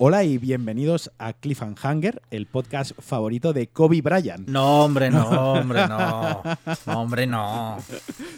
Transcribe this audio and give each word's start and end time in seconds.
Hola 0.00 0.22
y 0.24 0.38
bienvenidos 0.38 1.10
a 1.18 1.32
Cliffhanger, 1.32 2.22
el 2.30 2.46
podcast 2.46 2.92
favorito 3.00 3.52
de 3.52 3.66
Kobe 3.68 4.00
Bryant. 4.00 4.48
No, 4.48 4.84
hombre, 4.84 5.10
no, 5.10 5.28
hombre, 5.54 5.86
no. 5.88 6.42
No, 6.86 7.00
hombre, 7.00 7.26
no. 7.26 7.78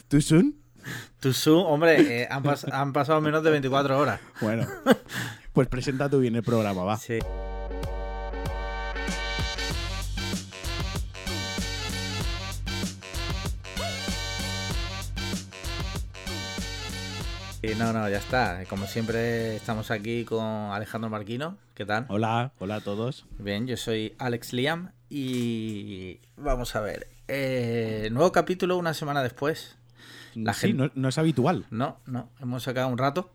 ¿Tú 0.09 0.21
soon? 0.23 0.57
Tú 1.21 1.33
soon, 1.35 1.65
hombre, 1.67 2.23
eh, 2.23 2.29
han, 2.31 2.43
pas- 2.43 2.71
han 2.73 2.93
pasado 2.95 3.21
menos 3.21 3.43
de 3.43 3.51
24 3.51 3.99
horas. 3.99 4.21
Bueno, 4.41 4.67
pues 5.53 5.69
presenta 5.69 6.09
tú 6.09 6.21
bien 6.21 6.35
el 6.37 6.43
programa, 6.43 6.83
va. 6.85 6.97
Sí. 6.97 7.19
Y 17.63 17.75
no, 17.75 17.93
no, 17.93 18.09
ya 18.09 18.17
está. 18.17 18.65
Como 18.69 18.87
siempre, 18.87 19.57
estamos 19.57 19.91
aquí 19.91 20.25
con 20.25 20.43
Alejandro 20.45 21.11
Marquino. 21.11 21.59
¿Qué 21.75 21.85
tal? 21.85 22.07
Hola, 22.09 22.53
hola 22.59 22.77
a 22.77 22.81
todos. 22.81 23.27
Bien, 23.39 23.67
yo 23.67 23.77
soy 23.77 24.15
Alex 24.19 24.53
Liam 24.55 24.93
y 25.11 26.21
vamos 26.37 26.75
a 26.75 26.81
ver. 26.81 27.09
Eh, 27.29 28.09
nuevo 28.13 28.33
capítulo 28.33 28.79
una 28.79 28.95
semana 28.95 29.23
después. 29.23 29.77
La 30.35 30.55
sí, 30.55 30.69
gente- 30.69 30.85
no, 30.85 30.91
no 30.95 31.09
es 31.09 31.19
habitual. 31.19 31.67
No, 31.71 31.99
no, 32.07 32.31
hemos 32.41 32.63
sacado 32.63 32.89
un 32.89 32.97
rato 32.99 33.31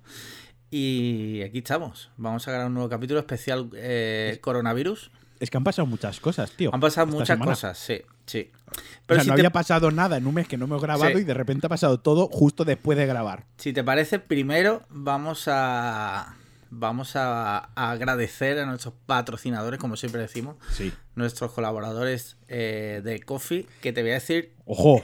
y 0.72 1.44
aquí 1.44 1.60
estamos. 1.60 2.10
Vamos 2.18 2.48
a 2.48 2.52
grabar 2.52 2.68
un 2.68 2.74
nuevo 2.74 2.90
capítulo 2.90 3.20
especial 3.20 3.70
eh, 3.76 4.40
coronavirus. 4.42 5.12
Es 5.40 5.50
que 5.50 5.58
han 5.58 5.64
pasado 5.64 5.86
muchas 5.86 6.20
cosas, 6.20 6.52
tío. 6.52 6.74
Han 6.74 6.80
pasado 6.80 7.08
muchas 7.08 7.28
semana. 7.28 7.52
cosas, 7.52 7.78
sí, 7.78 8.02
sí. 8.26 8.52
O 8.68 8.72
Pero 9.06 9.20
sea, 9.20 9.24
si, 9.24 9.30
no 9.30 9.36
te, 9.36 9.42
había 9.42 9.50
pasado 9.52 9.92
nada 9.92 10.18
en 10.18 10.28
un 10.28 10.34
mes 10.34 10.48
que 10.48 10.58
no 10.58 10.66
hemos 10.66 10.82
grabado 10.82 11.12
Sí. 11.18 11.22
y 11.22 11.24
de 11.26 11.34
repente 11.34 11.68
ha 11.68 11.70
pasado 11.70 12.00
todo 12.00 12.28
justo 12.28 12.64
después 12.66 12.98
de 12.98 13.06
grabar. 13.06 13.46
si 13.58 13.74
te 13.74 13.84
parece, 13.84 14.20
primero 14.20 14.84
vamos 14.90 15.44
a 15.48 16.36
vamos 16.72 17.16
a, 17.16 17.70
agradecer 17.76 18.60
a 18.60 18.66
nuestros 18.66 18.94
patrocinadores, 19.06 19.80
como 19.80 19.96
siempre 19.96 20.22
decimos, 20.22 20.58
Sí. 20.72 20.92
nuestros 21.16 21.52
colaboradores 21.52 22.38
eh, 22.48 23.02
de 23.04 23.22
Coffee, 23.22 23.66
que 23.82 23.94
te 23.94 24.02
voy 24.02 24.12
a 24.12 24.16
decir 24.16 24.54
Ojo. 24.66 24.96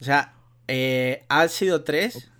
O 0.00 0.04
sea, 0.04 0.32
eh, 0.66 1.24
han 1.28 1.48
sido 1.48 1.84
tres 1.84 2.30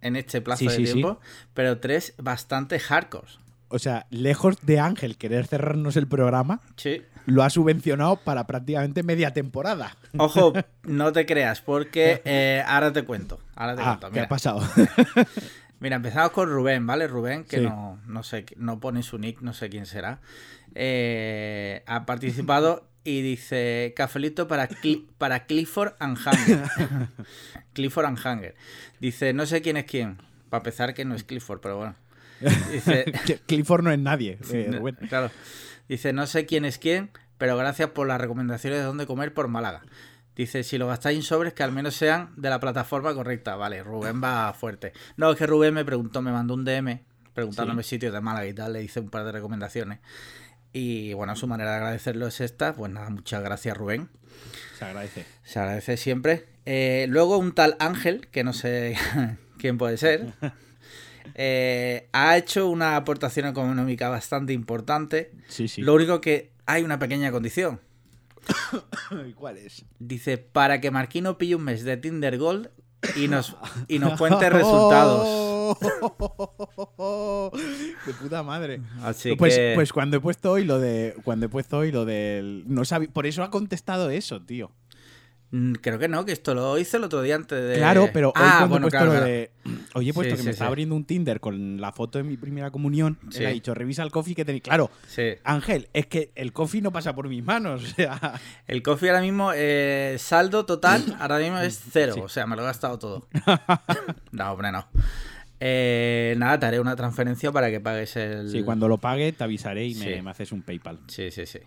en 0.00 0.16
este 0.16 0.40
plazo 0.40 0.60
Sí, 0.60 0.66
de 0.66 0.76
sí. 0.76 0.84
tiempo, 0.92 1.20
pero 1.54 1.78
tres 1.80 2.14
bastante 2.18 2.78
hardcore. 2.78 3.26
O 3.70 3.78
sea, 3.78 4.06
lejos 4.10 4.56
de 4.62 4.80
Ángel 4.80 5.16
querer 5.18 5.46
cerrarnos 5.46 5.96
el 5.96 6.08
programa, 6.08 6.60
Sí. 6.76 7.02
lo 7.26 7.42
ha 7.42 7.50
subvencionado 7.50 8.16
para 8.16 8.46
prácticamente 8.46 9.02
media 9.02 9.32
temporada. 9.32 9.96
Ojo, 10.16 10.52
no 10.84 11.12
te 11.12 11.26
creas, 11.26 11.60
porque 11.60 12.22
eh, 12.24 12.62
ahora 12.66 12.92
te 12.92 13.02
cuento. 13.04 13.38
Ahora 13.54 13.76
te 13.76 13.82
Ah, 13.82 13.98
cuento. 14.00 14.10
¿qué 14.12 14.20
ha 14.20 14.28
pasado? 14.28 14.60
mira, 15.80 15.96
empezamos 15.96 16.30
con 16.32 16.48
Rubén, 16.48 16.86
¿vale? 16.86 17.06
Rubén, 17.06 17.44
que 17.44 17.58
Sí. 17.58 17.62
no, 17.64 18.00
no 18.06 18.22
sé, 18.22 18.46
no 18.56 18.80
pone 18.80 19.02
su 19.02 19.18
nick, 19.18 19.40
no 19.42 19.52
sé 19.52 19.68
quién 19.68 19.84
será. 19.86 20.20
Eh, 20.74 21.82
ha 21.86 22.06
participado 22.06 22.88
y 23.04 23.22
dice 23.22 23.92
cafelito 23.96 24.48
para, 24.48 24.68
Cli- 24.68 25.06
para 25.18 25.46
Clifford 25.46 25.94
and 25.98 26.18
Hanger. 26.24 26.62
Clifford 27.72 28.06
and 28.06 28.18
Hanger. 28.24 28.54
Dice, 29.00 29.32
no 29.32 29.44
sé 29.46 29.60
quién 29.62 29.76
es 29.76 29.84
quién. 29.84 30.18
Para 30.50 30.60
empezar 30.60 30.94
que 30.94 31.04
no 31.04 31.14
es 31.14 31.24
Clifford, 31.24 31.60
pero 31.60 31.76
bueno. 31.76 31.94
Dice, 32.40 33.12
Clifford 33.46 33.82
no 33.82 33.90
es 33.90 33.98
nadie. 33.98 34.38
eh, 34.52 34.70
Rubén. 34.78 34.96
Claro. 35.08 35.30
Dice, 35.88 36.12
no 36.12 36.26
sé 36.26 36.46
quién 36.46 36.64
es 36.64 36.78
quién, 36.78 37.10
pero 37.38 37.56
gracias 37.56 37.90
por 37.90 38.06
las 38.06 38.20
recomendaciones 38.20 38.78
de 38.80 38.84
dónde 38.84 39.06
comer 39.06 39.32
por 39.34 39.48
Málaga. 39.48 39.82
Dice, 40.36 40.62
si 40.62 40.78
lo 40.78 40.86
gastáis 40.86 41.16
en 41.16 41.22
sobres, 41.24 41.52
que 41.52 41.62
al 41.64 41.72
menos 41.72 41.96
sean 41.96 42.30
de 42.36 42.48
la 42.50 42.60
plataforma 42.60 43.12
correcta. 43.14 43.56
Vale, 43.56 43.82
Rubén 43.82 44.22
va 44.22 44.52
fuerte. 44.52 44.92
No, 45.16 45.32
es 45.32 45.36
que 45.36 45.46
Rubén 45.46 45.74
me 45.74 45.84
preguntó, 45.84 46.22
me 46.22 46.30
mandó 46.30 46.54
un 46.54 46.64
DM 46.64 47.00
preguntándome 47.34 47.82
sitios 47.84 48.12
de 48.12 48.20
Málaga 48.20 48.46
y 48.46 48.52
tal, 48.54 48.72
le 48.72 48.82
hice 48.82 49.00
un 49.00 49.10
par 49.10 49.24
de 49.24 49.32
recomendaciones. 49.32 50.00
Y 50.72 51.12
bueno, 51.14 51.34
su 51.36 51.46
manera 51.46 51.70
de 51.70 51.76
agradecerlo 51.76 52.26
es 52.26 52.40
esta. 52.40 52.72
Pues 52.74 52.92
nada, 52.92 53.10
muchas 53.10 53.42
gracias 53.42 53.76
Rubén. 53.76 54.08
Se 54.78 54.84
agradece. 54.84 55.24
Se 55.44 55.58
agradece 55.58 55.96
siempre. 55.96 56.46
Eh, 56.66 57.06
luego 57.08 57.38
un 57.38 57.52
tal 57.52 57.76
Ángel, 57.80 58.28
que 58.28 58.44
no 58.44 58.52
sé 58.52 58.96
quién 59.58 59.78
puede 59.78 59.96
ser, 59.96 60.34
eh, 61.34 62.08
ha 62.12 62.36
hecho 62.36 62.68
una 62.68 62.96
aportación 62.96 63.46
económica 63.46 64.08
bastante 64.08 64.52
importante. 64.52 65.32
Sí, 65.48 65.68
sí. 65.68 65.82
Lo 65.82 65.94
único 65.94 66.20
que 66.20 66.52
hay 66.66 66.82
una 66.82 66.98
pequeña 66.98 67.30
condición. 67.30 67.80
¿Y 69.28 69.32
¿Cuál 69.32 69.58
es? 69.58 69.84
Dice, 69.98 70.38
para 70.38 70.80
que 70.80 70.90
Marquino 70.90 71.38
pille 71.38 71.54
un 71.56 71.64
mes 71.64 71.84
de 71.84 71.96
Tinder 71.96 72.38
Gold 72.38 72.70
y 73.16 73.28
nos, 73.28 73.56
y 73.86 73.98
nos 73.98 74.18
cuente 74.18 74.48
resultados. 74.50 75.48
De 78.06 78.14
puta 78.14 78.42
madre. 78.42 78.80
Así 79.02 79.36
pues, 79.36 79.54
que... 79.56 79.72
pues 79.74 79.92
cuando 79.92 80.16
he 80.16 80.20
puesto 80.20 80.52
hoy 80.52 80.64
lo 80.64 80.78
de. 80.78 81.14
Cuando 81.24 81.46
he 81.46 81.48
puesto 81.48 81.78
hoy 81.78 81.92
lo 81.92 82.04
del. 82.04 82.64
No 82.66 82.84
sabi- 82.84 83.08
por 83.08 83.26
eso 83.26 83.42
ha 83.42 83.50
contestado 83.50 84.10
eso, 84.10 84.40
tío. 84.42 84.70
Mm, 85.50 85.72
Creo 85.74 85.98
que 85.98 86.08
no, 86.08 86.24
que 86.24 86.32
esto 86.32 86.54
lo 86.54 86.78
hice 86.78 86.96
el 86.96 87.04
otro 87.04 87.22
día 87.22 87.34
antes 87.36 87.62
de... 87.62 87.74
Claro, 87.76 88.08
pero 88.12 88.28
hoy 88.28 88.34
ah, 88.36 88.66
cuando 88.66 88.68
bueno, 88.68 88.86
he 88.86 88.90
puesto 88.90 89.06
claro, 89.06 89.20
lo 89.20 89.26
de. 89.26 89.50
He 90.08 90.12
puesto 90.12 90.22
Sí, 90.22 90.36
que 90.36 90.36
sí, 90.38 90.44
me 90.44 90.50
está 90.50 90.64
sí. 90.64 90.68
abriendo 90.68 90.94
un 90.94 91.04
Tinder 91.04 91.40
con 91.40 91.80
la 91.80 91.92
foto 91.92 92.18
de 92.18 92.24
mi 92.24 92.36
primera 92.36 92.70
comunión. 92.70 93.18
Él 93.34 93.46
ha 93.46 93.50
dicho, 93.50 93.74
revisa 93.74 94.02
el 94.02 94.10
coffee 94.10 94.34
que 94.34 94.44
tenéis. 94.44 94.62
Claro, 94.62 94.90
Sí. 95.06 95.34
Ángel, 95.44 95.88
es 95.92 96.06
que 96.06 96.30
el 96.34 96.52
coffee 96.52 96.80
no 96.82 96.92
pasa 96.92 97.14
por 97.14 97.28
mis 97.28 97.44
manos. 97.44 97.82
O 97.88 97.94
sea. 97.94 98.40
El 98.66 98.82
coffee 98.82 99.08
ahora 99.10 99.22
mismo, 99.22 99.50
eh, 99.54 100.16
saldo 100.18 100.64
total, 100.66 101.16
ahora 101.20 101.38
mismo 101.38 101.58
es 101.58 101.80
cero. 101.90 102.14
O 102.22 102.28
sea, 102.28 102.46
me 102.46 102.54
lo 102.56 102.62
he 102.62 102.66
gastado 102.66 102.98
todo. 102.98 103.28
no, 104.32 104.52
hombre, 104.52 104.72
no. 104.72 104.86
Eh, 105.60 106.34
nada, 106.38 106.58
te 106.60 106.66
haré 106.66 106.80
una 106.80 106.94
transferencia 106.94 107.50
para 107.50 107.70
que 107.70 107.80
pagues 107.80 108.14
el. 108.16 108.48
Sí, 108.50 108.62
cuando 108.62 108.86
lo 108.88 108.98
pague 108.98 109.32
te 109.32 109.42
avisaré 109.44 109.86
y 109.86 109.94
me, 109.96 110.22
me 110.22 110.30
haces 110.30 110.52
un 110.52 110.62
PayPal. 110.62 111.00
Sí, 111.08 111.30
sí, 111.30 111.46
sí. 111.46 111.58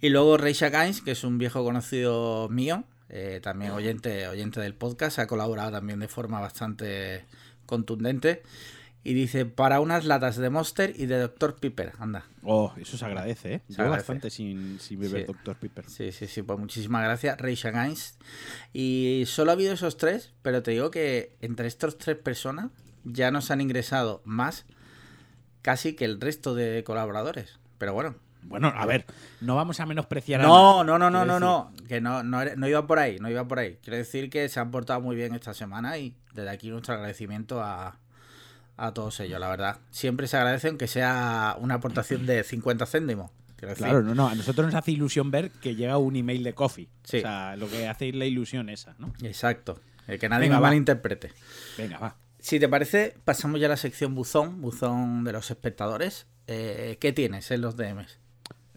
Y 0.00 0.10
luego 0.10 0.36
Reisha 0.36 0.68
Gaines, 0.68 1.00
que 1.00 1.12
es 1.12 1.24
un 1.24 1.38
viejo 1.38 1.64
conocido 1.64 2.48
mío, 2.50 2.84
eh, 3.16 3.38
también 3.40 3.70
oyente, 3.70 4.26
oyente 4.26 4.60
del 4.60 4.74
podcast, 4.74 5.20
ha 5.20 5.28
colaborado 5.28 5.70
también 5.70 6.00
de 6.00 6.08
forma 6.08 6.40
bastante 6.40 7.24
contundente. 7.64 8.42
Y 9.04 9.14
dice, 9.14 9.46
para 9.46 9.80
unas 9.80 10.04
latas 10.04 10.36
de 10.36 10.50
Monster 10.50 10.94
y 10.96 11.06
de 11.06 11.20
Dr. 11.20 11.54
Pepper. 11.56 11.92
Anda. 12.00 12.24
Oh, 12.42 12.72
eso 12.76 12.96
se 12.96 13.04
agradece, 13.04 13.54
¿eh? 13.54 13.62
Se 13.68 13.74
agradece. 13.74 13.98
bastante 13.98 14.30
sin, 14.30 14.80
sin 14.80 14.98
beber 14.98 15.26
Sí. 15.26 15.32
Dr. 15.32 15.56
Pepper. 15.56 15.84
Sí, 15.88 16.10
sí, 16.10 16.26
sí, 16.26 16.42
pues 16.42 16.58
muchísimas 16.58 17.04
gracias. 17.04 17.36
Y 18.72 19.22
solo 19.26 19.50
ha 19.52 19.54
habido 19.54 19.74
esos 19.74 19.96
tres, 19.96 20.32
pero 20.42 20.64
te 20.64 20.72
digo 20.72 20.90
que 20.90 21.36
entre 21.40 21.68
estos 21.68 21.98
tres 21.98 22.16
personas 22.16 22.72
ya 23.04 23.30
nos 23.30 23.52
han 23.52 23.60
ingresado 23.60 24.22
más 24.24 24.64
casi 25.62 25.94
que 25.94 26.04
el 26.04 26.20
resto 26.20 26.56
de 26.56 26.82
colaboradores. 26.82 27.60
Pero 27.78 27.92
bueno. 27.92 28.23
Bueno, 28.44 28.72
a 28.74 28.86
ver, 28.86 29.06
no 29.40 29.56
vamos 29.56 29.80
a 29.80 29.86
menospreciar 29.86 30.40
a 30.40 30.44
No, 30.44 30.84
nadie, 30.84 30.98
no, 30.98 31.10
no, 31.10 31.24
no, 31.24 31.24
no, 31.24 31.40
no. 31.40 31.72
Que 31.88 32.00
no, 32.00 32.22
no, 32.22 32.44
no 32.44 32.68
iba 32.68 32.86
por 32.86 32.98
ahí, 32.98 33.18
no 33.18 33.28
iba 33.28 33.46
por 33.46 33.58
ahí. 33.58 33.78
Quiero 33.82 33.96
decir 33.96 34.30
que 34.30 34.48
se 34.48 34.60
han 34.60 34.70
portado 34.70 35.00
muy 35.00 35.16
bien 35.16 35.34
esta 35.34 35.54
semana 35.54 35.98
y 35.98 36.14
desde 36.34 36.50
aquí 36.50 36.68
nuestro 36.70 36.94
agradecimiento 36.94 37.62
a, 37.62 37.98
a 38.76 38.94
todos 38.94 39.18
ellos, 39.20 39.40
la 39.40 39.48
verdad. 39.48 39.78
Siempre 39.90 40.26
se 40.26 40.36
agradece 40.36 40.68
aunque 40.68 40.86
sea 40.86 41.56
una 41.58 41.74
aportación 41.74 42.26
de 42.26 42.44
50 42.44 42.86
céntimos. 42.86 43.30
Claro, 43.76 44.02
no, 44.02 44.14
no, 44.14 44.28
a 44.28 44.34
nosotros 44.34 44.66
nos 44.66 44.74
hace 44.74 44.90
ilusión 44.90 45.30
ver 45.30 45.50
que 45.50 45.74
llega 45.74 45.96
un 45.96 46.16
email 46.16 46.42
de 46.42 46.52
coffee. 46.54 46.88
Sí. 47.04 47.18
O 47.18 47.20
sea, 47.20 47.56
lo 47.56 47.68
que 47.68 47.88
hace 47.88 48.10
es 48.10 48.14
la 48.14 48.26
ilusión 48.26 48.68
esa, 48.68 48.94
¿no? 48.98 49.12
Exacto. 49.22 49.80
El 50.06 50.18
que 50.18 50.28
nadie 50.28 50.48
Venga, 50.48 50.60
malinterprete. 50.60 51.32
Venga, 51.78 51.98
va. 51.98 52.16
Si 52.38 52.60
te 52.60 52.68
parece, 52.68 53.14
pasamos 53.24 53.58
ya 53.58 53.66
a 53.66 53.70
la 53.70 53.76
sección 53.78 54.14
buzón, 54.14 54.60
buzón 54.60 55.24
de 55.24 55.32
los 55.32 55.50
espectadores. 55.50 56.26
Eh, 56.46 56.98
¿Qué 57.00 57.12
tienes 57.12 57.50
en 57.50 57.62
los 57.62 57.76
DMs? 57.76 58.18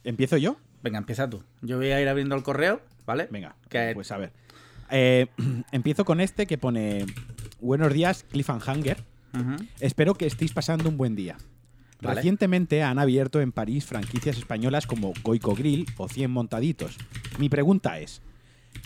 ¿Empiezo 0.08 0.38
yo? 0.38 0.56
Venga, 0.82 0.98
empieza 1.00 1.30
tú. 1.30 1.44
Yo 1.62 1.78
voy 1.78 1.92
a 1.92 2.02
ir 2.02 2.08
abriendo 2.08 2.34
el 2.36 2.44
correo, 2.44 2.82
¿vale? 3.06 3.28
Venga, 3.30 3.56
Que- 3.68 3.92
pues 3.94 4.10
a 4.12 4.18
ver. 4.18 4.32
Eh, 4.90 5.28
empiezo 5.74 6.06
con 6.06 6.22
este 6.22 6.48
que 6.48 6.58
pone 6.58 7.06
Buenos 7.60 7.92
días, 7.92 8.24
Cliffhanger. 8.32 9.04
Ujú. 9.34 9.66
Espero 9.82 10.14
que 10.16 10.28
estéis 10.28 10.54
pasando 10.54 10.88
un 10.88 10.96
buen 10.96 11.16
día. 11.16 11.36
Vale. 12.02 12.16
Recientemente 12.16 12.84
han 12.84 13.00
abierto 13.00 13.42
en 13.42 13.52
París 13.52 13.86
franquicias 13.86 14.38
españolas 14.38 14.86
como 14.88 15.12
Goico 15.24 15.56
Grill 15.56 15.88
o 15.98 16.08
100 16.08 16.32
Montaditos. 16.32 16.96
Mi 17.40 17.50
pregunta 17.50 18.00
es, 18.00 18.22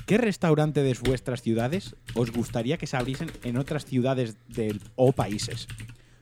¿qué 0.07 0.17
restaurante 0.17 0.81
de 0.81 0.97
vuestras 1.03 1.41
ciudades 1.43 1.95
os 2.15 2.31
gustaría 2.31 2.77
que 2.77 2.87
se 2.87 2.97
abriesen 2.97 3.29
en 3.43 3.57
otras 3.57 3.85
ciudades 3.85 4.37
del- 4.47 4.81
o 4.95 5.11
países? 5.11 5.67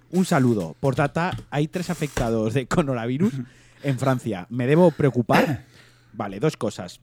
Un 0.09 0.25
saludo. 0.25 0.75
Por 0.81 0.95
data, 0.95 1.37
hay 1.51 1.67
tres 1.69 1.89
afectados 1.89 2.53
de 2.55 2.65
coronavirus 2.67 3.33
en 3.83 3.99
Francia. 3.99 4.47
¿Me 4.49 4.67
debo 4.67 4.91
preocupar? 4.91 5.65
Vale, 6.13 6.39
dos 6.39 6.57
cosas. 6.57 7.01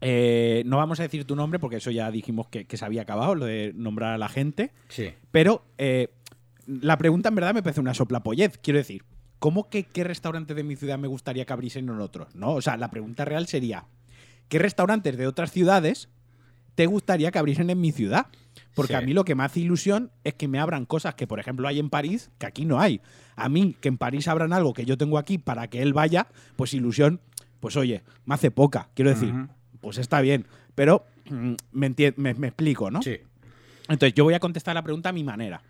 Eh, 0.00 0.62
no 0.66 0.78
vamos 0.78 0.98
a 1.00 1.02
decir 1.02 1.26
tu 1.26 1.36
nombre 1.36 1.58
porque 1.58 1.76
eso 1.76 1.90
ya 1.90 2.10
dijimos 2.10 2.48
que, 2.48 2.66
que 2.66 2.76
se 2.76 2.84
había 2.84 3.02
acabado, 3.02 3.34
lo 3.34 3.44
de 3.44 3.72
nombrar 3.74 4.14
a 4.14 4.18
la 4.18 4.28
gente. 4.28 4.72
Sí. 4.88 5.12
Pero 5.30 5.64
eh, 5.78 6.08
la 6.66 6.96
pregunta 6.98 7.28
en 7.28 7.34
verdad 7.34 7.54
me 7.54 7.62
parece 7.62 7.80
una 7.80 7.94
soplapollez. 7.94 8.58
Quiero 8.58 8.78
decir, 8.78 9.04
¿cómo 9.38 9.68
que 9.68 9.84
qué 9.84 10.04
restaurante 10.04 10.54
de 10.54 10.62
mi 10.62 10.76
ciudad 10.76 10.98
me 10.98 11.08
gustaría 11.08 11.44
que 11.44 11.52
abriesen 11.52 11.88
en 11.88 12.00
otros? 12.00 12.34
No, 12.34 12.52
o 12.52 12.62
sea, 12.62 12.76
la 12.76 12.90
pregunta 12.90 13.24
real 13.24 13.46
sería, 13.46 13.86
¿qué 14.48 14.58
restaurantes 14.58 15.16
de 15.16 15.26
otras 15.26 15.50
ciudades 15.50 16.08
te 16.74 16.86
gustaría 16.86 17.30
que 17.30 17.38
abriesen 17.38 17.70
en 17.70 17.80
mi 17.80 17.92
ciudad? 17.92 18.26
Porque 18.74 18.92
Sí. 18.92 18.98
a 18.98 19.00
mí 19.00 19.12
lo 19.12 19.24
que 19.24 19.34
me 19.34 19.42
hace 19.44 19.60
ilusión 19.60 20.10
es 20.24 20.34
que 20.34 20.46
me 20.48 20.58
abran 20.58 20.86
cosas 20.86 21.14
que, 21.14 21.26
por 21.26 21.40
ejemplo, 21.40 21.66
hay 21.66 21.78
en 21.78 21.90
París, 21.90 22.30
que 22.38 22.46
aquí 22.46 22.64
no 22.64 22.80
hay. 22.80 23.00
A 23.36 23.48
mí, 23.48 23.74
que 23.80 23.88
en 23.88 23.98
París 23.98 24.28
abran 24.28 24.52
algo 24.52 24.72
que 24.74 24.84
yo 24.84 24.96
tengo 24.96 25.18
aquí 25.18 25.38
para 25.38 25.68
que 25.68 25.82
él 25.82 25.92
vaya, 25.92 26.28
pues 26.56 26.72
ilusión, 26.74 27.20
pues 27.58 27.76
oye, 27.76 28.02
me 28.26 28.34
hace 28.34 28.50
poca. 28.50 28.88
Quiero 28.94 29.10
decir, 29.10 29.34
pues 29.80 29.98
está 29.98 30.20
bien. 30.20 30.46
Pero 30.74 31.04
mm, 31.28 31.52
me, 31.72 31.94
me, 32.16 32.34
me 32.34 32.46
explico, 32.48 32.90
¿no? 32.90 33.02
Sí. 33.02 33.16
Entonces, 33.88 34.14
yo 34.14 34.22
voy 34.24 34.34
a 34.34 34.40
contestar 34.40 34.74
la 34.74 34.82
pregunta 34.82 35.08
a 35.08 35.12
mi 35.12 35.24
manera. 35.24 35.62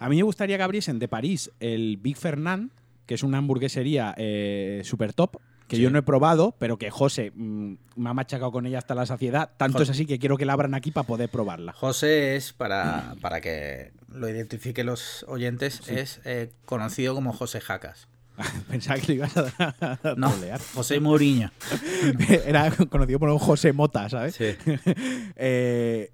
A 0.00 0.08
mí 0.08 0.16
me 0.16 0.22
gustaría 0.22 0.56
que 0.56 0.62
abriesen 0.62 1.00
de 1.00 1.08
París 1.08 1.50
el 1.58 1.96
Big 1.96 2.16
Fernand, 2.16 2.70
que 3.06 3.14
es 3.14 3.22
una 3.24 3.38
hamburguesería 3.38 4.14
eh, 4.16 4.82
super 4.84 5.12
top, 5.12 5.36
que 5.68 5.76
Sí. 5.76 5.82
yo 5.82 5.90
no 5.90 5.98
he 5.98 6.02
probado, 6.02 6.54
pero 6.58 6.78
que 6.78 6.90
José 6.90 7.30
mm, 7.34 7.74
me 7.96 8.10
ha 8.10 8.14
machacado 8.14 8.50
con 8.50 8.66
ella 8.66 8.78
hasta 8.78 8.94
la 8.94 9.06
saciedad. 9.06 9.50
Tanto 9.56 9.78
José. 9.78 9.84
es 9.92 9.96
así 9.96 10.06
que 10.06 10.18
quiero 10.18 10.36
que 10.36 10.44
la 10.46 10.54
abran 10.54 10.74
aquí 10.74 10.90
para 10.90 11.06
poder 11.06 11.28
probarla. 11.28 11.72
José 11.74 12.36
es, 12.36 12.52
para, 12.52 13.14
para 13.20 13.40
que 13.40 13.92
lo 14.12 14.28
identifiquen 14.28 14.86
los 14.86 15.24
oyentes, 15.28 15.88
es 15.88 16.20
eh, 16.24 16.50
conocido 16.64 17.14
como 17.14 17.32
José 17.32 17.60
Jacas. 17.60 18.08
Pensaba 18.70 18.98
que 19.00 19.06
le 19.08 19.14
ibas 19.14 19.36
a, 19.36 19.52
a 19.80 20.14
No, 20.16 20.30
trolear. 20.30 20.60
José 20.74 21.00
Mourinho. 21.00 21.50
Era 22.46 22.70
conocido 22.70 23.18
por 23.18 23.28
un 23.30 23.38
José 23.38 23.72
Mota, 23.72 24.08
¿sabes? 24.08 24.34
Sí. 24.36 24.54
Eh, 25.36 26.10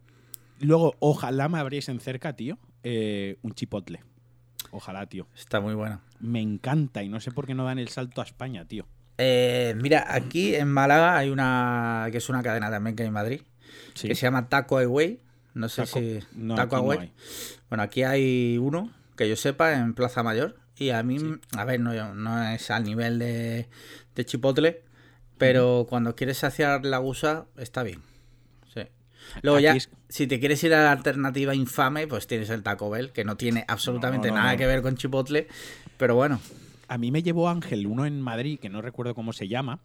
luego, 0.60 0.94
ojalá 1.00 1.48
me 1.48 1.58
abriesen 1.58 2.00
cerca, 2.00 2.34
tío, 2.34 2.58
eh, 2.82 3.36
un 3.42 3.52
chipotle. 3.54 4.02
Ojalá, 4.70 5.06
tío. 5.06 5.26
Está 5.36 5.60
muy 5.60 5.74
bueno. 5.74 6.00
Me 6.18 6.40
encanta 6.40 7.02
y 7.02 7.08
no 7.08 7.20
sé 7.20 7.30
por 7.30 7.46
qué 7.46 7.54
no 7.54 7.64
dan 7.64 7.78
el 7.78 7.88
salto 7.88 8.20
a 8.20 8.24
España, 8.24 8.64
tío. 8.64 8.86
Eh, 9.18 9.74
mira, 9.80 10.06
aquí 10.08 10.54
en 10.54 10.68
Málaga 10.68 11.16
hay 11.16 11.30
una 11.30 12.08
que 12.10 12.18
es 12.18 12.28
una 12.28 12.42
cadena 12.42 12.70
también 12.70 12.96
que 12.96 13.02
hay 13.04 13.08
en 13.08 13.12
Madrid, 13.14 13.40
Sí. 13.94 14.08
que 14.08 14.14
se 14.14 14.22
llama 14.22 14.48
Taco 14.48 14.78
Away. 14.78 15.20
No 15.54 15.68
sé 15.68 15.82
Taco- 15.82 15.98
si. 16.00 16.18
no, 16.34 16.54
Taco 16.56 16.76
no 16.76 16.82
Away. 16.82 17.12
Bueno, 17.68 17.82
aquí 17.84 18.02
hay 18.02 18.58
uno 18.58 18.90
que 19.16 19.28
yo 19.28 19.36
sepa 19.36 19.74
en 19.74 19.94
Plaza 19.94 20.22
Mayor. 20.22 20.56
Y 20.76 20.90
a 20.90 21.04
mí, 21.04 21.18
a 21.56 21.64
ver, 21.64 21.78
no, 21.78 22.14
no 22.14 22.48
es 22.48 22.68
al 22.72 22.82
nivel 22.82 23.20
de, 23.20 23.68
de 24.16 24.24
Chipotle, 24.26 24.82
pero 25.38 25.86
cuando 25.88 26.16
quieres 26.16 26.38
saciar 26.38 26.84
la 26.84 26.98
gusa, 26.98 27.46
está 27.56 27.84
bien. 27.84 28.00
Sí. 28.74 28.80
Luego 29.42 29.58
Aquí 29.58 29.62
ya, 29.64 29.74
es- 29.76 29.88
si 30.08 30.26
te 30.26 30.40
quieres 30.40 30.64
ir 30.64 30.74
a 30.74 30.82
la 30.82 30.90
alternativa 30.90 31.54
infame, 31.54 32.08
pues 32.08 32.26
tienes 32.26 32.50
el 32.50 32.64
Taco 32.64 32.90
Bell, 32.90 33.12
que 33.12 33.24
no 33.24 33.36
tiene 33.36 33.64
absolutamente 33.68 34.32
nada 34.32 34.56
que 34.56 34.66
ver 34.66 34.82
con 34.82 34.96
Chipotle, 34.96 35.46
pero 35.96 36.16
bueno. 36.16 36.40
A 36.88 36.98
mí 36.98 37.10
me 37.10 37.22
llevó 37.22 37.48
Ángel, 37.48 37.86
uno 37.86 38.06
en 38.06 38.20
Madrid, 38.20 38.58
que 38.60 38.68
no 38.68 38.82
recuerdo 38.82 39.14
cómo 39.14 39.32
se 39.32 39.48
llama, 39.48 39.80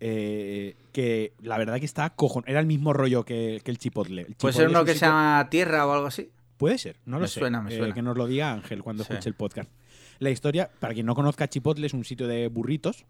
eh, 0.00 0.76
que 0.92 1.32
la 1.42 1.58
verdad 1.58 1.78
que 1.78 1.84
está 1.86 2.10
cojon... 2.10 2.44
Era 2.46 2.60
el 2.60 2.66
mismo 2.66 2.92
rollo 2.92 3.24
que, 3.24 3.60
que 3.64 3.70
el 3.70 3.78
chipotle. 3.78 4.22
El 4.22 4.34
Puede 4.34 4.52
chipotle 4.52 4.52
ser 4.54 4.64
es 4.66 4.70
uno 4.70 4.80
un 4.80 4.86
que 4.86 4.94
se 4.94 5.06
llama 5.06 5.46
Tierra 5.50 5.86
o 5.86 5.92
algo 5.92 6.06
así. 6.06 6.30
Puede 6.56 6.78
ser, 6.78 6.96
no 7.04 7.16
lo 7.16 7.22
Me 7.22 7.28
sé. 7.28 7.40
suena, 7.40 7.60
me 7.62 7.72
Eh, 7.74 7.78
suena. 7.78 7.94
que 7.94 8.02
nos 8.02 8.16
lo 8.16 8.26
diga 8.26 8.52
Ángel 8.52 8.82
cuando 8.82 9.04
Sí. 9.04 9.12
escuche 9.12 9.28
el 9.28 9.34
podcast. 9.34 9.70
La 10.18 10.30
historia, 10.30 10.70
para 10.80 10.94
quien 10.94 11.06
no 11.06 11.14
conozca 11.14 11.48
Chipotle, 11.48 11.86
es 11.86 11.94
un 11.94 12.04
sitio 12.04 12.26
de 12.26 12.48
burritos. 12.48 13.04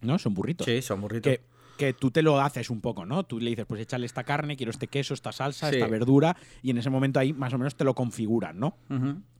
¿No? 0.00 0.18
Son 0.18 0.32
burritos. 0.34 0.64
Sí, 0.64 0.80
son 0.82 1.00
burritos. 1.00 1.30
Que, 1.32 1.40
que 1.86 1.92
tú 1.94 2.10
te 2.10 2.22
lo 2.22 2.40
haces 2.40 2.70
un 2.70 2.80
poco, 2.80 3.04
¿no? 3.04 3.24
Tú 3.24 3.40
le 3.40 3.50
dices, 3.50 3.66
pues 3.66 3.80
échale 3.80 4.06
esta 4.06 4.24
carne, 4.24 4.56
quiero 4.56 4.70
este 4.70 4.86
queso, 4.86 5.14
esta 5.14 5.32
salsa, 5.32 5.68
Sí. 5.70 5.76
esta 5.76 5.88
verdura, 5.88 6.36
y 6.62 6.70
en 6.70 6.78
ese 6.78 6.90
momento 6.90 7.18
ahí 7.20 7.32
más 7.32 7.52
o 7.54 7.58
menos 7.58 7.74
te 7.76 7.84
lo 7.84 7.94
configuran, 7.94 8.58
¿no? 8.58 8.76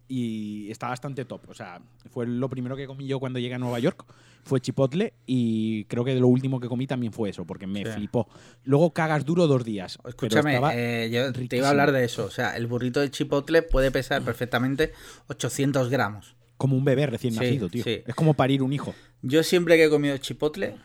Y 0.09 0.71
está 0.71 0.89
bastante 0.89 1.25
top. 1.25 1.49
O 1.49 1.55
sea, 1.55 1.81
fue 2.11 2.27
lo 2.27 2.50
primero 2.50 2.77
que 2.77 2.87
comí 2.87 3.06
yo 3.06 3.19
cuando 3.19 3.39
llegué 3.39 3.55
a 3.55 3.59
Nueva 3.59 3.79
York. 3.79 4.05
Fue 4.44 4.61
chipotle 4.61 5.15
y 5.25 5.85
creo 5.85 6.05
que 6.05 6.15
lo 6.17 6.27
último 6.29 6.61
que 6.61 6.69
comí 6.69 6.87
también 6.87 7.12
fue 7.15 7.31
eso, 7.31 7.47
porque 7.47 7.67
me 7.67 7.85
Sí. 7.87 7.93
flipó. 7.93 8.29
Luego 8.65 8.93
cagas 8.93 9.25
duro 9.25 9.47
dos 9.47 9.65
días. 9.65 9.99
Escúchame, 10.06 10.61
eh, 10.75 11.09
yo 11.11 11.33
te 11.49 11.56
iba 11.56 11.69
a 11.69 11.71
hablar 11.71 11.93
de 11.93 12.05
eso. 12.05 12.27
O 12.27 12.31
sea, 12.31 12.56
el 12.56 12.67
burrito 12.67 13.00
de 13.00 13.11
chipotle 13.11 13.62
puede 13.62 13.91
pesar 13.91 14.21
perfectamente 14.23 14.93
800 15.29 15.89
gramos. 15.89 16.37
como 16.59 16.77
un 16.77 16.85
bebé 16.85 17.06
recién 17.06 17.33
Sí, 17.33 17.41
nacido, 17.41 17.69
tío. 17.69 17.83
sí. 17.83 18.03
Es 18.06 18.15
como 18.15 18.35
parir 18.35 18.62
un 18.62 18.73
hijo. 18.73 18.94
Yo 19.23 19.43
siempre 19.43 19.77
que 19.77 19.87
he 19.87 19.91
comido 19.91 20.17
chipotle, 20.19 20.77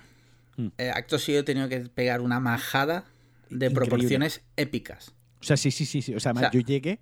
Mm. 0.58 0.68
eh, 0.78 0.90
acto 0.94 1.18
seguido 1.20 1.42
he 1.42 1.44
tenido 1.44 1.70
que 1.70 1.80
pegar 1.82 2.22
una 2.22 2.40
majada 2.40 3.06
de 3.50 3.68
Increíble. 3.68 3.76
proporciones 3.76 4.42
épicas. 4.58 5.14
O 5.40 5.44
sea, 5.44 5.56
sí, 5.56 5.72
sí, 5.72 5.86
sí. 5.86 6.02
sí. 6.02 6.14
O 6.16 6.20
sea, 6.20 6.34
O 6.34 6.40
sea- 6.40 6.52
yo 6.52 6.60
llegué, 6.60 7.00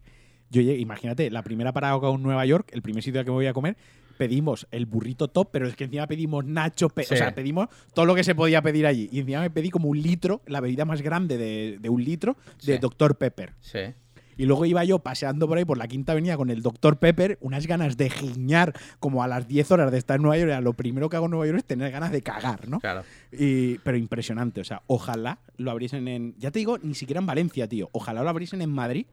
yo 0.49 0.61
llegué, 0.61 0.77
imagínate, 0.79 1.31
la 1.31 1.41
primera 1.41 1.71
parada 1.73 1.99
con 1.99 2.21
Nueva 2.21 2.45
York, 2.45 2.69
el 2.73 2.81
primer 2.81 3.01
sitio 3.01 3.19
al 3.19 3.25
que 3.25 3.31
me 3.31 3.35
voy 3.35 3.47
a 3.47 3.53
comer, 3.53 3.77
pedimos 4.17 4.67
el 4.71 4.85
burrito 4.85 5.27
top, 5.27 5.49
pero 5.51 5.67
es 5.67 5.75
que 5.75 5.85
encima 5.85 6.07
pedimos 6.07 6.45
nacho, 6.45 6.87
pe- 6.89 7.03
Sí. 7.03 7.15
o 7.15 7.17
sea, 7.17 7.33
pedimos 7.35 7.67
todo 7.93 8.05
lo 8.05 8.15
que 8.15 8.23
se 8.23 8.33
podía 8.35 8.61
pedir 8.61 8.85
allí. 8.87 9.09
Y 9.11 9.19
encima 9.19 9.41
me 9.41 9.49
pedí 9.49 9.69
como 9.69 9.89
un 9.89 10.01
litro, 10.01 10.41
la 10.47 10.61
bebida 10.61 10.85
más 10.85 11.01
grande 11.01 11.37
de, 11.37 11.77
de 11.81 11.89
un 11.89 12.03
litro, 12.03 12.37
de 12.65 12.73
Sí. 12.75 12.79
Dr. 12.79 13.17
Pepper. 13.17 13.53
Sí. 13.61 13.79
Y 14.37 14.45
luego 14.45 14.65
iba 14.65 14.83
yo 14.83 14.99
paseando 14.99 15.47
por 15.47 15.57
ahí 15.57 15.65
por 15.65 15.77
la 15.77 15.87
quinta 15.87 16.11
avenida 16.11 16.37
con 16.37 16.49
el 16.49 16.61
Dr. 16.61 16.97
Pepper, 16.97 17.37
unas 17.41 17.67
ganas 17.67 17.97
de 17.97 18.09
giñar 18.09 18.73
como 18.99 19.23
a 19.23 19.27
las 19.27 19.47
10 19.47 19.71
horas 19.71 19.91
de 19.91 19.97
estar 19.97 20.17
en 20.17 20.23
Nueva 20.23 20.37
York. 20.37 20.63
Lo 20.63 20.73
primero 20.73 21.09
que 21.09 21.15
hago 21.15 21.25
en 21.25 21.31
Nueva 21.31 21.47
York 21.47 21.59
es 21.59 21.65
tener 21.65 21.91
ganas 21.91 22.11
de 22.11 22.21
cagar, 22.21 22.67
¿no? 22.67 22.79
Claro. 22.79 23.03
Y, 23.31 23.77
pero 23.79 23.97
impresionante. 23.97 24.61
O 24.61 24.63
sea, 24.63 24.81
ojalá 24.87 25.39
lo 25.57 25.71
abriesen 25.71 26.07
en. 26.07 26.35
Ya 26.37 26.51
te 26.51 26.59
digo, 26.59 26.77
ni 26.79 26.95
siquiera 26.95 27.19
en 27.19 27.25
Valencia, 27.25 27.67
tío. 27.67 27.89
Ojalá 27.91 28.23
lo 28.23 28.29
abriesen 28.29 28.61
en 28.61 28.71
Madrid 28.71 29.05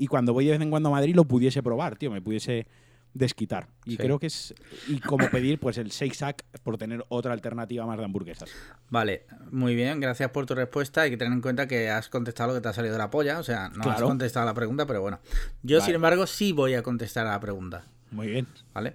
y 0.00 0.06
cuando 0.06 0.32
voy 0.32 0.46
de 0.46 0.52
vez 0.52 0.60
en 0.62 0.70
cuando 0.70 0.88
a 0.88 0.92
Madrid 0.92 1.14
lo 1.14 1.24
pudiese 1.24 1.62
probar, 1.62 1.96
tío. 1.96 2.10
Me 2.10 2.22
pudiese 2.22 2.66
desquitar. 3.14 3.66
Y 3.84 3.92
Sí. 3.92 3.96
creo 3.98 4.18
que 4.18 4.26
es. 4.28 4.54
Y 4.88 5.00
como 5.00 5.28
pedir, 5.30 5.58
pues 5.58 5.78
el 5.78 5.88
Shake 5.88 6.14
Shack 6.14 6.44
por 6.62 6.78
tener 6.78 7.04
otra 7.08 7.32
alternativa 7.32 7.84
más 7.86 7.98
de 7.98 8.04
hamburguesas. 8.04 8.50
Vale, 8.88 9.26
muy 9.50 9.74
bien, 9.74 10.00
gracias 10.00 10.30
por 10.30 10.46
tu 10.46 10.54
respuesta. 10.54 11.02
Hay 11.02 11.10
que 11.10 11.16
tener 11.16 11.32
en 11.32 11.40
cuenta 11.40 11.66
que 11.66 11.90
has 11.90 12.08
contestado 12.08 12.50
lo 12.50 12.54
que 12.54 12.60
te 12.62 12.68
ha 12.68 12.72
salido 12.72 12.92
de 12.92 12.98
la 12.98 13.10
polla. 13.10 13.38
O 13.38 13.42
sea, 13.42 13.68
no 13.70 13.90
has 13.90 14.00
contestado 14.02 14.46
la 14.46 14.54
pregunta, 14.54 14.86
pero 14.86 15.00
bueno. 15.00 15.18
Yo, 15.62 15.78
Vale. 15.78 15.86
sin 15.86 15.94
embargo, 15.96 16.26
sí 16.26 16.52
voy 16.52 16.74
a 16.74 16.82
contestar 16.82 17.26
a 17.26 17.30
la 17.32 17.40
pregunta. 17.40 17.84
Muy 18.10 18.26
bien. 18.28 18.46
¿Vale? 18.74 18.94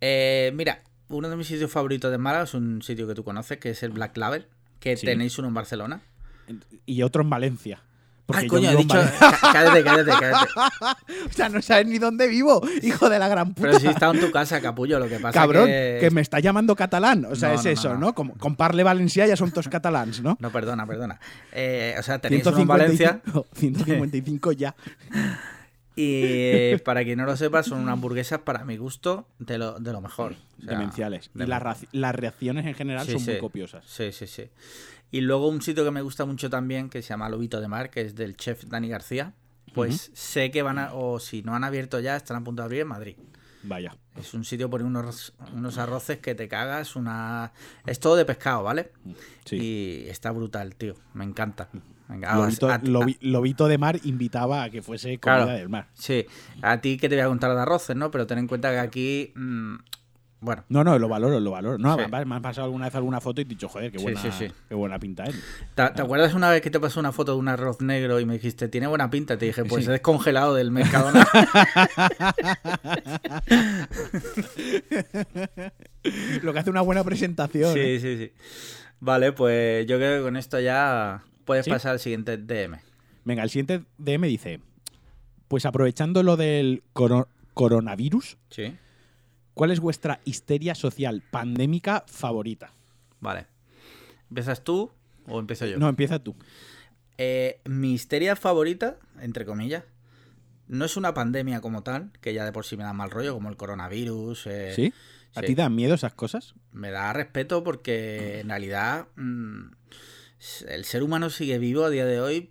Eh, 0.00 0.52
mira, 0.54 0.82
uno 1.08 1.28
de 1.30 1.36
mis 1.36 1.46
sitios 1.46 1.70
favoritos 1.70 2.10
de 2.10 2.18
Málaga 2.18 2.44
es 2.44 2.54
un 2.54 2.82
sitio 2.82 3.06
que 3.06 3.14
tú 3.14 3.24
conoces, 3.24 3.58
que 3.58 3.70
es 3.70 3.82
el 3.82 3.92
Black 3.92 4.16
Label, 4.16 4.46
que 4.80 4.96
Sí. 4.96 5.06
tenéis 5.06 5.38
uno 5.38 5.48
en 5.48 5.54
Barcelona. 5.54 6.02
Y 6.86 7.02
otro 7.02 7.22
en 7.22 7.30
Valencia. 7.30 7.80
Porque 8.26 8.44
yo 8.44 8.48
coño, 8.48 8.70
he 8.70 8.76
dicho. 8.76 8.94
Valencia. 8.96 9.18
Cá- 9.40 9.52
Cállate, 9.52 9.84
cállate, 9.84 10.10
cállate. 10.10 10.46
O 11.28 11.32
sea, 11.32 11.48
no 11.50 11.60
sabes 11.60 11.86
ni 11.86 11.98
dónde 11.98 12.26
vivo, 12.26 12.62
hijo 12.82 13.10
de 13.10 13.18
la 13.18 13.28
gran 13.28 13.52
puta. 13.54 13.68
Pero 13.68 13.80
si 13.80 13.86
está 13.88 14.10
en 14.10 14.20
tu 14.20 14.30
casa, 14.30 14.60
capullo, 14.60 14.98
lo 14.98 15.08
que 15.08 15.18
pasa 15.18 15.32
Cabrón, 15.38 15.66
que. 15.66 15.98
que... 16.00 16.10
me 16.10 16.20
está 16.22 16.40
llamando 16.40 16.74
catalán. 16.74 17.26
O 17.26 17.34
sea, 17.34 17.50
No, 17.50 17.54
es 17.56 17.64
no, 17.64 17.70
eso, 17.70 17.88
no. 17.94 17.98
¿no? 18.00 18.14
Como, 18.14 18.34
con 18.38 18.56
parle 18.56 18.82
valencià 18.82 19.26
ya 19.26 19.36
son 19.36 19.50
todos 19.50 19.68
catalans, 19.68 20.22
¿no? 20.22 20.36
No, 20.40 20.50
perdona, 20.50 20.86
perdona. 20.86 21.20
Eh, 21.52 21.94
o 21.98 22.02
sea, 22.02 22.18
tenéis 22.18 22.46
uno 22.46 22.58
en 22.58 22.66
Valencia. 22.66 23.20
155 23.56 24.52
ya. 24.52 24.74
Y 25.96 26.22
eh, 26.24 26.82
para 26.84 27.04
quien 27.04 27.18
no 27.18 27.24
lo 27.24 27.36
sepa, 27.36 27.62
son 27.62 27.80
unas 27.80 27.92
hamburguesas, 27.92 28.40
para 28.40 28.64
mi 28.64 28.76
gusto, 28.76 29.28
de 29.38 29.58
lo, 29.58 29.78
de 29.78 29.92
lo 29.92 30.00
mejor. 30.00 30.32
O 30.58 30.62
sea, 30.62 30.72
Demenciales. 30.78 31.30
de 31.34 31.44
Y 31.44 31.46
las, 31.46 31.86
las 31.92 32.14
reacciones 32.14 32.66
en 32.66 32.74
general 32.74 33.06
Sí, 33.06 33.12
son 33.12 33.20
sí. 33.20 33.30
muy 33.32 33.40
copiosas. 33.40 33.84
Sí, 33.86 34.10
sí, 34.12 34.26
sí. 34.26 34.50
Y 35.12 35.20
luego 35.20 35.48
un 35.48 35.62
sitio 35.62 35.84
que 35.84 35.92
me 35.92 36.02
gusta 36.02 36.24
mucho 36.24 36.50
también, 36.50 36.90
que 36.90 37.00
se 37.02 37.10
llama 37.10 37.28
Lobito 37.28 37.60
de 37.60 37.68
Mar, 37.68 37.90
que 37.90 38.00
es 38.00 38.16
del 38.16 38.36
chef 38.36 38.64
Dani 38.64 38.88
García. 38.88 39.34
Pues 39.72 40.10
sé 40.14 40.50
que 40.50 40.62
van 40.62 40.78
a, 40.78 40.94
o 40.94 41.18
si 41.20 41.42
no 41.42 41.54
han 41.54 41.64
abierto 41.64 41.98
ya, 42.00 42.16
están 42.16 42.36
a 42.36 42.44
punto 42.44 42.62
de 42.62 42.66
abrir 42.66 42.80
en 42.82 42.88
Madrid. 42.88 43.16
Vaya. 43.64 43.96
Es 44.16 44.34
un 44.34 44.44
sitio 44.44 44.68
por 44.70 44.82
unos, 44.82 45.32
unos 45.54 45.78
arroces 45.78 46.18
que 46.18 46.34
te 46.34 46.48
cagas, 46.48 46.96
una... 46.96 47.52
Es 47.86 47.98
todo 47.98 48.14
de 48.14 48.24
pescado, 48.24 48.62
¿vale? 48.62 48.92
Sí. 49.44 49.56
Y 49.56 50.08
está 50.08 50.30
brutal, 50.32 50.76
tío. 50.76 50.94
Me 51.14 51.24
encanta. 51.24 51.68
Venga, 52.08 52.34
Lobito, 52.36 52.68
a- 52.68 52.74
a- 52.74 52.80
Lobi- 52.82 53.18
Lobito 53.20 53.66
de 53.66 53.78
Mar 53.78 53.98
invitaba 54.04 54.64
a 54.64 54.70
que 54.70 54.82
fuese 54.82 55.18
comida 55.18 55.44
Claro. 55.44 55.58
del 55.58 55.68
mar. 55.68 55.88
Sí, 55.94 56.26
a 56.62 56.80
ti 56.80 56.96
que 56.98 57.08
te 57.08 57.16
voy 57.16 57.24
a 57.24 57.28
contar 57.28 57.54
de 57.54 57.60
arroces, 57.62 57.96
¿no? 57.96 58.10
Pero 58.10 58.26
ten 58.26 58.38
en 58.38 58.46
cuenta 58.46 58.70
que 58.70 58.78
aquí... 58.78 59.32
mm, 59.36 59.76
bueno, 60.40 60.62
No, 60.68 60.84
no, 60.84 60.98
lo 60.98 61.08
valoro, 61.08 61.40
lo 61.40 61.50
valoro. 61.52 61.78
No, 61.78 61.96
Sí. 61.96 62.02
me 62.10 62.18
han 62.34 62.42
pasado 62.42 62.66
alguna 62.66 62.84
vez 62.84 62.94
alguna 62.94 63.18
foto 63.22 63.40
y 63.40 63.46
te 63.46 63.52
he 63.52 63.54
dicho, 63.54 63.66
joder, 63.70 63.90
qué 63.90 63.96
buena, 64.02 64.20
sí, 64.20 64.28
sí. 64.30 64.52
Qué 64.68 64.74
buena 64.74 64.98
pinta 64.98 65.24
él. 65.24 65.34
¿te, 65.74 65.88
te 65.88 66.02
acuerdas 66.02 66.34
una 66.34 66.50
vez 66.50 66.60
que 66.60 66.70
te 66.70 66.78
pasó 66.78 67.00
una 67.00 67.12
foto 67.12 67.32
de 67.32 67.38
un 67.38 67.48
arroz 67.48 67.80
negro 67.80 68.20
y 68.20 68.26
me 68.26 68.34
dijiste, 68.34 68.68
tiene 68.68 68.86
buena 68.86 69.08
pinta? 69.08 69.38
Te 69.38 69.46
dije, 69.46 69.64
pues 69.64 69.88
es 69.88 70.00
congelado 70.02 70.54
del 70.54 70.70
Mercadona. 70.70 71.26
Lo 76.42 76.52
que 76.52 76.58
hace 76.58 76.70
una 76.70 76.80
buena 76.82 77.02
presentación. 77.04 77.76
¿eh? 77.78 77.98
sí, 77.98 78.00
sí, 78.00 78.16
sí. 78.26 78.32
Vale, 79.00 79.32
pues 79.32 79.86
yo 79.86 79.96
creo 79.96 80.18
que 80.18 80.24
con 80.24 80.36
esto 80.36 80.60
ya 80.60 81.22
puedes 81.44 81.64
¿Sí? 81.64 81.70
pasar 81.70 81.92
al 81.92 82.00
siguiente 82.00 82.36
DM. 82.36 82.78
Venga, 83.24 83.42
el 83.42 83.50
siguiente 83.50 83.84
DM 83.98 84.26
dice: 84.26 84.60
Pues 85.48 85.66
aprovechando 85.66 86.22
lo 86.22 86.36
del 86.36 86.82
coro- 86.92 87.28
coronavirus, 87.54 88.36
Sí. 88.50 88.76
¿cuál 89.54 89.70
es 89.70 89.80
vuestra 89.80 90.20
histeria 90.24 90.74
social 90.74 91.22
pandémica 91.30 92.04
favorita? 92.06 92.72
Vale. 93.20 93.46
¿Empiezas 94.28 94.62
tú 94.64 94.90
o 95.26 95.38
empiezo 95.40 95.66
yo? 95.66 95.78
No, 95.78 95.88
empieza 95.88 96.18
tú. 96.18 96.34
Eh, 97.18 97.60
mi 97.64 97.92
histeria 97.94 98.34
favorita, 98.36 98.96
entre 99.20 99.44
comillas, 99.44 99.84
no 100.66 100.84
es 100.84 100.96
una 100.96 101.14
pandemia 101.14 101.60
como 101.60 101.82
tal, 101.82 102.10
que 102.20 102.34
ya 102.34 102.44
de 102.44 102.50
por 102.52 102.64
sí 102.64 102.76
me 102.76 102.82
da 102.84 102.92
mal 102.92 103.10
rollo, 103.10 103.34
como 103.34 103.48
el 103.50 103.56
coronavirus. 103.56 104.46
eh, 104.48 104.72
¿Sí? 104.74 104.92
¿A 105.36 105.40
sí. 105.40 105.46
ti 105.48 105.54
dan 105.54 105.74
miedo 105.74 105.94
esas 105.94 106.14
cosas? 106.14 106.54
Me 106.72 106.90
da 106.90 107.12
respeto 107.12 107.62
porque 107.64 108.40
en 108.40 108.48
realidad 108.48 109.06
mm, 109.16 109.66
el 110.68 110.84
ser 110.84 111.02
humano 111.02 111.30
sigue 111.30 111.58
vivo 111.58 111.84
a 111.84 111.90
día 111.90 112.04
de 112.04 112.20
hoy 112.20 112.50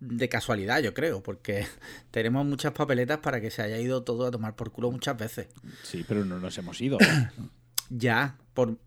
de 0.00 0.28
casualidad, 0.30 0.80
yo 0.80 0.94
creo, 0.94 1.22
porque 1.22 1.66
tenemos 2.10 2.44
muchas 2.46 2.72
papeletas 2.72 3.18
para 3.18 3.40
que 3.40 3.50
se 3.50 3.62
haya 3.62 3.78
ido 3.78 4.02
todo 4.02 4.26
a 4.26 4.30
tomar 4.30 4.56
por 4.56 4.72
culo 4.72 4.90
muchas 4.90 5.16
veces. 5.18 5.48
Sí, 5.82 6.04
pero 6.08 6.24
no 6.24 6.38
nos 6.40 6.56
hemos 6.58 6.80
ido. 6.80 6.98
Ya, 7.92 8.38
por 8.54 8.78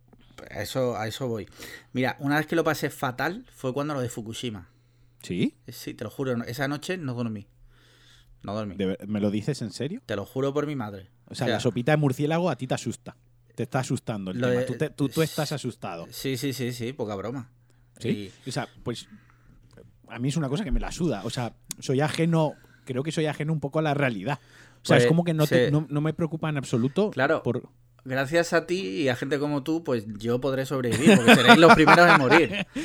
eso, 0.50 0.96
a 0.96 1.08
eso 1.10 1.28
voy. 1.28 1.48
Mira, 1.92 2.16
una 2.22 2.38
vez 2.38 2.48
que 2.48 2.56
lo 2.56 2.64
pasé 2.64 2.90
fatal 2.90 3.46
fue 3.54 3.74
cuando 3.74 3.94
lo 3.94 4.00
de 4.00 4.08
Fukushima. 4.08 4.70
¿Sí? 5.22 5.58
Sí, 5.68 5.94
te 5.94 6.06
lo 6.06 6.10
juro, 6.10 6.42
esa 6.46 6.70
noche 6.70 6.98
no 6.98 7.14
dormí. 7.14 7.48
No 8.44 8.54
dormí. 8.56 8.76
¿De 8.76 8.86
ver- 8.86 9.08
¿Me 9.08 9.20
lo 9.20 9.30
dices 9.30 9.62
en 9.62 9.72
serio? 9.72 10.02
Te 10.06 10.16
lo 10.16 10.26
juro 10.26 10.54
por 10.54 10.68
mi 10.68 10.76
madre. 10.78 11.10
O 11.26 11.36
sea, 11.36 11.48
la 11.50 11.60
sopita 11.60 11.92
de 11.92 11.98
murciélago 11.98 12.50
a 12.50 12.58
ti 12.58 12.66
te 12.66 12.76
asusta. 12.76 13.18
Te 13.56 13.64
está 13.64 13.80
asustando 13.80 14.32
el 14.32 14.40
tema. 14.40 14.54
de- 14.62 14.66
Tú, 14.66 14.76
te- 14.76 14.90
tú- 14.90 15.10
tú 15.10 15.22
estás 15.22 15.52
asustado. 15.52 16.08
Sí, 16.12 16.38
sí, 16.38 16.54
sí, 16.54 16.72
sí, 16.72 16.94
poca 16.94 17.16
broma. 17.16 17.50
¿Sí? 18.04 18.32
O 18.48 18.52
sea, 18.52 18.68
pues 18.84 19.08
a 20.10 20.20
mí 20.20 20.30
es 20.30 20.38
una 20.38 20.50
cosa 20.50 20.64
que 20.64 20.72
me 20.72 20.80
la 20.80 20.92
suda. 20.92 21.22
O 21.26 21.30
sea, 21.30 21.54
soy 21.80 22.02
ajeno, 22.02 22.54
creo 22.86 23.04
que 23.04 23.12
soy 23.12 23.26
ajeno 23.26 23.52
un 23.54 23.60
poco 23.60 23.80
a 23.80 23.82
la 23.82 23.94
realidad. 23.94 24.40
O 24.84 24.86
sea, 24.86 24.96
Pues, 24.98 25.04
es 25.04 25.08
como 25.08 25.24
que 25.24 25.34
no, 25.34 25.48
te- 25.48 25.68
sí. 25.68 25.72
no, 25.72 25.88
no 25.90 26.02
me 26.02 26.14
preocupa 26.14 26.50
en 26.50 26.58
absoluto. 26.58 27.10
Claro. 27.12 27.42
Por, 27.44 27.64
Gracias 28.06 28.52
a 28.52 28.68
ti 28.68 28.82
y 29.04 29.08
a 29.10 29.16
gente 29.16 29.40
como 29.40 29.64
tú, 29.64 29.82
pues 29.84 30.06
yo 30.20 30.42
podré 30.42 30.66
sobrevivir, 30.66 31.16
porque 31.16 31.36
seréis 31.36 31.58
los 31.58 31.74
primeros 31.74 32.10
en 32.10 32.18
morir. 32.20 32.68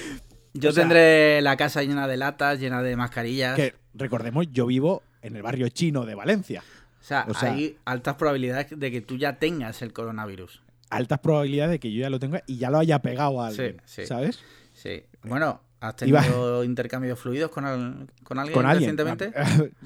Yo 0.55 0.71
O 0.71 0.73
sea- 0.73 0.83
tendré 0.85 1.43
la 1.43 1.57
casa 1.57 1.83
llena 1.83 2.07
de 2.09 2.17
latas, 2.17 2.59
llena 2.61 2.83
de 2.83 2.97
mascarillas. 2.97 3.55
que 3.57 3.75
recordemos, 3.95 4.47
yo 4.51 4.67
vivo 4.67 5.03
en 5.23 5.37
el 5.37 5.43
barrio 5.43 5.69
chino 5.69 6.07
de 6.07 6.15
Valencia. 6.15 6.63
O 7.01 7.05
sea, 7.05 7.27
o 7.29 7.35
sea- 7.35 7.53
hay 7.53 7.77
altas 7.85 8.15
probabilidades 8.15 8.69
de 8.79 8.91
que 8.91 9.01
tú 9.01 9.17
ya 9.17 9.39
tengas 9.39 9.83
el 9.83 9.93
coronavirus. 9.93 10.63
Altas 10.91 11.19
probabilidades 11.19 11.73
de 11.73 11.81
que 11.81 11.93
yo 11.93 12.01
ya 12.01 12.11
lo 12.11 12.19
tenga 12.19 12.43
y 12.47 12.57
ya 12.57 12.71
lo 12.71 12.79
haya 12.79 13.01
pegado 13.01 13.43
a 13.43 13.49
alguien. 13.49 13.81
Sí, 13.85 14.03
sí. 14.03 14.07
¿Sabes? 14.07 14.39
Sí. 14.73 15.03
Bueno, 15.25 15.61
¿has 15.81 15.97
tenido 15.97 16.65
intercambio 16.65 17.11
de 17.11 17.17
fluidos 17.17 17.51
con, 17.51 17.65
al- 17.65 18.09
con 18.25 18.39
alguien 18.39 18.55
Con 18.55 18.67
alguien. 18.67 18.97
recientemente? 18.97 19.33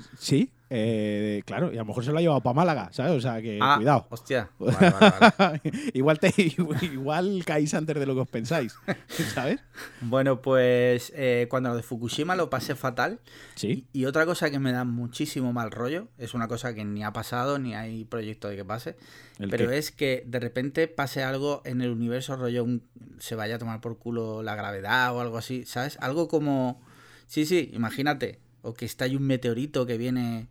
sí, 0.19 0.51
eh, 0.75 1.43
claro. 1.45 1.71
Y 1.73 1.76
a 1.76 1.81
lo 1.81 1.85
mejor 1.85 2.02
se 2.05 2.12
lo 2.12 2.19
ha 2.19 2.21
llevado 2.23 2.41
para 2.41 2.55
Málaga, 2.55 2.88
¿sabes? 2.93 3.12
O 3.12 3.21
sea, 3.21 3.43
que 3.43 3.59
Ah, 3.61 3.75
cuidado. 3.76 4.07
Hostia. 4.09 4.49
Vale, 4.59 4.91
vale, 4.91 5.33
vale. 5.38 5.61
igual, 5.95 6.19
te, 6.19 6.33
igual 6.83 7.43
caéis 7.45 7.75
antes 7.75 7.95
de 7.97 8.07
lo 8.07 8.14
que 8.14 8.21
os 8.23 8.29
pensáis. 8.29 8.75
¿Sabes? 9.35 9.61
Bueno, 10.00 10.41
pues 10.41 11.12
eh, 11.14 11.47
cuando 11.50 11.69
lo 11.69 11.76
de 11.76 11.83
Fukushima 11.83 12.37
lo 12.37 12.49
pasé 12.49 12.75
fatal. 12.75 13.21
Sí. 13.55 13.87
Y, 13.93 14.00
y 14.00 14.05
otra 14.07 14.25
cosa 14.26 14.50
que 14.50 14.59
me 14.59 14.73
da 14.73 14.85
muchísimo 14.85 15.52
mal 15.52 15.71
rollo, 15.71 16.09
es 16.19 16.33
una 16.35 16.49
cosa 16.49 16.75
que 16.75 16.85
ni 16.85 17.05
ha 17.05 17.12
pasado, 17.12 17.59
ni 17.59 17.75
hay 17.75 18.05
proyecto 18.05 18.49
de 18.49 18.57
que 18.57 18.64
pase, 18.64 18.97
¿El 19.38 19.50
pero 19.50 19.69
qué? 19.69 19.79
es 19.79 19.93
que 19.93 20.25
de 20.26 20.41
repente 20.41 20.88
pase 20.88 21.23
algo 21.23 21.61
en 21.64 21.83
el 21.83 21.91
universo, 21.91 22.37
rollo, 22.37 22.64
un- 22.64 22.83
se 23.19 23.35
vaya 23.35 23.57
a 23.57 23.59
tomar 23.59 23.81
por 23.81 23.99
culo 23.99 24.43
la 24.43 24.55
gravedad 24.55 25.14
o 25.14 25.21
algo 25.21 25.37
así, 25.38 25.64
¿sabes? 25.67 25.99
Algo 26.00 26.29
como... 26.29 26.81
Sí, 27.26 27.47
sí, 27.47 27.71
imagínate, 27.73 28.38
o 28.62 28.75
que 28.75 28.85
está 28.85 29.05
ahí 29.07 29.17
un 29.17 29.23
meteorito 29.26 29.87
que 29.87 29.97
viene... 29.99 30.49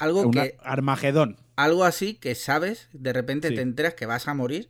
Algo 0.00 0.22
Una- 0.22 0.42
que... 0.42 0.56
Armagedón. 0.62 1.36
Algo 1.56 1.84
así 1.84 2.14
que 2.14 2.34
sabes, 2.34 2.88
de 2.92 3.12
repente 3.12 3.48
Sí. 3.48 3.54
te 3.54 3.60
enteras 3.60 3.94
que 3.94 4.06
vas 4.06 4.26
a 4.28 4.34
morir. 4.34 4.68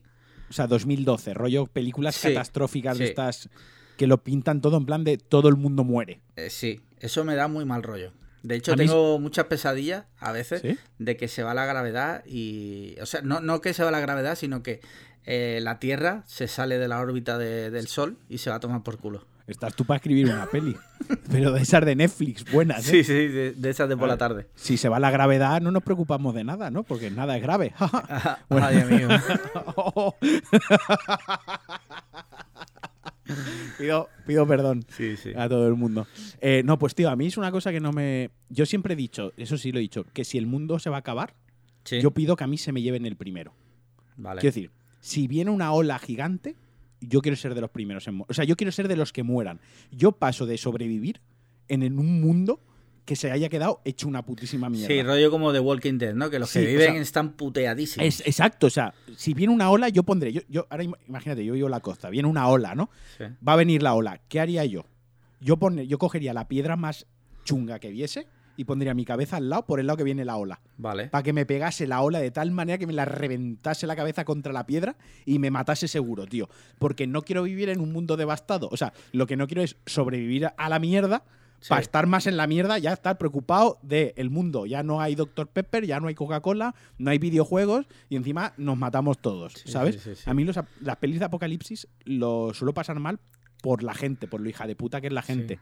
O 0.51 0.53
sea, 0.53 0.67
2012, 0.67 1.33
rollo 1.35 1.67
películas 1.67 2.17
Sí, 2.17 2.29
catastróficas 2.29 2.99
de 2.99 3.07
estas 3.07 3.49
que 3.97 4.07
lo 4.07 4.23
pintan 4.25 4.61
todo 4.61 4.77
en 4.77 4.87
plan 4.87 5.05
de 5.05 5.17
todo 5.19 5.49
el 5.49 5.57
mundo 5.57 5.85
muere. 5.85 6.21
Eh, 6.37 6.51
sí, 6.51 6.81
eso 6.99 7.23
me 7.25 7.35
da 7.37 7.49
muy 7.49 7.65
mal 7.65 7.83
rollo. 7.83 8.13
De 8.43 8.57
hecho, 8.57 8.73
A 8.73 8.77
mí 8.77 8.87
tengo 8.87 9.19
muchas 9.21 9.45
pesadillas 9.47 10.07
a 10.19 10.33
veces 10.33 10.63
¿Sí? 10.63 10.79
de 10.99 11.17
que 11.19 11.29
se 11.29 11.43
va 11.43 11.53
la 11.55 11.67
gravedad 11.67 12.25
y... 12.27 12.97
O 13.03 13.07
sea, 13.07 13.21
no, 13.21 13.41
no 13.41 13.61
que 13.61 13.75
se 13.75 13.85
va 13.85 13.91
la 13.91 14.01
gravedad, 14.01 14.35
sino 14.37 14.63
que 14.63 14.81
eh, 15.27 15.61
la 15.63 15.79
Tierra 15.79 16.25
se 16.27 16.49
sale 16.49 16.79
de 16.79 16.89
la 16.89 16.99
órbita 17.01 17.37
de- 17.37 17.71
del 17.71 17.87
Sol 17.87 18.17
y 18.31 18.39
se 18.39 18.49
va 18.49 18.57
a 18.57 18.61
tomar 18.61 18.83
por 18.83 18.97
culo. 18.99 19.27
Estás 19.51 19.75
tú 19.75 19.85
para 19.85 19.97
escribir 19.97 20.27
una 20.27 20.47
peli. 20.47 20.77
Pero 21.31 21.53
de 21.53 21.63
esas 21.63 21.85
de 21.85 21.97
Netflix, 21.97 22.51
buenas. 22.53 22.87
¿eh? 22.89 22.91
Sí, 22.91 23.05
sí, 23.05 23.13
de, 23.13 23.53
de 23.53 23.71
esas 23.71 23.89
de 23.89 23.97
por 23.97 24.09
la 24.09 24.17
tarde. 24.17 24.47
Si 24.55 24.77
se 24.77 24.89
va 24.89 25.01
la 25.01 25.11
gravedad, 25.11 25.61
no 25.61 25.71
nos 25.73 25.83
preocupamos 25.83 26.35
de 26.35 26.45
nada, 26.45 26.71
¿no? 26.71 26.83
Porque 26.85 27.11
nada 27.11 27.37
es 27.37 27.43
grave. 27.43 27.73
Bueno. 28.49 28.67
Ay, 28.69 28.79
amigo. 28.79 29.09
pido, 33.79 34.09
pido 34.27 34.47
perdón 34.47 34.85
Sí, 34.89 35.17
sí. 35.17 35.33
a 35.37 35.49
todo 35.49 35.67
el 35.69 35.75
mundo. 35.75 36.07
Eh, 36.41 36.63
no, 36.65 36.79
pues 36.79 36.95
tío, 36.95 37.11
a 37.11 37.17
mí 37.17 37.27
es 37.27 37.37
una 37.37 37.51
cosa 37.51 37.71
que 37.73 37.81
no 37.81 37.93
me. 37.93 38.31
Yo 38.49 38.67
siempre 38.67 38.95
he 38.95 38.97
dicho, 38.97 39.33
eso 39.37 39.57
sí 39.57 39.73
lo 39.73 39.79
he 39.79 39.83
dicho, 39.83 40.05
que 40.13 40.25
si 40.25 40.39
el 40.39 40.47
mundo 40.47 40.79
se 40.79 40.91
va 40.91 40.97
a 40.97 41.01
acabar, 41.01 41.35
Sí, 41.85 42.01
yo 42.01 42.11
pido 42.11 42.37
que 42.37 42.45
a 42.45 42.47
mí 42.47 42.59
se 42.59 42.73
me 42.73 42.83
lleven 42.83 43.07
el 43.07 43.17
primero. 43.17 43.55
vale. 44.17 44.41
Quiero 44.41 44.55
decir, 44.55 44.71
si 45.01 45.29
viene 45.29 45.51
una 45.51 45.73
ola 45.73 45.99
gigante, 45.99 46.57
yo 47.01 47.21
quiero 47.23 47.37
ser 47.37 47.55
de 47.55 47.61
los 47.61 47.71
primeros 47.71 48.07
en 48.09 48.23
O 48.29 48.35
sea, 48.35 48.45
yo 48.45 48.57
quiero 48.57 48.73
ser 48.73 48.89
de 48.89 48.97
los 48.97 49.13
que 49.13 49.23
mueran. 49.23 49.61
Yo 49.91 50.13
paso 50.13 50.47
de 50.47 50.57
sobrevivir 50.59 51.21
en, 51.69 51.99
un 51.99 52.21
mundo 52.21 52.61
que 53.05 53.17
se 53.17 53.31
haya 53.31 53.49
quedado 53.49 53.81
hecho 53.85 54.07
una 54.07 54.25
putísima 54.25 54.69
mierda. 54.71 54.89
Sí, 54.89 55.03
rollo 55.03 55.31
como 55.31 55.53
The 55.53 55.61
Walking 55.61 55.99
Dead, 55.99 56.15
¿no? 56.15 56.31
Que 56.31 56.39
los 56.39 56.51
Sí, 56.51 56.61
que 56.61 56.65
o 56.67 56.69
viven 56.69 56.93
sea, 56.93 57.01
están 57.03 57.33
puteadísimos. 57.33 58.07
Es, 58.07 58.21
exacto, 58.27 58.67
o 58.67 58.71
sea, 58.71 58.95
si 59.17 59.35
viene 59.35 59.53
una 59.53 59.71
ola, 59.71 59.89
yo 59.89 60.03
pondré. 60.03 60.33
Yo, 60.33 60.43
yo, 60.49 60.67
ahora 60.71 60.85
im- 60.85 60.97
imagínate, 61.09 61.45
yo 61.45 61.55
vivo 61.55 61.67
en 61.67 61.73
la 61.73 61.81
costa, 61.81 62.11
viene 62.11 62.29
una 62.29 62.47
ola, 62.49 62.75
¿no? 62.75 62.91
Sí. 63.19 63.25
Va 63.47 63.55
a 63.55 63.57
venir 63.57 63.83
la 63.83 63.95
ola. 63.95 64.21
¿Qué 64.29 64.39
haría 64.39 64.65
yo? 64.65 64.85
Yo, 65.41 65.57
pone- 65.57 65.87
yo 65.87 65.99
cogería 65.99 66.33
la 66.35 66.47
piedra 66.47 66.77
más 66.77 67.07
chunga 67.45 67.79
que 67.81 67.91
viese 67.91 68.27
y 68.61 68.65
pondría 68.65 68.93
mi 68.93 69.07
cabeza 69.07 69.39
al 69.39 69.49
lado, 69.49 69.65
por 69.65 69.81
el 69.81 69.87
lado 69.87 69.97
que 69.97 70.05
viene 70.05 70.23
la 70.27 70.37
ola. 70.37 70.61
Vale. 70.77 71.07
Para 71.09 71.23
que 71.23 71.33
me 71.33 71.47
pegase 71.47 71.87
la 71.87 72.03
ola 72.03 72.19
de 72.21 72.31
tal 72.31 72.51
manera 72.51 72.77
que 72.77 72.87
me 72.87 72.93
la 72.93 73.07
reventase 73.07 73.87
la 73.87 73.97
cabeza 73.97 74.27
contra 74.27 74.53
la 74.53 74.67
piedra 74.67 74.97
y 75.25 75.39
me 75.39 75.51
matase 75.51 75.89
seguro, 75.89 76.27
tío. 76.27 76.49
Porque 76.79 77.07
no 77.07 77.23
quiero 77.23 77.43
vivir 77.45 77.71
en 77.71 77.81
un 77.81 77.91
mundo 77.91 78.19
devastado. 78.19 78.69
O 78.71 78.77
sea, 78.77 78.93
lo 79.13 79.27
que 79.27 79.37
no 79.39 79.47
quiero 79.47 79.63
es 79.63 79.77
sobrevivir 79.87 80.51
a 80.55 80.69
la 80.69 80.79
mierda 80.79 81.25
Sí. 81.63 81.69
para 81.69 81.83
estar 81.83 82.07
más 82.07 82.27
en 82.27 82.39
la 82.39 82.47
mierda, 82.47 82.79
ya 82.79 82.93
estar 82.93 83.19
preocupado 83.19 83.79
del 83.83 84.15
el 84.17 84.31
mundo. 84.31 84.65
Ya 84.65 84.83
no 84.83 85.01
hay 85.03 85.15
Dr. 85.15 85.47
Pepper, 85.49 85.85
ya 85.87 86.01
no 86.01 86.09
hay 86.09 86.15
Coca-Cola, 86.15 86.75
no 86.97 87.11
hay 87.11 87.19
videojuegos 87.19 87.87
y 88.09 88.17
encima 88.17 88.55
nos 88.57 88.79
matamos 88.79 89.19
todos, 89.19 89.53
Sí, 89.55 89.71
¿sabes? 89.71 90.01
sí. 90.03 90.13
A 90.25 90.33
mí 90.33 90.45
los 90.45 90.59
las 90.81 90.97
pelis 90.97 91.19
de 91.19 91.27
apocalipsis 91.27 91.87
lo 92.05 92.55
suelo 92.55 92.73
pasar 92.73 92.99
mal 92.99 93.19
por 93.63 93.83
la 93.83 93.95
gente, 93.95 94.27
por 94.27 94.41
lo 94.41 94.49
hija 94.49 94.67
de 94.67 94.77
puta 94.77 95.01
que 95.01 95.09
es 95.09 95.13
la 95.13 95.23
gente. 95.23 95.59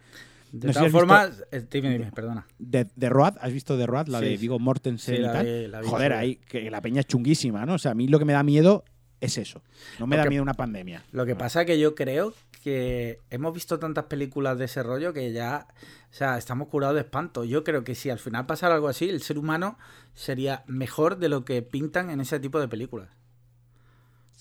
De 0.52 0.68
no 0.68 0.72
sé 0.72 0.78
si 0.78 0.86
todas 0.86 0.92
formas, 0.92 1.44
eh, 1.52 1.66
dime, 1.70 1.90
dime, 1.90 2.10
perdona. 2.12 2.46
De, 2.58 2.86
de 2.96 3.08
Road, 3.10 3.34
¿has 3.40 3.52
visto 3.52 3.76
de 3.76 3.86
Road? 3.86 4.06
La 4.08 4.20
Sí, 4.20 4.24
de. 4.24 4.36
Vigo 4.38 4.58
Mortensen 4.58 5.16
Sí, 5.16 5.20
y 5.20 5.24
tal. 5.24 5.44
vi- 5.44 5.66
la 5.68 5.80
vi, 5.82 5.86
Joder, 5.88 6.12
ahí 6.14 6.36
que 6.36 6.70
la 6.70 6.80
peña 6.80 7.00
es 7.00 7.06
chunguísima, 7.06 7.66
¿no? 7.66 7.74
O 7.74 7.78
sea, 7.78 7.90
a 7.90 7.94
mí 7.94 8.08
lo 8.08 8.18
que 8.18 8.24
me 8.24 8.32
da 8.32 8.42
miedo 8.42 8.82
es 9.20 9.36
eso. 9.36 9.62
No 9.98 10.06
me 10.06 10.16
Lo 10.16 10.20
da 10.20 10.22
que- 10.24 10.30
miedo 10.30 10.42
una 10.42 10.54
pandemia. 10.54 11.04
Lo 11.12 11.26
que 11.26 11.34
pasa 11.36 11.64
que 11.66 11.78
yo 11.78 11.94
creo 11.94 12.32
que 12.62 13.20
hemos 13.30 13.52
visto 13.52 13.78
tantas 13.78 14.04
películas 14.06 14.58
de 14.58 14.64
ese 14.64 14.82
rollo 14.82 15.12
que 15.12 15.32
ya, 15.32 15.66
o 16.10 16.14
sea, 16.14 16.38
estamos 16.38 16.68
curados 16.68 16.94
de 16.94 17.02
espanto. 17.02 17.44
Yo 17.44 17.62
creo 17.62 17.84
que 17.84 17.94
si 17.94 18.08
al 18.10 18.18
final 18.18 18.46
pasara 18.46 18.74
algo 18.74 18.88
así, 18.88 19.08
el 19.08 19.20
ser 19.20 19.36
humano 19.38 19.78
sería 20.14 20.64
mejor 20.66 21.18
de 21.18 21.28
lo 21.28 21.44
que 21.44 21.60
pintan 21.62 22.08
en 22.10 22.20
ese 22.20 22.40
tipo 22.40 22.58
de 22.58 22.68
películas. 22.68 23.08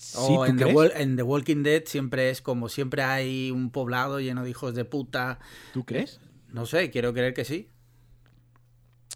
¿Sí, 0.00 0.16
o 0.20 0.46
en 0.46 0.56
The, 0.56 1.02
en 1.02 1.20
Walking 1.20 1.64
Dead 1.64 1.82
siempre 1.86 2.30
es 2.30 2.40
como 2.40 2.68
siempre 2.68 3.02
hay 3.02 3.50
un 3.50 3.70
poblado 3.70 4.20
lleno 4.20 4.44
de 4.44 4.50
hijos 4.50 4.74
de 4.76 4.84
puta. 4.84 5.40
¿Tú 5.74 5.84
crees? 5.84 6.20
No 6.52 6.66
sé, 6.66 6.90
quiero 6.92 7.12
creer 7.12 7.34
que 7.34 7.44
sí. 7.44 7.68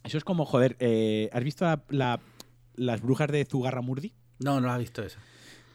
Eso 0.02 0.18
es 0.18 0.24
como, 0.24 0.44
joder, 0.44 0.76
eh, 0.80 1.30
¿has 1.32 1.44
visto 1.44 1.64
la- 1.64 1.84
la- 1.88 2.20
las 2.74 3.00
brujas 3.00 3.28
de 3.30 3.44
Zugarramurdi? 3.44 4.12
No, 4.40 4.60
no 4.60 4.72
has 4.72 4.78
visto 4.80 5.02
eso. 5.04 5.18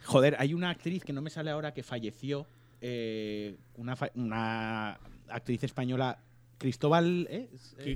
Joder, 0.03 0.35
hay 0.39 0.53
una 0.53 0.69
actriz 0.69 1.03
que 1.05 1.13
no 1.13 1.21
me 1.21 1.29
sale 1.29 1.51
ahora 1.51 1.73
que 1.73 1.83
falleció, 1.83 2.45
eh, 2.81 3.55
una, 3.75 3.95
fa- 3.95 4.11
una 4.15 4.99
actriz 5.29 5.63
española, 5.63 6.19
Cristóbal... 6.57 7.27
¿eh? 7.29 7.49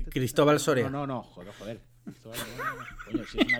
Cristóbal 0.08 0.60
Soria. 0.60 0.84
No, 0.84 0.90
no, 0.90 1.06
no, 1.06 1.22
joder, 1.22 1.52
joder. 1.58 1.80
Coño, 2.04 3.22
es 3.22 3.34
una 3.34 3.58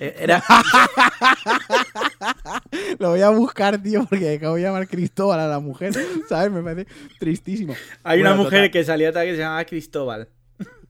eh, 0.00 0.14
Era, 0.18 0.42
Lo 2.98 3.10
voy 3.10 3.20
a 3.22 3.30
buscar, 3.30 3.82
tío, 3.82 4.04
porque 4.08 4.34
acabo 4.34 4.56
de 4.56 4.62
llamar 4.62 4.86
Cristóbal 4.88 5.40
a 5.40 5.48
la 5.48 5.60
mujer, 5.60 5.92
¿sabes? 6.28 6.50
Me 6.52 6.62
parece 6.62 6.86
tristísimo. 7.18 7.74
hay 8.04 8.20
una 8.20 8.34
mujer 8.34 8.50
total. 8.60 8.70
que 8.70 8.84
salía 8.84 9.12
tal 9.12 9.24
que 9.26 9.32
se 9.32 9.38
llamaba 9.38 9.64
Cristóbal. 9.64 10.28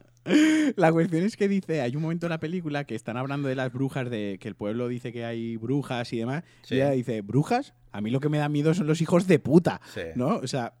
La 0.75 0.91
cuestión 0.91 1.23
es 1.23 1.35
que 1.37 1.47
dice, 1.47 1.81
hay 1.81 1.95
un 1.95 2.01
momento 2.03 2.27
en 2.27 2.31
la 2.31 2.39
película 2.39 2.83
que 2.83 2.93
están 2.93 3.17
hablando 3.17 3.47
de 3.47 3.55
las 3.55 3.71
brujas, 3.73 4.09
de 4.09 4.37
que 4.39 4.47
el 4.47 4.55
pueblo 4.55 4.87
dice 4.87 5.11
que 5.11 5.25
hay 5.25 5.57
brujas 5.57 6.11
y 6.13 6.17
demás, 6.19 6.43
Sí. 6.63 6.75
y 6.75 6.77
ella 6.77 6.91
dice, 6.91 7.21
¿brujas? 7.21 7.73
A 7.91 8.01
mí 8.01 8.11
lo 8.11 8.19
que 8.19 8.29
me 8.29 8.37
da 8.37 8.47
miedo 8.49 8.73
son 8.75 8.85
los 8.85 9.01
hijos 9.01 9.25
de 9.27 9.39
puta, 9.39 9.81
Sí. 9.93 10.01
¿no? 10.15 10.35
O 10.37 10.47
sea, 10.47 10.73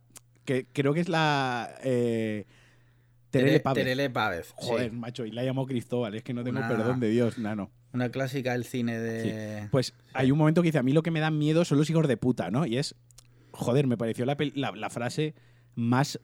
que 0.49 0.65
creo 0.73 0.93
que 0.95 1.01
es 1.01 1.09
la... 1.09 1.69
Eh, 1.83 2.45
Terele 3.29 3.51
Tere- 3.59 3.59
Pávez. 3.63 3.83
Terele 3.83 4.09
Pávez, 4.09 4.47
sí. 4.47 4.53
Joder, 4.55 4.91
macho, 4.91 5.23
y 5.25 5.31
la 5.31 5.43
llamo 5.43 5.67
Cristóbal, 5.67 6.15
es 6.15 6.23
que 6.23 6.33
no 6.33 6.43
tengo 6.43 6.57
Una- 6.57 6.67
perdón 6.67 6.99
de 6.99 7.09
Dios, 7.09 7.37
nano. 7.37 7.69
Una 7.93 8.09
clásica 8.09 8.53
del 8.53 8.65
cine 8.65 8.97
de. 8.99 9.67
Pues 9.71 9.93
hay 10.13 10.31
un 10.31 10.37
momento 10.39 10.61
que 10.63 10.67
dice, 10.69 10.79
a 10.79 10.83
mí 10.83 10.91
lo 10.93 11.03
que 11.03 11.11
me 11.11 11.19
da 11.19 11.29
miedo 11.29 11.63
son 11.65 11.77
los 11.77 11.87
hijos 11.91 12.07
de 12.07 12.17
puta, 12.17 12.49
¿no? 12.49 12.65
Y 12.65 12.77
es, 12.77 12.95
joder, 13.51 13.85
me 13.85 13.97
pareció 13.97 14.25
la, 14.25 14.35
pel- 14.37 14.53
la- 14.55 14.71
la 14.71 14.89
frase 14.89 15.35
más 15.75 16.19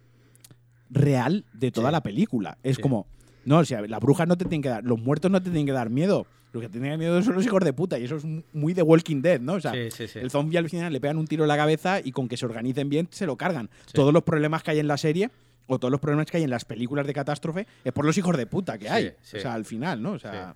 real 0.90 1.46
de 1.54 1.72
toda 1.72 1.90
Sí. 1.90 1.94
la 1.94 2.02
película. 2.02 2.58
Es 2.64 2.78
Sí. 2.78 2.82
como, 2.82 3.06
no, 3.46 3.60
o 3.60 3.66
sea, 3.66 3.82
las 3.82 4.00
brujas 4.00 4.28
no 4.28 4.38
te 4.38 4.46
tienen 4.46 4.62
que 4.64 4.70
dar, 4.70 4.84
los 4.84 5.00
muertos 5.00 5.30
no 5.30 5.40
te 5.42 5.46
tienen 5.52 5.66
que 5.68 5.72
dar 5.72 5.90
miedo. 5.92 6.26
Lo 6.56 6.62
que 6.62 6.70
tendría 6.70 6.98
miedo 6.98 7.22
son 7.22 7.36
los 7.36 7.46
hijos 7.46 7.60
de 7.64 7.74
puta. 7.74 8.00
Y 8.00 8.06
eso 8.06 8.16
es 8.16 8.24
muy 8.54 8.74
de 8.74 8.82
Walking 8.82 9.22
Dead, 9.22 9.42
¿no? 9.42 9.56
O 9.56 9.60
sea, 9.60 9.74
Sí, 9.74 9.92
sí, 9.92 10.08
sí. 10.08 10.20
el 10.20 10.32
zombie 10.32 10.58
al 10.58 10.70
final 10.70 10.94
le 10.94 11.02
pegan 11.02 11.18
un 11.18 11.28
tiro 11.28 11.44
en 11.44 11.50
la 11.50 11.58
cabeza 11.58 12.00
y 12.02 12.14
con 12.14 12.30
que 12.30 12.38
se 12.38 12.46
organicen 12.46 12.88
bien 12.88 13.10
se 13.12 13.26
lo 13.26 13.36
cargan. 13.36 13.70
Todos 13.92 14.14
los 14.14 14.24
problemas 14.24 14.64
que 14.64 14.72
hay 14.72 14.80
en 14.80 14.88
la 14.88 14.96
serie 14.96 15.32
o 15.68 15.80
todos 15.80 15.92
los 15.92 16.00
problemas 16.00 16.28
que 16.28 16.38
hay 16.38 16.44
en 16.44 16.50
las 16.50 16.64
películas 16.64 17.06
de 17.06 17.14
catástrofe 17.14 17.68
es 17.84 17.92
por 17.92 18.06
los 18.06 18.18
hijos 18.18 18.38
de 18.38 18.48
puta 18.48 18.78
que 18.78 18.90
hay. 18.90 19.08
O 19.08 19.14
sea, 19.40 19.54
al 19.54 19.66
final, 19.66 20.02
¿no? 20.02 20.14
O 20.14 20.20
sea, 20.20 20.56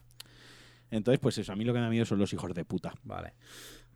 entonces, 0.90 1.20
pues 1.20 1.38
eso, 1.38 1.52
a 1.52 1.56
mí 1.58 1.66
lo 1.66 1.74
que 1.74 1.80
me 1.80 1.84
da 1.86 1.90
miedo 1.90 2.06
son 2.06 2.18
los 2.20 2.32
hijos 2.32 2.54
de 2.54 2.64
puta. 2.64 2.94
Vale. 3.04 3.34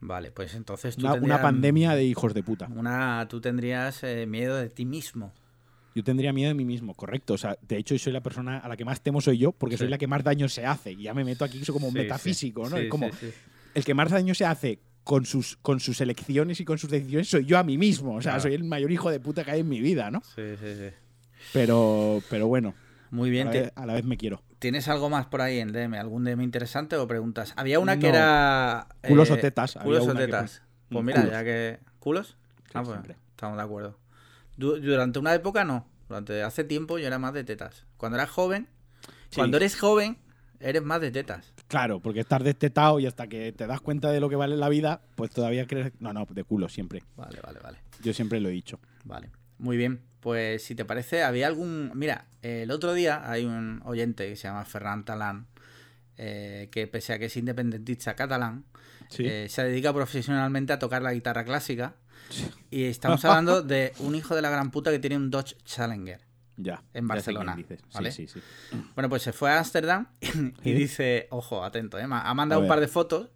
Vale, 0.06 0.32
pues 0.32 0.54
entonces 0.54 0.98
tú 0.98 1.08
una 1.08 1.42
pandemia 1.42 1.96
de 1.96 2.04
hijos 2.04 2.34
de 2.34 2.44
puta. 2.44 2.68
Una, 2.76 3.26
tú 3.30 3.40
tendrías 3.40 4.04
eh, 4.04 4.26
miedo 4.26 4.58
de 4.58 4.70
ti 4.70 4.84
mismo. 4.84 5.34
Yo 5.96 6.04
tendría 6.04 6.34
miedo 6.34 6.48
de 6.50 6.56
mí 6.56 6.66
mismo, 6.66 6.94
correcto. 6.96 7.34
O 7.36 7.38
sea, 7.38 7.58
de 7.62 7.78
hecho, 7.78 7.98
soy 8.00 8.14
la 8.14 8.22
persona 8.22 8.58
a 8.58 8.68
la 8.68 8.76
que 8.78 8.84
más 8.86 9.02
temo 9.02 9.22
soy 9.22 9.38
yo, 9.38 9.52
porque 9.52 9.78
soy 9.78 9.88
la 9.90 9.98
que 9.98 10.08
más 10.08 10.24
daño 10.24 10.50
se 10.50 10.66
hace. 10.66 10.92
Y 10.94 11.04
ya 11.04 11.14
me 11.14 11.24
meto 11.24 11.46
aquí 11.46 11.62
eso 11.62 11.72
como 11.74 11.90
Sí, 11.90 11.94
metafísico, 12.00 12.66
sí. 12.66 12.72
¿no? 12.72 12.78
Sí, 12.78 12.84
es 12.86 12.90
como 12.90 13.10
sí, 13.12 13.16
sí. 13.22 13.32
el 13.76 13.86
que 13.86 13.94
más 13.94 14.10
daño 14.12 14.34
se 14.34 14.46
hace 14.46 14.80
con 15.04 15.26
sus, 15.26 15.58
con 15.58 15.80
sus 15.80 16.00
elecciones 16.02 16.60
y 16.62 16.66
con 16.66 16.78
sus 16.78 16.90
decisiones 16.90 17.30
soy 17.30 17.46
yo 17.46 17.58
a 17.60 17.64
mí 17.64 17.78
mismo. 17.78 18.16
O 18.16 18.22
sea, 18.22 18.32
Claro. 18.34 18.42
soy 18.44 18.54
el 18.56 18.64
mayor 18.64 18.92
hijo 18.92 19.12
de 19.12 19.20
puta 19.20 19.44
que 19.44 19.52
hay 19.52 19.60
en 19.60 19.70
mi 19.70 19.82
vida, 19.82 20.10
¿no? 20.10 20.22
Sí, 20.36 20.42
sí, 20.60 20.76
sí. 20.76 20.90
Pero, 21.52 22.22
pero 22.30 22.48
bueno, 22.48 22.74
Muy 23.12 23.30
a 23.30 23.32
bien. 23.32 23.46
la, 23.48 23.52
te- 23.52 23.62
vez, 23.62 23.72
a 23.76 23.86
la 23.86 23.94
vez 23.94 24.06
me 24.06 24.18
quiero. 24.18 24.42
¿Tienes 24.60 24.88
algo 24.88 25.10
más 25.10 25.26
por 25.28 25.42
ahí 25.42 25.60
en 25.60 25.74
DM? 25.74 25.96
¿Algún 26.00 26.24
DM 26.24 26.42
interesante 26.44 26.96
o 26.96 27.06
preguntas? 27.08 27.54
Había 27.58 27.80
una 27.80 28.00
que 28.00 28.08
era. 28.08 28.88
Culos 29.06 29.30
o 29.30 29.38
tetas, 29.38 29.76
había 29.76 30.00
Culos 30.00 30.08
o 30.08 30.14
que 30.14 30.26
tetas. 30.26 30.62
Pues 30.90 31.04
Mm, 31.04 31.06
mira, 31.06 31.20
culos. 31.22 31.34
ya 31.34 31.44
que. 31.44 31.80
¿Culos? 32.00 32.28
Sí, 32.28 32.72
ah, 32.76 32.82
pues 32.84 32.88
siempre. 32.88 33.16
estamos 33.32 33.58
de 33.58 33.64
acuerdo. 33.64 34.00
Du- 34.58 34.80
durante 34.80 35.20
una 35.20 35.34
época 35.34 35.64
no. 35.64 35.88
Durante 36.08 36.44
hace 36.44 36.64
tiempo 36.64 37.00
yo 37.00 37.08
era 37.08 37.20
más 37.20 37.34
de 37.34 37.44
tetas. 37.44 37.86
Cuando 37.98 38.18
eras 38.18 38.30
joven. 38.30 38.68
Sí. 39.30 39.38
Cuando 39.38 39.58
eres 39.58 39.80
joven, 39.80 40.18
eres 40.60 40.84
más 40.84 41.02
de 41.02 41.12
tetas. 41.12 41.54
Claro, 41.68 42.00
porque 42.00 42.20
estás 42.20 42.44
destetado 42.44 43.00
y 43.00 43.08
hasta 43.08 43.28
que 43.28 43.52
te 43.52 43.66
das 43.66 43.82
cuenta 43.82 44.12
de 44.12 44.20
lo 44.20 44.30
que 44.30 44.36
vale 44.36 44.56
la 44.56 44.70
vida, 44.70 45.02
pues 45.16 45.32
todavía 45.32 45.66
crees. 45.66 45.92
No, 46.00 46.14
no, 46.14 46.28
de 46.30 46.44
culo, 46.44 46.70
siempre. 46.70 47.04
Vale, 47.16 47.40
vale, 47.42 47.60
vale. 47.60 47.80
Yo 48.04 48.14
siempre 48.14 48.40
lo 48.40 48.50
he 48.50 48.52
dicho. 48.52 48.80
Vale. 49.06 49.32
Muy 49.58 49.78
bien. 49.78 50.02
Pues 50.20 50.64
si 50.64 50.76
te 50.76 50.86
parece, 50.86 51.24
había 51.24 51.48
algún. 51.48 51.92
Mira, 51.96 52.28
el 52.44 52.70
otro 52.72 52.94
día 52.94 53.30
hay 53.30 53.46
un 53.46 53.82
oyente 53.86 54.28
que 54.30 54.36
se 54.36 54.48
llama 54.48 54.66
Ferran 54.66 55.04
Talán. 55.06 55.48
eh, 56.16 56.70
que 56.72 56.86
pese 56.86 57.12
a 57.14 57.18
que 57.20 57.26
es 57.26 57.36
independentista 57.38 58.16
catalán, 58.16 58.66
Sí. 59.10 59.26
eh, 59.26 59.48
se 59.50 59.64
dedica 59.64 59.92
profesionalmente 59.92 60.72
a 60.72 60.78
tocar 60.78 61.02
la 61.02 61.12
guitarra 61.12 61.44
clásica. 61.44 61.96
Y 62.72 62.86
estamos 62.86 63.24
hablando 63.26 63.62
de 63.62 63.94
un 64.00 64.16
hijo 64.16 64.36
de 64.36 64.42
la 64.42 64.50
gran 64.50 64.72
puta 64.72 64.92
que 64.92 65.00
tiene 65.00 65.18
un 65.18 65.30
Dodge 65.30 65.56
Challenger. 65.66 66.22
ya. 66.58 66.84
en 66.94 67.08
Barcelona, 67.08 67.58
¿vale? 67.94 68.12
sí, 68.12 68.28
sí. 68.28 68.42
Bueno, 68.96 69.10
pues 69.10 69.22
se 69.24 69.34
fue 69.34 69.52
a 69.52 69.60
Ámsterdam 69.60 70.08
y 70.64 70.72
dice, 70.74 71.28
ojo, 71.32 71.64
atento, 71.64 71.98
¿eh? 72.00 72.04
ha 72.10 72.34
mandado 72.34 72.62
un 72.62 72.68
par 72.68 72.80
de 72.80 72.88
fotos 72.88 73.30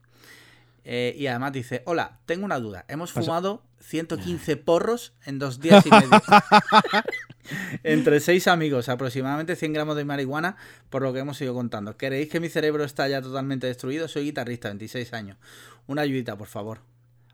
eh, 0.84 1.14
y 1.18 1.28
además 1.28 1.52
dice, 1.52 1.84
hola, 1.86 2.20
tengo 2.26 2.46
una 2.46 2.60
duda, 2.60 2.86
hemos 2.88 3.12
Pasa- 3.12 3.26
fumado 3.26 3.64
115 3.82 4.58
porros 4.58 5.14
en 5.26 5.38
dos 5.40 5.60
días 5.60 5.86
y 5.86 5.90
medio. 5.90 6.10
Entre 7.84 8.20
seis 8.20 8.48
amigos, 8.48 8.90
aproximadamente 8.90 9.56
100 9.56 9.74
gramos 9.74 9.96
de 9.96 10.04
marihuana, 10.06 10.58
por 10.90 11.02
lo 11.02 11.14
que 11.14 11.20
hemos 11.20 11.40
ido 11.42 11.54
contando. 11.54 11.96
¿Queréis 11.96 12.30
que 12.30 12.40
mi 12.40 12.50
cerebro 12.50 12.84
está 12.84 13.08
ya 13.08 13.22
totalmente 13.22 13.68
destruido? 13.68 14.08
Soy 14.08 14.26
guitarrista, 14.26 14.68
26 14.70 15.14
años. 15.14 15.38
Una 15.86 16.02
ayudita, 16.02 16.38
por 16.38 16.48
favor. 16.48 16.82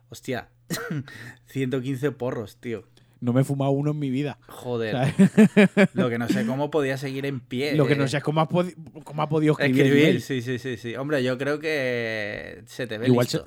Hostia, 0.08 0.48
115 1.46 2.12
porros, 2.12 2.56
tío. 2.56 2.84
No 3.20 3.32
me 3.32 3.40
he 3.40 3.44
fumado 3.44 3.70
uno 3.70 3.92
en 3.92 3.98
mi 3.98 4.10
vida. 4.10 4.38
Joder. 4.48 4.92
¿sabes? 4.92 5.94
Lo 5.94 6.10
que 6.10 6.18
no 6.18 6.28
sé 6.28 6.44
cómo 6.44 6.70
podía 6.70 6.98
seguir 6.98 7.24
en 7.24 7.40
pie. 7.40 7.74
Lo 7.74 7.86
que 7.86 7.96
no 7.96 8.04
eh, 8.04 8.08
sé 8.08 8.18
es 8.18 8.22
cómo 8.22 8.42
has, 8.42 8.48
podi- 8.48 8.74
cómo 9.02 9.22
has 9.22 9.28
podido 9.28 9.56
escribir. 9.58 10.20
sí, 10.20 10.42
sí, 10.42 10.58
sí, 10.58 10.76
sí. 10.76 10.94
Hombre, 10.96 11.22
yo 11.22 11.38
creo 11.38 11.58
que 11.58 12.62
se 12.66 12.86
te 12.86 12.98
ve 12.98 13.06
Igual 13.06 13.26
se, 13.26 13.40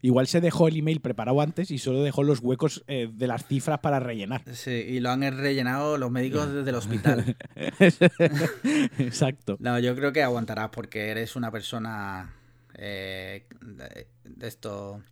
igual 0.00 0.26
se 0.26 0.40
dejó 0.40 0.68
el 0.68 0.76
email 0.78 1.00
preparado 1.00 1.42
antes 1.42 1.70
y 1.70 1.76
solo 1.76 2.02
dejó 2.02 2.22
los 2.22 2.38
huecos 2.40 2.82
eh, 2.86 3.10
de 3.12 3.26
las 3.26 3.46
cifras 3.46 3.80
para 3.80 4.00
rellenar. 4.00 4.42
Sí, 4.54 4.70
y 4.70 5.00
lo 5.00 5.10
han 5.10 5.20
rellenado 5.36 5.98
los 5.98 6.10
médicos 6.10 6.50
desde 6.54 6.70
el 6.70 6.76
hospital. 6.76 7.36
Exacto. 8.98 9.56
No, 9.60 9.78
yo 9.78 9.94
creo 9.94 10.12
que 10.14 10.22
aguantarás 10.22 10.70
porque 10.70 11.08
eres 11.08 11.36
una 11.36 11.50
persona 11.50 12.34
eh, 12.74 13.44
de 14.24 14.48
esto 14.48 15.02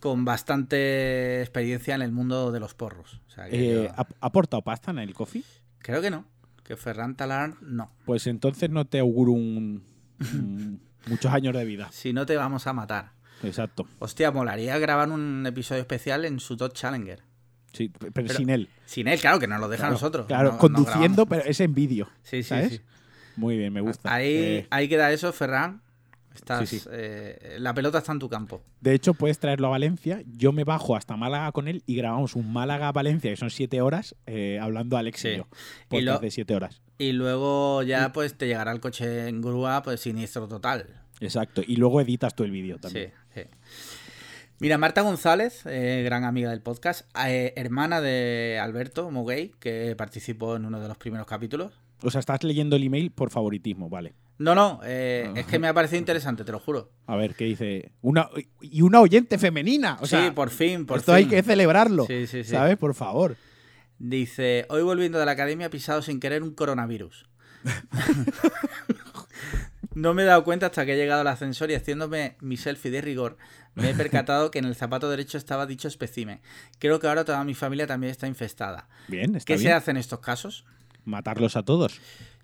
con 0.00 0.24
bastante 0.24 1.40
experiencia 1.40 1.94
en 1.94 2.02
el 2.02 2.12
mundo 2.12 2.52
de 2.52 2.60
los 2.60 2.74
porros. 2.74 3.20
O 3.28 3.30
sea, 3.30 3.48
que 3.48 3.56
Eh, 3.56 3.84
yo- 3.84 3.90
¿ha, 3.96 4.06
aportado 4.20 4.62
pasta 4.62 4.90
en 4.90 4.98
el 4.98 5.14
coffee? 5.14 5.42
creo 5.78 6.00
que 6.00 6.10
no. 6.10 6.24
Que 6.64 6.76
Ferran 6.76 7.14
Talar 7.16 7.54
no. 7.62 7.90
Pues 8.04 8.26
entonces 8.26 8.68
no 8.70 8.84
te 8.84 8.98
auguro 8.98 9.32
un, 9.32 9.82
un- 10.20 10.80
muchos 11.06 11.32
años 11.32 11.54
de 11.56 11.64
vida. 11.64 11.88
Si 11.92 12.12
no 12.12 12.26
te 12.26 12.36
vamos 12.36 12.66
a 12.66 12.72
matar. 12.72 13.12
Exacto. 13.42 13.86
Hostia, 14.00 14.30
molaría 14.32 14.76
grabar 14.78 15.08
un 15.10 15.44
episodio 15.46 15.80
especial 15.80 16.24
en 16.24 16.40
su 16.40 16.56
Dodge 16.56 16.74
Challenger. 16.74 17.22
Sí, 17.72 17.90
pero, 17.98 18.12
Pero- 18.12 18.34
sin 18.34 18.50
él. 18.50 18.68
Sin 18.86 19.08
él, 19.08 19.20
claro, 19.20 19.38
que 19.38 19.46
nos 19.46 19.60
lo 19.60 19.68
deja 19.68 19.86
a 19.86 19.90
nosotros. 19.90 20.26
Claro, 20.26 20.52
No- 20.52 20.58
conduciendo, 20.58 21.26
pero 21.26 21.44
es 21.44 21.60
en 21.60 21.74
vídeo. 21.74 22.08
Sí, 22.22 22.42
sí, 22.42 22.48
¿sabes? 22.50 22.72
sí. 22.72 22.80
Muy 23.36 23.56
bien, 23.56 23.72
me 23.72 23.80
gusta. 23.80 24.12
Ahí, 24.12 24.34
Eh, 24.34 24.66
ahí 24.70 24.88
queda 24.88 25.12
eso, 25.12 25.32
Ferran. 25.32 25.80
Estás, 26.38 26.68
Sí, 26.68 26.78
sí. 26.78 26.88
eh, 26.92 27.56
la 27.58 27.74
pelota 27.74 27.98
está 27.98 28.12
en 28.12 28.18
tu 28.18 28.28
campo. 28.28 28.62
de 28.80 28.94
hecho, 28.94 29.12
puedes 29.14 29.38
traerlo 29.38 29.66
a 29.66 29.70
Valencia. 29.70 30.22
Yo 30.36 30.52
me 30.52 30.64
bajo 30.64 30.96
hasta 30.96 31.16
Málaga 31.16 31.52
con 31.52 31.68
él 31.68 31.82
y 31.86 31.96
grabamos 31.96 32.34
un 32.36 32.52
Málaga-Valencia, 32.52 33.30
que 33.30 33.36
son 33.36 33.50
siete 33.50 33.80
horas, 33.80 34.14
eh, 34.26 34.58
hablando 34.60 34.96
a 34.96 35.00
Alex 35.00 35.20
Sí. 35.20 35.28
y 35.28 35.36
yo. 35.38 35.46
Y 35.90 36.00
lo- 36.02 36.18
de 36.18 36.30
siete 36.30 36.54
horas. 36.54 36.80
Y 36.98 37.12
luego 37.12 37.82
ya 37.82 38.12
pues 38.12 38.36
te 38.36 38.46
llegará 38.46 38.72
el 38.72 38.80
coche 38.80 39.28
en 39.28 39.40
grúa, 39.42 39.82
pues 39.82 40.00
siniestro 40.00 40.48
total. 40.48 40.86
Exacto. 41.20 41.62
Y 41.66 41.76
luego 41.76 42.00
editas 42.00 42.34
tú 42.34 42.44
el 42.44 42.50
vídeo 42.50 42.78
también. 42.78 43.12
Sí, 43.34 43.40
sí. 43.42 43.48
Mira, 44.60 44.76
Marta 44.78 45.02
González, 45.02 45.62
eh, 45.66 46.02
gran 46.04 46.24
amiga 46.24 46.50
del 46.50 46.60
podcast, 46.60 47.06
eh, 47.26 47.52
hermana 47.56 48.00
de 48.00 48.58
Alberto 48.60 49.08
Moguey, 49.10 49.52
que 49.60 49.94
participó 49.96 50.56
en 50.56 50.64
uno 50.64 50.80
de 50.80 50.88
los 50.88 50.96
primeros 50.96 51.26
capítulos. 51.28 51.72
O 52.02 52.10
sea, 52.10 52.18
estás 52.20 52.42
leyendo 52.42 52.74
el 52.76 52.82
email 52.82 53.10
por 53.12 53.30
favoritismo, 53.30 53.88
vale. 53.88 54.14
No, 54.38 54.54
no, 54.54 54.80
eh, 54.84 55.32
es 55.34 55.46
que 55.46 55.58
me 55.58 55.66
ha 55.66 55.74
parecido 55.74 55.98
interesante, 55.98 56.44
te 56.44 56.52
lo 56.52 56.60
juro. 56.60 56.92
A 57.06 57.16
ver, 57.16 57.34
¿qué 57.34 57.44
dice? 57.44 57.90
Una, 58.02 58.28
y 58.60 58.82
una 58.82 59.00
oyente 59.00 59.36
femenina. 59.36 59.98
O 60.00 60.06
sea, 60.06 60.24
sí, 60.24 60.30
por 60.30 60.50
fin, 60.50 60.86
por 60.86 60.98
esto 60.98 61.12
fin. 61.12 61.16
hay 61.16 61.26
que 61.26 61.42
celebrarlo. 61.42 62.06
Sí, 62.06 62.28
sí, 62.28 62.44
sí. 62.44 62.50
¿Sabes? 62.50 62.76
Por 62.76 62.94
favor. 62.94 63.36
Dice, 63.98 64.64
hoy 64.68 64.82
volviendo 64.82 65.18
de 65.18 65.26
la 65.26 65.32
academia 65.32 65.66
he 65.66 65.70
pisado 65.70 66.02
sin 66.02 66.20
querer 66.20 66.44
un 66.44 66.54
coronavirus. 66.54 67.28
no 69.94 70.14
me 70.14 70.22
he 70.22 70.26
dado 70.26 70.44
cuenta 70.44 70.66
hasta 70.66 70.86
que 70.86 70.94
he 70.94 70.96
llegado 70.96 71.22
al 71.22 71.26
ascensor 71.26 71.72
y 71.72 71.74
haciéndome 71.74 72.36
mi 72.40 72.56
selfie 72.56 72.92
de 72.92 73.00
rigor, 73.00 73.38
me 73.74 73.90
he 73.90 73.94
percatado 73.94 74.52
que 74.52 74.60
en 74.60 74.66
el 74.66 74.76
zapato 74.76 75.10
derecho 75.10 75.36
estaba 75.36 75.66
dicho 75.66 75.88
especime. 75.88 76.42
Creo 76.78 77.00
que 77.00 77.08
ahora 77.08 77.24
toda 77.24 77.42
mi 77.42 77.54
familia 77.54 77.88
también 77.88 78.12
está 78.12 78.28
infestada. 78.28 78.88
Bien, 79.08 79.34
está 79.34 79.52
¿Qué 79.52 79.58
se 79.58 79.72
hace 79.72 79.90
en 79.90 79.96
estos 79.96 80.20
casos? 80.20 80.64
Matarlos 81.04 81.56
a 81.56 81.64
todos. 81.64 82.00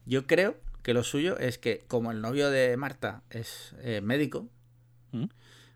Yo 0.07 0.26
creo 0.26 0.57
que 0.85 0.94
lo 0.94 1.03
suyo 1.03 1.37
es 1.38 1.59
que, 1.59 1.83
como 1.88 2.12
el 2.12 2.20
novio 2.20 2.51
de 2.51 2.77
Marta 2.77 3.23
es 3.31 3.75
eh, 3.81 4.01
médico, 4.03 4.49
¿Mm? 5.12 5.25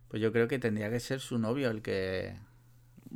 pues 0.09 0.23
yo 0.23 0.31
creo 0.33 0.47
que 0.47 0.59
tendría 0.59 0.91
que 0.91 1.01
ser 1.01 1.19
su 1.21 1.39
novio 1.39 1.71
el 1.71 1.83
que... 1.83 2.37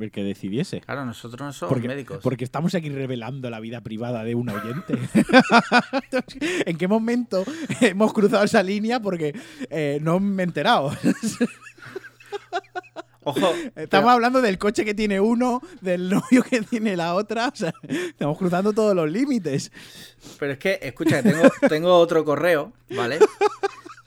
El 0.00 0.10
que 0.10 0.24
decidiese. 0.24 0.80
Claro, 0.80 1.04
nosotros 1.04 1.38
no 1.42 1.52
somos 1.52 1.70
Porque, 1.74 1.86
médicos. 1.86 2.20
porque 2.22 2.44
estamos 2.44 2.74
aquí 2.74 2.88
revelando 2.88 3.50
la 3.50 3.60
vida 3.60 3.82
privada 3.82 4.24
de 4.24 4.34
un 4.34 4.48
oyente. 4.48 4.94
¿En 6.64 6.78
qué 6.78 6.88
momento 6.88 7.44
hemos 7.82 8.14
cruzado 8.14 8.42
esa 8.42 8.62
línea? 8.62 9.00
Porque 9.00 9.38
eh, 9.68 9.98
no 10.00 10.18
me 10.18 10.42
he 10.42 10.46
enterado. 10.46 10.90
Ojo, 13.24 13.52
Estamos 13.76 13.88
pero- 13.88 14.08
hablando 14.10 14.40
del 14.42 14.58
coche 14.58 14.84
que 14.84 14.94
tiene 14.94 15.20
uno, 15.20 15.60
del 15.80 16.08
novio 16.08 16.42
que 16.42 16.60
tiene 16.62 16.96
la 16.96 17.14
otra. 17.14 17.48
O 17.48 17.54
sea, 17.56 17.72
estamos 17.88 18.36
cruzando 18.38 18.72
todos 18.72 18.94
los 18.96 19.10
límites. 19.10 19.70
Pero 20.38 20.52
es 20.52 20.58
que, 20.58 20.78
escucha, 20.82 21.22
tengo, 21.22 21.42
tengo 21.68 21.94
otro 21.96 22.24
correo, 22.24 22.72
¿vale? 22.96 23.18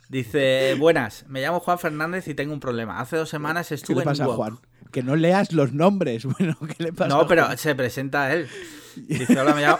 Dice, 0.10 0.76
buenas, 0.78 1.26
me 1.28 1.42
llamo 1.42 1.60
Juan 1.60 1.80
Fernández 1.80 2.28
y 2.28 2.36
tengo 2.36 2.54
un 2.54 2.60
problema. 2.60 3.00
Hace 3.00 3.18
dos 3.18 3.30
semanas 3.30 3.70
¿Qué 3.70 3.76
estuve 3.76 4.00
le 4.00 4.04
pasa 4.06 4.24
en 4.26 4.30
a 4.30 4.34
Juan? 4.34 4.60
Que 4.92 5.02
no 5.02 5.16
leas 5.16 5.52
los 5.52 5.74
nombres. 5.74 6.26
Bueno, 6.38 6.56
¿qué 6.78 6.84
le 6.84 6.94
pasa? 6.94 7.10
No, 7.10 7.22
a 7.22 7.28
pero 7.28 7.46
Juan? 7.46 7.58
se 7.58 7.74
presenta 7.76 8.32
él. 8.34 8.48
Dice, 8.96 9.38
hola, 9.40 9.54
me 9.56 9.62
llamo, 9.62 9.80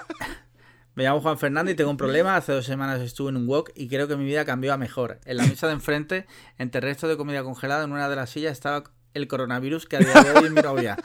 me 0.96 1.04
llamo 1.04 1.22
Juan 1.22 1.38
Fernández 1.38 1.74
y 1.74 1.76
tengo 1.76 1.92
un 1.92 1.98
problema. 1.98 2.36
Hace 2.36 2.54
dos 2.54 2.66
semanas 2.66 3.00
estuve 3.02 3.30
en 3.30 3.38
un 3.38 3.48
wok 3.48 3.70
y 3.76 3.88
creo 3.88 4.08
que 4.08 4.18
mi 4.18 4.26
vida 4.26 4.46
cambió 4.46 4.74
a 4.74 4.78
mejor. 4.78 5.20
En 5.26 5.38
la 5.38 5.46
mesa 5.46 5.68
de 5.68 5.74
enfrente, 5.74 6.26
entre 6.58 6.82
restos 6.82 7.10
de 7.10 7.18
comida 7.18 7.44
congelada, 7.44 7.84
en 7.84 7.92
una 7.92 8.10
de 8.10 8.16
las 8.16 8.30
sillas 8.32 8.52
estaba 8.54 8.84
el 9.16 9.28
coronavirus 9.28 9.88
que 9.88 9.96
a 9.96 10.00
día 10.00 10.24
de 10.24 10.32
hoy 10.32 10.46
es 10.46 10.52
mi 10.52 10.62
novia. 10.62 10.98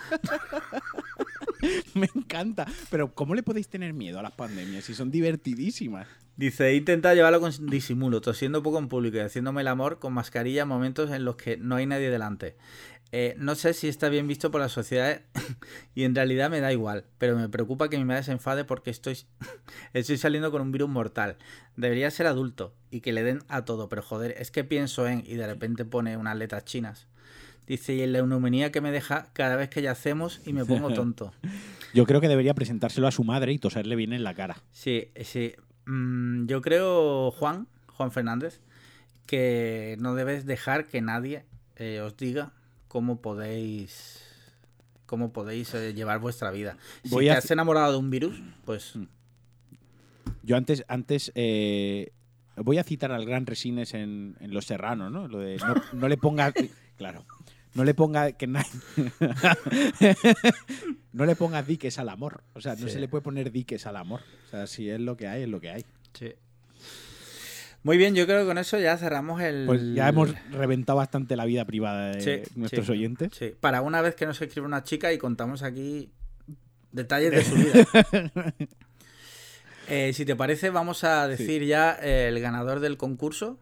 Me 1.95 2.09
encanta. 2.15 2.67
Pero 2.91 3.15
¿cómo 3.15 3.35
le 3.35 3.43
podéis 3.43 3.69
tener 3.69 3.95
miedo 3.95 4.19
a 4.19 4.23
las 4.23 4.33
pandemias 4.33 4.85
si 4.85 4.95
son 4.95 5.11
divertidísimas? 5.11 6.07
Dice, 6.37 6.69
he 6.69 6.75
intentado 6.75 7.15
llevarlo 7.15 7.41
con 7.41 7.53
disimulo, 7.67 8.21
tosiendo 8.21 8.63
poco 8.63 8.79
en 8.79 8.89
público 8.89 9.17
y 9.17 9.21
haciéndome 9.21 9.61
el 9.61 9.69
amor 9.69 9.99
con 9.99 10.13
mascarilla 10.13 10.63
en 10.63 10.69
momentos 10.69 11.11
en 11.11 11.25
los 11.25 11.37
que 11.37 11.57
no 11.57 11.77
hay 11.77 11.87
nadie 11.87 12.11
delante. 12.11 12.57
Eh, 13.13 13.35
no 13.39 13.57
sé 13.57 13.75
si 13.75 13.89
está 13.89 14.09
bien 14.09 14.29
visto 14.29 14.53
por 14.53 14.61
la 14.61 14.69
sociedad 14.69 15.23
y 15.95 16.05
en 16.05 16.15
realidad 16.15 16.49
me 16.49 16.61
da 16.61 16.73
igual, 16.73 17.05
pero 17.19 17.37
me 17.37 17.49
preocupa 17.49 17.91
que 17.91 17.99
mi 17.99 18.05
madre 18.05 18.23
se 18.23 18.33
enfade 18.33 18.65
porque 18.65 18.91
estoy, 18.91 19.19
estoy 19.93 20.17
saliendo 20.17 20.51
con 20.51 20.63
un 20.63 20.73
virus 20.73 20.89
mortal. 20.89 21.37
Debería 21.77 22.11
ser 22.11 22.27
adulto 22.27 22.75
y 22.91 23.01
que 23.01 23.13
le 23.13 23.23
den 23.23 23.41
a 23.49 23.65
todo, 23.65 23.89
pero 23.89 24.03
joder, 24.03 24.35
es 24.39 24.51
que 24.51 24.65
pienso 24.65 25.07
en 25.07 25.25
y 25.27 25.35
de 25.35 25.47
repente 25.47 25.85
pone 25.85 26.17
unas 26.17 26.37
letras 26.37 26.65
chinas. 26.65 27.09
Dice, 27.71 27.95
y 27.95 28.03
en 28.03 28.13
la 28.13 28.21
neumonía 28.23 28.73
que 28.73 28.81
me 28.81 28.91
deja 28.91 29.29
cada 29.33 29.55
vez 29.55 29.69
que 29.71 29.81
ya 29.81 29.93
hacemos 29.93 30.41
y 30.45 30.53
me 30.53 30.65
pongo 30.65 30.93
tonto. 30.93 31.33
Yo 31.95 32.05
creo 32.05 32.21
que 32.21 32.27
debería 32.27 32.53
presentárselo 32.53 33.07
a 33.07 33.13
su 33.13 33.23
madre 33.23 33.53
y 33.53 33.59
toserle 33.59 33.95
bien 33.95 34.13
en 34.13 34.25
la 34.25 34.35
cara. 34.35 34.57
Sí, 34.73 35.09
sí. 35.23 35.53
Mm, 35.87 36.47
yo 36.47 36.63
creo, 36.63 37.31
Juan, 37.31 37.69
Juan 37.87 38.11
Fernández, 38.13 38.61
que 39.27 39.97
no 40.01 40.15
debes 40.17 40.47
dejar 40.47 40.87
que 40.87 41.01
nadie 41.01 41.45
eh, 41.77 42.01
os 42.01 42.17
diga 42.17 42.53
cómo 42.89 43.21
podéis 43.23 44.21
cómo 45.07 45.33
podéis 45.33 45.73
eh, 45.75 45.95
llevar 45.95 46.19
vuestra 46.19 46.51
vida. 46.51 46.77
Si 47.05 47.11
Voy 47.11 47.25
te 47.27 47.31
a- 47.33 47.39
has 47.39 47.51
enamorado 47.53 47.93
de 47.93 47.99
un 47.99 48.11
virus, 48.11 48.41
pues 48.65 48.95
Yo 50.43 50.57
antes, 50.57 50.85
antes 50.89 51.31
eh, 51.35 52.13
voy 52.57 52.79
a 52.79 52.85
citar 52.85 53.13
al 53.13 53.25
gran 53.27 53.47
Resines 53.47 53.95
en, 53.95 54.37
en 54.41 54.53
Los 54.55 54.67
Serranos, 54.67 55.11
¿no? 55.13 55.29
Lo 55.29 55.39
de 55.39 55.57
no, 55.57 55.75
no 55.93 56.09
le 56.09 56.17
ponga, 56.17 56.53
claro, 56.97 57.25
no 57.75 57.85
le 57.85 57.95
ponga 57.95 58.33
que 58.33 58.47
no 61.13 61.27
le 61.27 61.37
pongas 61.37 61.67
diques 61.67 61.99
al 61.99 62.09
amor. 62.09 62.43
O 62.55 62.61
sea, 62.61 62.75
no 62.77 62.87
Sí. 62.87 62.95
se 62.95 63.01
le 63.01 63.09
puede 63.09 63.23
poner 63.23 63.51
diques 63.53 63.87
al 63.87 63.97
amor. 63.97 64.21
O 64.47 64.51
sea, 64.51 64.67
si 64.67 64.89
es 64.91 65.01
lo 65.01 65.17
que 65.17 65.27
hay, 65.29 65.43
es 65.43 65.49
lo 65.49 65.61
que 65.61 65.71
hay. 65.71 65.85
sí. 66.15 66.33
Muy 67.83 67.97
bien, 67.97 68.15
yo 68.15 68.27
creo 68.27 68.41
que 68.41 68.47
con 68.47 68.59
eso 68.59 68.79
ya 68.79 68.99
cerramos 68.99 69.41
el 69.41 69.65
Pues 69.67 69.81
ya 69.95 70.07
hemos 70.11 70.35
reventado 70.51 70.99
bastante 70.99 71.35
la 71.35 71.47
vida 71.47 71.65
privada 71.65 72.11
de 72.11 72.21
Sí, 72.21 72.43
nuestros 72.55 72.85
sí. 72.85 72.93
oyentes. 72.93 73.33
Sí, 73.35 73.55
para 73.59 73.81
una 73.81 74.03
vez 74.03 74.15
que 74.15 74.27
nos 74.27 74.39
escribe 74.43 74.67
una 74.67 74.83
chica 74.85 75.15
y 75.15 75.19
contamos 75.19 75.63
aquí 75.63 76.11
detalles 76.93 77.31
de 77.31 77.43
su 77.43 77.55
vida. 77.55 77.87
Eh, 79.89 80.13
si 80.13 80.27
te 80.27 80.37
parece, 80.37 80.69
vamos 80.69 81.05
a 81.05 81.27
decir 81.27 81.65
ya 81.65 81.93
el 81.93 82.39
ganador 82.41 82.81
del 82.81 82.99
concurso. 82.99 83.59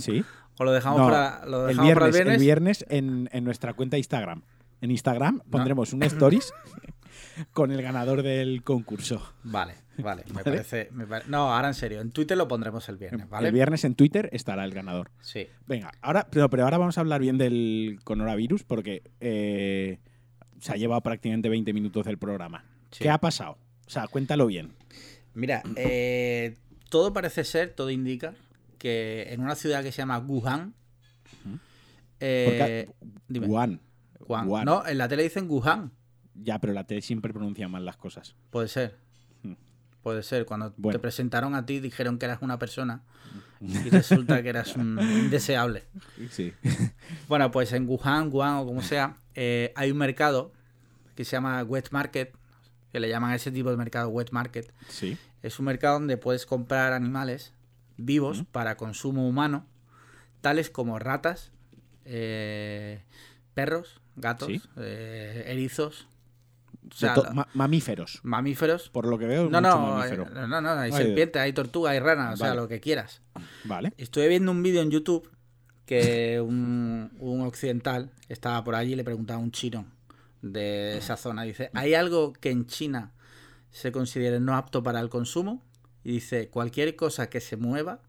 Sí. 0.00 0.24
O 0.62 0.64
lo 0.64 0.72
dejamos, 0.72 1.00
No, 1.00 1.06
para, 1.06 1.44
lo 1.46 1.68
el 1.68 1.76
viernes, 1.78 1.94
para 1.94 2.06
el 2.06 2.12
viernes. 2.12 2.34
el 2.36 2.40
viernes 2.40 2.86
en, 2.88 3.28
en 3.32 3.44
nuestra 3.44 3.74
cuenta 3.74 3.98
Instagram. 3.98 4.42
En 4.80 4.90
Instagram 4.90 5.40
pondremos 5.50 5.92
un 5.92 6.02
stories 6.04 6.52
con 7.52 7.70
el 7.70 7.82
ganador 7.82 8.22
del 8.22 8.62
concurso. 8.62 9.32
Vale, 9.44 9.74
vale, 9.98 10.24
me 10.34 10.42
parece. 10.44 10.88
me 10.92 11.06
pare- 11.06 11.24
No, 11.28 11.52
ahora 11.54 11.68
en 11.68 11.74
serio, 11.74 12.00
en 12.00 12.10
Twitter 12.10 12.36
lo 12.36 12.48
pondremos 12.48 12.88
el 12.88 12.96
viernes, 12.96 13.28
¿vale? 13.28 13.48
El 13.48 13.54
viernes 13.54 13.84
en 13.84 13.94
Twitter 13.94 14.28
estará 14.32 14.64
el 14.64 14.72
ganador. 14.72 15.10
Sí. 15.20 15.46
Venga, 15.66 15.92
ahora, 16.00 16.26
pero, 16.30 16.48
pero 16.50 16.64
ahora 16.64 16.78
vamos 16.78 16.98
a 16.98 17.00
hablar 17.00 17.20
bien 17.20 17.38
del 17.38 18.00
coronavirus 18.04 18.64
porque 18.64 19.02
eh, 19.20 19.98
se 20.60 20.72
ha 20.72 20.76
llevado 20.76 21.00
prácticamente 21.00 21.48
20 21.48 21.72
minutos 21.72 22.04
del 22.06 22.18
programa. 22.18 22.64
Sí. 22.90 23.04
¿Qué 23.04 23.10
ha 23.10 23.18
pasado? 23.18 23.58
O 23.86 23.90
sea, 23.90 24.06
cuéntalo 24.08 24.46
bien. 24.46 24.72
Mira, 25.34 25.62
eh, 25.76 26.56
todo 26.88 27.12
parece 27.12 27.44
ser, 27.44 27.70
todo 27.70 27.90
indica 27.90 28.34
que 28.82 29.28
en 29.32 29.40
una 29.40 29.54
ciudad 29.54 29.80
que 29.84 29.92
se 29.92 29.98
llama 29.98 30.18
Wuhan. 30.18 30.74
eh, 32.18 32.90
dime. 33.28 33.46
Wuhan. 33.46 33.80
Wuhan. 34.26 34.48
Wuhan. 34.48 34.64
No, 34.64 34.84
en 34.84 34.98
la 34.98 35.06
tele 35.08 35.22
dicen 35.22 35.48
Wuhan. 35.48 35.92
Ya, 36.34 36.58
pero 36.58 36.72
la 36.72 36.84
tele 36.84 37.00
siempre 37.00 37.32
pronuncia 37.32 37.68
mal 37.68 37.84
las 37.84 37.96
cosas. 37.96 38.34
Puede 38.50 38.66
ser. 38.66 38.96
Hmm. 39.44 39.52
Puede 40.02 40.24
ser. 40.24 40.46
Cuando 40.46 40.74
Bueno. 40.76 40.98
te 40.98 41.00
presentaron 41.00 41.54
a 41.54 41.64
ti 41.64 41.78
dijeron 41.78 42.18
que 42.18 42.26
eras 42.26 42.38
una 42.42 42.58
persona 42.58 43.02
y 43.60 43.88
resulta 43.90 44.42
que 44.42 44.48
eras 44.48 44.74
un 44.76 44.98
indeseable. 45.00 45.84
Sí. 46.30 46.52
Bueno, 47.28 47.50
pues 47.52 47.72
en 47.72 47.88
Wuhan, 47.88 48.30
Wuhan 48.32 48.56
o 48.56 48.66
como 48.66 48.82
sea, 48.82 49.16
eh, 49.36 49.72
hay 49.76 49.90
un 49.92 49.98
mercado 49.98 50.52
que 51.14 51.24
se 51.24 51.32
llama 51.32 51.62
Wet 51.62 51.90
Market, 51.92 52.34
que 52.90 52.98
le 52.98 53.08
llaman 53.08 53.30
a 53.30 53.36
ese 53.36 53.52
tipo 53.52 53.70
de 53.70 53.76
mercado 53.76 54.08
Wet 54.08 54.30
Market. 54.32 54.72
Sí. 54.88 55.16
Es 55.42 55.58
un 55.60 55.66
mercado 55.66 55.94
donde 55.94 56.16
puedes 56.16 56.46
comprar 56.46 56.92
animales 56.92 57.52
vivos 57.96 58.44
para 58.52 58.76
consumo 58.76 59.28
humano, 59.28 59.66
tales 60.40 60.70
como 60.70 60.98
ratas, 60.98 61.50
eh, 62.04 63.02
perros, 63.54 64.00
gatos, 64.16 64.48
Sí. 64.48 64.62
eh, 64.76 65.44
erizos, 65.48 66.06
o 66.90 66.94
sea, 66.94 67.14
ma- 67.32 67.48
mamíferos. 67.54 68.20
mamíferos. 68.22 68.88
Por 68.90 69.06
lo 69.06 69.18
que 69.18 69.26
veo, 69.26 69.48
No, 69.48 69.60
mucho 69.60 69.78
no, 69.78 69.86
mamífero. 69.96 70.22
eh, 70.24 70.46
no, 70.48 70.60
no, 70.60 70.70
hay 70.70 70.90
Ay, 70.92 71.04
serpientes, 71.04 71.40
hay 71.40 71.52
tortugas, 71.52 71.92
hay 71.92 72.00
ranas, 72.00 72.34
o 72.34 72.36
sea, 72.44 72.54
lo 72.54 72.68
que 72.68 72.80
quieras. 72.80 73.22
Vale. 73.64 73.92
Estuve 73.96 74.28
viendo 74.28 74.50
un 74.50 74.62
vídeo 74.62 74.82
en 74.82 74.90
YouTube 74.90 75.30
que 75.86 76.40
un, 76.40 77.12
un 77.18 77.42
occidental 77.42 78.10
estaba 78.28 78.62
por 78.64 78.74
allí 78.74 78.92
y 78.92 78.96
le 78.96 79.04
preguntaba 79.04 79.40
a 79.40 79.42
un 79.42 79.52
chino 79.52 79.86
de 80.40 80.96
esa 80.98 81.16
zona. 81.16 81.42
Dice, 81.42 81.70
¿hay 81.74 81.94
algo 81.94 82.32
que 82.32 82.50
en 82.50 82.66
China 82.66 83.12
se 83.70 83.92
considere 83.92 84.40
no 84.40 84.56
apto 84.56 84.82
para 84.82 85.00
el 85.00 85.08
consumo? 85.08 85.62
Y 86.04 86.12
dice, 86.12 86.48
cualquier 86.48 86.96
cosa 86.96 87.30
que 87.30 87.40
se 87.40 87.56
mueva 87.56 88.00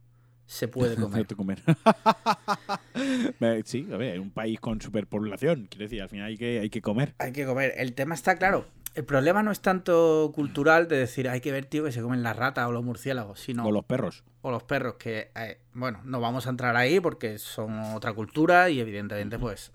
se 0.45 0.67
puede 0.67 0.95
comer. 1.35 1.61
Sí, 3.65 3.87
a 3.91 3.97
ver, 3.97 4.19
un 4.19 4.31
país 4.31 4.59
con 4.59 4.81
superpoblación. 4.81 5.67
Quiero 5.69 5.85
decir, 5.85 6.01
al 6.01 6.09
final 6.09 6.27
hay 6.27 6.37
que, 6.37 6.59
hay 6.59 6.69
que 6.69 6.81
comer. 6.81 7.13
hay 7.17 7.31
que 7.31 7.45
comer. 7.45 7.73
El 7.77 7.93
tema 7.93 8.15
está 8.15 8.37
claro. 8.37 8.65
El 8.95 9.05
problema 9.05 9.41
no 9.41 9.51
es 9.51 9.59
tanto 9.59 10.31
cultural 10.35 10.87
de 10.87 10.97
decir, 10.97 11.27
hay 11.27 11.41
que 11.41 11.51
ver, 11.51 11.65
tío, 11.65 11.83
que 11.83 11.91
se 11.91 12.01
comen 12.01 12.21
las 12.21 12.35
ratas 12.35 12.67
o 12.67 12.71
los 12.71 12.83
murciélagos, 12.83 13.39
sino... 13.39 13.65
O 13.65 13.71
los 13.71 13.85
perros. 13.85 14.23
o 14.43 14.51
los 14.51 14.61
perros, 14.63 14.95
que, 14.99 15.31
eh, 15.35 15.57
bueno, 15.73 15.99
no 16.03 16.21
vamos 16.21 16.45
a 16.45 16.51
entrar 16.51 16.75
ahí 16.75 16.99
porque 16.99 17.39
son 17.39 17.79
otra 17.95 18.13
cultura 18.13 18.69
y 18.69 18.79
evidentemente 18.79 19.39
pues... 19.39 19.71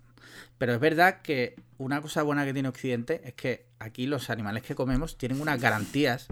Pero 0.57 0.73
es 0.73 0.79
verdad 0.79 1.21
que 1.21 1.55
una 1.77 2.01
cosa 2.01 2.23
buena 2.23 2.45
que 2.45 2.53
tiene 2.53 2.69
Occidente 2.69 3.21
es 3.25 3.33
que 3.33 3.65
aquí 3.79 4.07
los 4.07 4.29
animales 4.29 4.63
que 4.63 4.75
comemos 4.75 5.17
tienen 5.17 5.41
unas 5.41 5.59
garantías. 5.59 6.27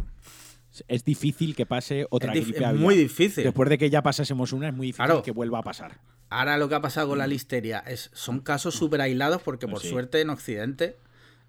Es 0.87 1.03
difícil 1.03 1.55
que 1.55 1.65
pase 1.65 2.05
otra 2.09 2.33
es, 2.33 2.41
gripe 2.45 2.59
es 2.59 2.65
aviar. 2.65 2.81
muy 2.81 2.95
difícil. 2.95 3.43
Después 3.43 3.69
de 3.69 3.77
que 3.77 3.89
ya 3.89 4.01
pasásemos 4.01 4.53
una, 4.53 4.69
es 4.69 4.73
muy 4.75 4.87
difícil 4.87 5.05
Claro. 5.05 5.23
que 5.23 5.31
vuelva 5.31 5.59
a 5.59 5.63
pasar. 5.63 5.99
Ahora 6.29 6.57
lo 6.57 6.67
que 6.69 6.75
ha 6.75 6.81
pasado 6.81 7.09
con 7.09 7.17
la 7.19 7.27
listeria 7.27 7.79
es, 7.79 8.09
son 8.13 8.39
casos 8.41 8.75
súper 8.75 8.99
aislados 9.01 9.41
porque 9.41 9.67
por 9.67 9.81
Sí. 9.81 9.89
suerte 9.89 10.19
en 10.21 10.29
Occidente, 10.29 10.97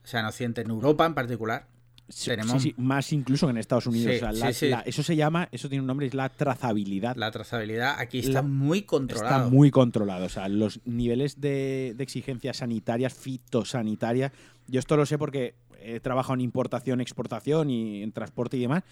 o 0.04 0.06
sea, 0.06 0.20
en 0.20 0.26
Occidente, 0.26 0.60
en 0.60 0.70
Europa 0.70 1.04
en 1.06 1.14
particular, 1.14 1.66
Sí, 2.10 2.30
Tenemos- 2.30 2.62
sí, 2.62 2.70
sí, 2.70 2.74
más 2.78 3.12
incluso 3.12 3.46
que 3.46 3.50
en 3.50 3.58
Estados 3.58 3.86
Unidos. 3.86 4.12
Sí, 4.12 4.16
O 4.16 4.18
sea, 4.20 4.32
la- 4.32 4.46
sí, 4.46 4.54
sí. 4.54 4.68
la- 4.70 4.80
eso 4.80 5.02
se 5.02 5.14
llama, 5.14 5.50
eso 5.52 5.68
tiene 5.68 5.82
un 5.82 5.86
nombre, 5.88 6.06
es 6.06 6.14
la 6.14 6.30
trazabilidad. 6.30 7.16
la 7.16 7.30
trazabilidad 7.30 7.96
aquí 8.00 8.22
La- 8.22 8.28
está 8.28 8.40
muy 8.42 8.80
controlado. 8.80 9.36
Está 9.44 9.48
muy 9.54 9.70
controlado. 9.70 10.24
O 10.24 10.28
sea, 10.30 10.48
los 10.48 10.80
niveles 10.86 11.38
de, 11.42 11.92
de 11.94 12.02
exigencias 12.02 12.56
sanitarias, 12.56 13.12
fitosanitarias. 13.12 14.32
Yo 14.68 14.78
esto 14.80 14.96
lo 14.96 15.04
sé 15.04 15.18
porque 15.18 15.54
he 15.82 16.00
trabajado 16.00 16.32
en 16.34 16.40
importación, 16.40 17.02
exportación 17.02 17.68
y 17.68 18.02
en 18.02 18.12
transporte 18.12 18.56
y 18.56 18.60
demás. 18.60 18.84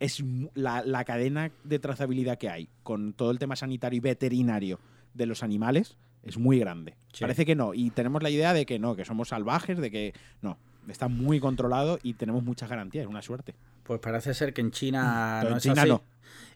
Es 0.00 0.22
la, 0.54 0.82
la 0.84 1.04
cadena 1.04 1.50
de 1.62 1.78
trazabilidad 1.78 2.38
que 2.38 2.50
hay 2.50 2.68
con 2.82 3.12
todo 3.12 3.30
el 3.30 3.38
tema 3.38 3.56
sanitario 3.56 3.96
y 3.98 4.00
veterinario 4.00 4.80
de 5.14 5.26
los 5.26 5.42
animales 5.42 5.96
es 6.24 6.38
muy 6.38 6.58
grande. 6.58 6.94
Sí. 7.12 7.20
Parece 7.20 7.44
que 7.46 7.54
no. 7.54 7.74
Y 7.74 7.90
tenemos 7.90 8.22
la 8.22 8.30
idea 8.30 8.52
de 8.54 8.66
que 8.66 8.78
no, 8.78 8.96
que 8.96 9.04
somos 9.04 9.28
salvajes, 9.28 9.78
de 9.78 9.90
que 9.90 10.14
no. 10.42 10.58
Está 10.88 11.08
muy 11.08 11.40
controlado 11.40 11.98
y 12.02 12.14
tenemos 12.14 12.42
muchas 12.42 12.68
garantías. 12.68 13.06
Una 13.06 13.22
suerte. 13.22 13.54
Pues 13.84 14.00
parece 14.00 14.34
ser 14.34 14.52
que 14.52 14.60
en 14.60 14.70
China 14.70 15.38
Pero 15.40 15.50
no 15.50 15.54
en 15.54 15.58
es 15.58 15.62
China 15.62 15.82
así. 15.82 15.90
no. 15.90 16.02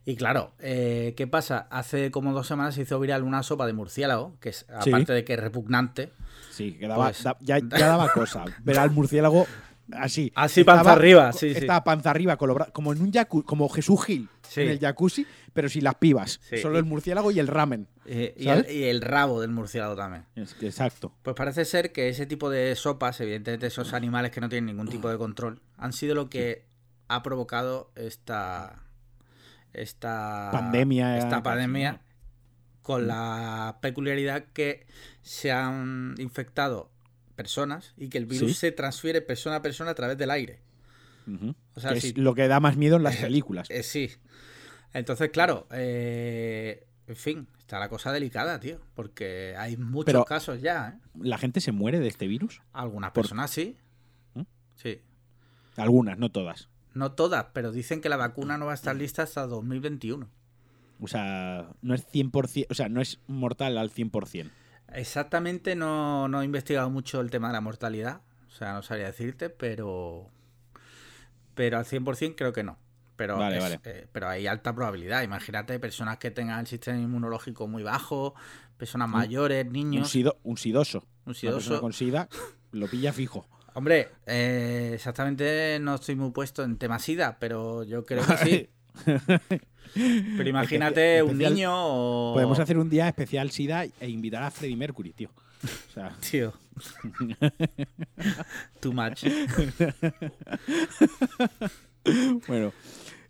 Y 0.04 0.16
claro, 0.16 0.52
eh, 0.58 1.14
¿qué 1.16 1.26
pasa? 1.26 1.66
Hace 1.70 2.10
como 2.10 2.32
dos 2.32 2.46
semanas 2.46 2.74
se 2.74 2.82
hizo 2.82 2.98
viral 2.98 3.22
una 3.22 3.42
sopa 3.42 3.66
de 3.66 3.72
murciélago, 3.74 4.36
que 4.40 4.48
es, 4.50 4.66
Sí. 4.82 4.90
aparte 4.90 5.12
de 5.12 5.24
que 5.24 5.34
es 5.34 5.40
repugnante, 5.40 6.10
Sí, 6.50 6.72
que 6.72 6.88
daba- 6.88 7.06
Pues- 7.06 7.22
da- 7.22 7.36
ya, 7.40 7.58
ya 7.58 7.66
daba 7.86 8.10
cosa. 8.12 8.44
Ver 8.64 8.78
al 8.78 8.90
murciélago 8.90 9.46
así. 9.92 10.32
Así, 10.34 10.64
panza 10.64 10.92
arriba, 10.92 11.32
sí, 11.32 11.52
sí. 11.52 11.58
Estaba 11.58 11.84
panza 11.84 12.10
arriba, 12.10 12.36
como 12.36 12.92
en 12.92 13.00
un 13.02 13.12
jacuzzi, 13.12 13.46
como 13.46 13.68
Jesús 13.68 14.04
Gil 14.04 14.28
Sí. 14.48 14.62
en 14.62 14.68
el 14.70 14.78
jacuzzi, 14.78 15.26
pero 15.52 15.68
sin 15.68 15.84
las 15.84 15.94
pibas. 15.96 16.40
Sí, 16.42 16.58
Solo 16.58 16.78
el 16.78 16.84
murciélago 16.84 17.30
y 17.30 17.38
el 17.38 17.46
ramen. 17.48 17.86
eh, 18.06 18.34
y, 18.38 18.48
el, 18.48 18.70
y 18.70 18.84
el 18.84 19.00
rabo 19.02 19.40
del 19.40 19.50
murciélago 19.50 19.94
también. 19.96 20.24
Es 20.36 20.54
que- 20.54 20.66
exacto. 20.66 21.12
Pues 21.22 21.36
parece 21.36 21.64
ser 21.64 21.92
que 21.92 22.08
ese 22.08 22.24
tipo 22.26 22.48
de 22.50 22.74
sopas, 22.76 23.20
evidentemente 23.20 23.66
esos 23.66 23.92
animales 23.92 24.30
que 24.30 24.40
no 24.40 24.48
tienen 24.48 24.66
ningún 24.66 24.88
tipo 24.88 25.08
de 25.10 25.18
control, 25.18 25.60
han 25.76 25.92
sido 25.92 26.14
lo 26.14 26.28
que 26.30 26.64
ha 27.08 27.22
provocado 27.22 27.90
esta 27.96 28.82
esta 29.72 30.48
Pandemia, 30.52 31.18
esta 31.18 31.42
pandemia 31.42 32.00
con 32.82 33.06
la 33.06 33.78
peculiaridad 33.82 34.44
que 34.54 34.86
se 35.22 35.52
han 35.52 36.14
infectado 36.18 36.90
personas 37.38 37.94
y 37.96 38.08
que 38.10 38.18
el 38.18 38.26
virus 38.26 38.50
Sí. 38.50 38.54
se 38.58 38.72
transfiere 38.72 39.22
persona 39.22 39.56
a 39.56 39.62
persona 39.62 39.92
a 39.92 39.94
través 39.94 40.18
del 40.18 40.30
aire. 40.30 40.60
O 41.74 41.80
sea, 41.80 41.92
Que 41.92 41.98
es 41.98 42.18
lo 42.18 42.34
que 42.34 42.48
da 42.48 42.58
más 42.60 42.76
miedo 42.76 42.96
en 42.96 43.02
las 43.04 43.16
películas. 43.32 43.70
Eh, 43.70 43.82
sí. 43.82 44.10
Entonces, 44.92 45.30
claro, 45.30 45.66
eh, 45.70 46.86
en 47.06 47.16
fin, 47.16 47.48
está 47.58 47.78
la 47.78 47.88
cosa 47.88 48.12
delicada, 48.12 48.58
tío, 48.60 48.80
porque 48.94 49.54
hay 49.56 49.76
muchos 49.76 50.06
Pero- 50.06 50.24
casos 50.24 50.60
ya, 50.60 50.96
¿eh? 50.96 51.08
¿La 51.20 51.38
gente 51.38 51.60
se 51.60 51.72
muere 51.72 52.00
de 52.00 52.08
este 52.08 52.26
virus? 52.26 52.60
Algunas 52.72 53.12
Por- 53.12 53.22
personas 53.24 53.50
sí. 53.50 53.76
Sí. 54.76 55.00
Algunas, 55.76 56.18
no 56.18 56.30
todas. 56.30 56.68
No 56.94 57.12
todas, 57.12 57.46
pero 57.52 57.70
dicen 57.72 58.00
que 58.00 58.08
la 58.08 58.16
vacuna 58.16 58.56
no 58.58 58.66
va 58.66 58.72
a 58.72 58.74
estar 58.74 58.96
lista 58.96 59.22
hasta 59.22 59.46
2021. 59.46 60.28
O 61.00 61.06
sea, 61.08 61.70
no 61.82 61.94
es 61.94 62.06
100%, 62.10 62.66
o 62.70 62.74
sea, 62.74 62.88
no 62.88 63.00
es 63.00 63.20
mortal 63.28 63.76
al 63.78 63.90
100%. 63.90 64.50
Exactamente 64.92 65.74
no, 65.76 66.28
no 66.28 66.42
he 66.42 66.44
investigado 66.44 66.90
mucho 66.90 67.20
el 67.20 67.30
tema 67.30 67.48
de 67.48 67.52
la 67.54 67.60
mortalidad. 67.60 68.20
O 68.48 68.50
sea, 68.50 68.72
no 68.74 68.82
sabría 68.82 69.06
decirte, 69.06 69.50
pero. 69.50 70.28
Pero 71.54 71.78
al 71.78 71.84
100% 71.84 72.34
creo 72.36 72.52
que 72.52 72.62
no. 72.62 72.78
Pero, 73.16 73.36
Vale, 73.36 73.56
es- 73.56 73.62
vale. 73.62 73.80
eh, 73.84 74.06
pero 74.12 74.28
hay 74.28 74.46
alta 74.46 74.74
probabilidad. 74.74 75.22
Imagínate 75.22 75.78
personas 75.80 76.18
que 76.18 76.30
tengan 76.30 76.60
el 76.60 76.66
sistema 76.68 76.98
inmunológico 76.98 77.66
muy 77.66 77.82
bajo, 77.82 78.34
personas 78.76 79.08
mayores, 79.08 79.66
Un, 79.66 79.72
niños. 79.72 80.08
sido- 80.08 80.38
un 80.44 80.56
sidoso. 80.56 80.98
Un 81.24 81.32
Una 81.32 81.34
sidoso. 81.34 81.80
con 81.80 81.92
sida 81.92 82.28
lo 82.72 82.86
pilla 82.86 83.12
fijo. 83.12 83.44
Hombre, 83.74 84.08
eh, 84.26 84.92
exactamente 84.94 85.78
no 85.80 85.96
estoy 85.96 86.14
muy 86.16 86.30
puesto 86.30 86.62
en 86.62 86.78
tema 86.78 86.98
SIDA, 86.98 87.38
pero 87.40 87.82
yo 87.84 88.04
creo 88.04 88.24
que 88.26 88.36
sí. 88.38 88.70
Pero 89.94 90.48
imagínate 90.48 91.22
un 91.22 91.30
especial- 91.30 91.54
niño 91.54 91.72
o. 91.74 92.34
Podemos 92.34 92.58
hacer 92.58 92.78
un 92.78 92.88
día 92.90 93.08
especial 93.08 93.50
SIDA 93.50 93.84
e 93.84 94.08
invitar 94.08 94.42
a 94.42 94.50
Freddie 94.50 94.76
Mercury, 94.76 95.12
tío. 95.12 95.30
O 95.88 95.92
sea, 95.92 96.16
Tío. 96.30 96.52
Too 98.80 98.92
much. 98.92 99.24
bueno, 102.48 102.72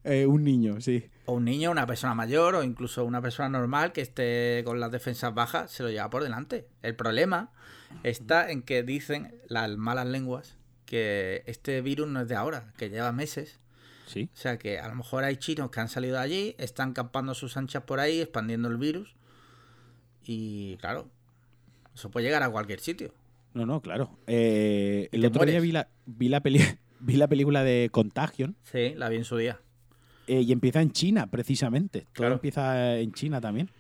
eh, 0.05 0.27
un 0.27 0.45
niño, 0.45 0.81
sí. 0.81 1.05
O 1.27 1.35
un 1.35 1.45
niño, 1.45 1.71
una 1.71 1.87
persona 1.87 2.15
mayor 2.15 2.55
o 2.55 2.63
incluso 2.63 3.05
una 3.05 3.21
persona 3.21 3.49
normal 3.49 3.93
que 3.93 4.01
esté 4.01 4.63
con 4.65 4.81
las 4.81 4.91
defensas 4.91 5.35
bajas, 5.35 5.71
se 5.71 5.83
lo 5.83 5.91
lleva 5.91 6.09
por 6.11 6.23
delante. 6.23 6.67
El 6.83 6.95
problema 6.97 7.51
está 8.03 8.51
en 8.51 8.63
que 8.63 8.83
dicen 8.83 9.35
las 9.49 9.77
malas 9.77 10.07
lenguas 10.07 10.57
que 10.87 11.43
este 11.47 11.83
virus 11.83 12.09
no 12.09 12.21
es 12.23 12.29
de 12.29 12.35
ahora, 12.35 12.73
que 12.79 12.89
lleva 12.89 13.13
meses. 13.13 13.59
Sí. 14.09 14.29
O 14.33 14.37
sea 14.37 14.59
que 14.59 14.79
a 14.81 14.89
lo 14.89 14.95
mejor 14.97 15.23
hay 15.25 15.37
chinos 15.37 15.71
que 15.71 15.79
han 15.81 15.89
salido 15.89 16.17
de 16.17 16.23
allí, 16.23 16.55
están 16.59 16.93
campando 16.93 17.35
sus 17.35 17.57
anchas 17.57 17.85
por 17.85 18.01
ahí, 18.01 18.21
expandiendo 18.21 18.69
el 18.69 18.77
virus. 18.77 19.15
Y 20.25 20.77
claro, 20.79 21.09
eso 21.95 22.11
puede 22.11 22.27
llegar 22.27 22.43
a 22.43 22.51
cualquier 22.51 22.81
sitio. 22.81 23.13
No, 23.55 23.67
no, 23.67 23.81
claro. 23.81 24.19
Eh, 24.27 25.09
el 25.13 25.25
otro 25.25 25.45
día 25.45 25.61
vi 25.61 25.73
la, 25.73 25.89
vi, 26.07 26.29
la 26.29 26.41
peli- 26.43 26.61
vi 27.01 27.17
la 27.17 27.29
película 27.29 27.65
de 27.65 27.89
Contagion 27.91 28.57
Sí, 28.65 28.95
la 28.97 29.09
vi 29.09 29.17
en 29.17 29.25
su 29.25 29.37
día. 29.37 29.61
eh, 30.27 30.43
y 30.43 30.53
empieza 30.53 30.83
en 30.83 30.93
China, 30.93 31.29
precisamente. 31.31 32.01
Todo 32.03 32.13
Claro. 32.13 32.35
empieza 32.35 32.99
en 32.99 33.13
China 33.13 33.41
también. 33.41 33.71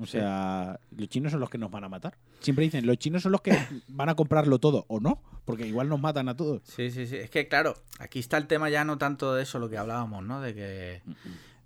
O 0.00 0.06
Sí. 0.06 0.12
sea, 0.12 0.78
los 0.96 1.08
chinos 1.08 1.32
son 1.32 1.40
los 1.40 1.50
que 1.50 1.58
nos 1.58 1.70
van 1.70 1.84
a 1.84 1.88
matar. 1.88 2.16
Siempre 2.40 2.64
dicen, 2.64 2.86
los 2.86 2.98
chinos 2.98 3.22
son 3.22 3.32
los 3.32 3.40
que 3.40 3.56
van 3.88 4.08
a 4.08 4.14
comprarlo 4.14 4.58
todo, 4.58 4.84
o 4.88 5.00
no, 5.00 5.20
porque 5.44 5.66
igual 5.66 5.88
nos 5.88 6.00
matan 6.00 6.28
a 6.28 6.36
todos. 6.36 6.62
Sí, 6.64 6.90
sí, 6.90 7.06
sí. 7.06 7.16
Es 7.16 7.30
que 7.30 7.48
claro, 7.48 7.74
aquí 7.98 8.18
está 8.20 8.36
el 8.36 8.46
tema 8.46 8.70
ya 8.70 8.84
no 8.84 8.96
tanto 8.98 9.34
de 9.34 9.42
eso, 9.42 9.58
lo 9.58 9.68
que 9.68 9.76
hablábamos, 9.78 10.22
¿no? 10.24 10.40
De 10.40 10.54
que 10.54 11.02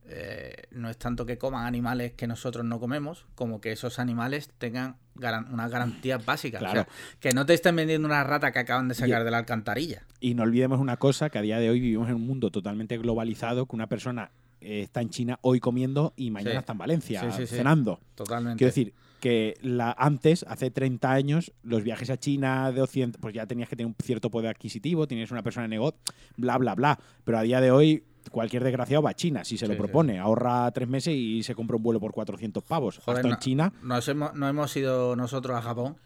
eh, 0.08 0.54
no 0.72 0.90
es 0.90 0.98
tanto 0.98 1.24
que 1.26 1.38
coman 1.38 1.64
animales 1.64 2.12
que 2.12 2.26
nosotros 2.26 2.64
no 2.64 2.80
comemos, 2.80 3.24
como 3.34 3.60
que 3.60 3.72
esos 3.72 3.98
animales 3.98 4.50
tengan 4.58 4.96
garan- 5.14 5.46
unas 5.52 5.70
garantías 5.70 6.24
básicas. 6.24 6.60
O 6.60 6.64
sea, 6.64 6.72
Claro. 6.72 6.88
que 7.20 7.30
no 7.32 7.46
te 7.46 7.54
estén 7.54 7.76
vendiendo 7.76 8.06
una 8.08 8.24
rata 8.24 8.50
que 8.52 8.58
acaban 8.58 8.88
de 8.88 8.94
sacar 8.94 9.22
Y- 9.22 9.24
de 9.24 9.30
la 9.30 9.38
alcantarilla. 9.38 10.02
Y 10.20 10.34
no 10.34 10.42
olvidemos 10.42 10.80
una 10.80 10.96
cosa, 10.96 11.30
que 11.30 11.38
a 11.38 11.42
día 11.42 11.58
de 11.58 11.70
hoy 11.70 11.80
vivimos 11.80 12.08
en 12.08 12.16
un 12.16 12.26
mundo 12.26 12.50
totalmente 12.50 12.98
globalizado, 12.98 13.66
que 13.66 13.76
una 13.76 13.86
persona 13.86 14.30
eh, 14.60 14.82
está 14.82 15.00
en 15.02 15.10
China 15.10 15.38
hoy 15.42 15.58
comiendo 15.60 16.12
y 16.16 16.30
mañana 16.30 16.52
Sí. 16.52 16.58
está 16.58 16.72
en 16.72 16.78
Valencia 16.78 17.20
Sí, 17.20 17.26
sí, 17.36 17.46
sí. 17.48 17.56
cenando. 17.56 17.98
Totalmente. 18.14 18.58
Quiero 18.58 18.68
decir 18.68 18.94
que 19.22 19.54
la, 19.62 19.94
antes, 19.96 20.44
hace 20.48 20.72
30 20.72 21.12
años, 21.12 21.52
los 21.62 21.84
viajes 21.84 22.10
a 22.10 22.16
China 22.16 22.72
de 22.72 22.82
Occidente, 22.82 23.20
pues 23.20 23.32
ya 23.32 23.46
tenías 23.46 23.68
que 23.68 23.76
tener 23.76 23.86
un 23.86 23.94
cierto 24.02 24.32
poder 24.32 24.50
adquisitivo, 24.50 25.06
tenías 25.06 25.30
una 25.30 25.44
persona 25.44 25.62
de 25.62 25.68
negocio, 25.68 26.00
bla, 26.36 26.58
bla, 26.58 26.74
bla. 26.74 26.98
Pero 27.22 27.38
a 27.38 27.42
día 27.42 27.60
de 27.60 27.70
hoy, 27.70 28.02
cualquier 28.32 28.64
desgraciado 28.64 29.00
va 29.00 29.10
a 29.10 29.14
China, 29.14 29.44
si 29.44 29.56
se 29.56 29.68
lo 29.68 29.74
sí. 29.74 29.78
propone. 29.78 30.18
Ahorra 30.18 30.68
tres 30.72 30.88
meses 30.88 31.14
y 31.14 31.44
se 31.44 31.54
compra 31.54 31.76
un 31.76 31.84
vuelo 31.84 32.00
por 32.00 32.10
400 32.12 32.64
pavos. 32.64 32.98
Joder, 32.98 33.18
Hasta 33.18 33.28
en 33.28 33.32
no- 33.34 33.38
China, 33.38 33.72
Nos 33.84 34.08
hemos, 34.08 34.34
no 34.34 34.48
hemos 34.48 34.76
ido 34.76 35.14
nosotros 35.14 35.56
a 35.56 35.62
Japón. 35.62 35.96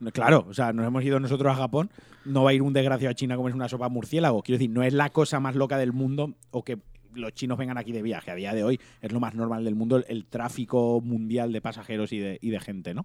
no, 0.00 0.10
claro, 0.10 0.46
o 0.48 0.54
sea, 0.54 0.72
nos 0.72 0.86
hemos 0.86 1.04
ido 1.04 1.20
nosotros 1.20 1.52
a 1.52 1.56
Japón, 1.56 1.90
no 2.24 2.42
va 2.42 2.50
a 2.50 2.54
ir 2.54 2.62
un 2.62 2.72
desgraciado 2.72 3.10
a 3.10 3.14
China 3.14 3.34
a 3.34 3.36
comerse 3.36 3.54
una 3.54 3.68
sopa 3.68 3.90
murciélago. 3.90 4.42
Quiero 4.42 4.56
decir, 4.58 4.70
no 4.70 4.82
es 4.82 4.94
la 4.94 5.10
cosa 5.10 5.40
más 5.40 5.56
loca 5.56 5.76
del 5.76 5.92
mundo 5.92 6.32
o 6.50 6.64
que 6.64 6.78
los 7.14 7.32
chinos 7.32 7.58
vengan 7.58 7.78
aquí 7.78 7.92
de 7.92 8.02
viaje. 8.02 8.30
A 8.30 8.34
día 8.34 8.54
de 8.54 8.64
hoy 8.64 8.80
es 9.00 9.12
lo 9.12 9.20
más 9.20 9.34
normal 9.34 9.64
del 9.64 9.74
mundo 9.74 9.96
el, 9.96 10.04
el 10.08 10.26
tráfico 10.26 11.00
mundial 11.00 11.52
de 11.52 11.60
pasajeros 11.60 12.12
y 12.12 12.18
de, 12.18 12.38
y 12.40 12.50
de 12.50 12.60
gente, 12.60 12.94
¿no? 12.94 13.02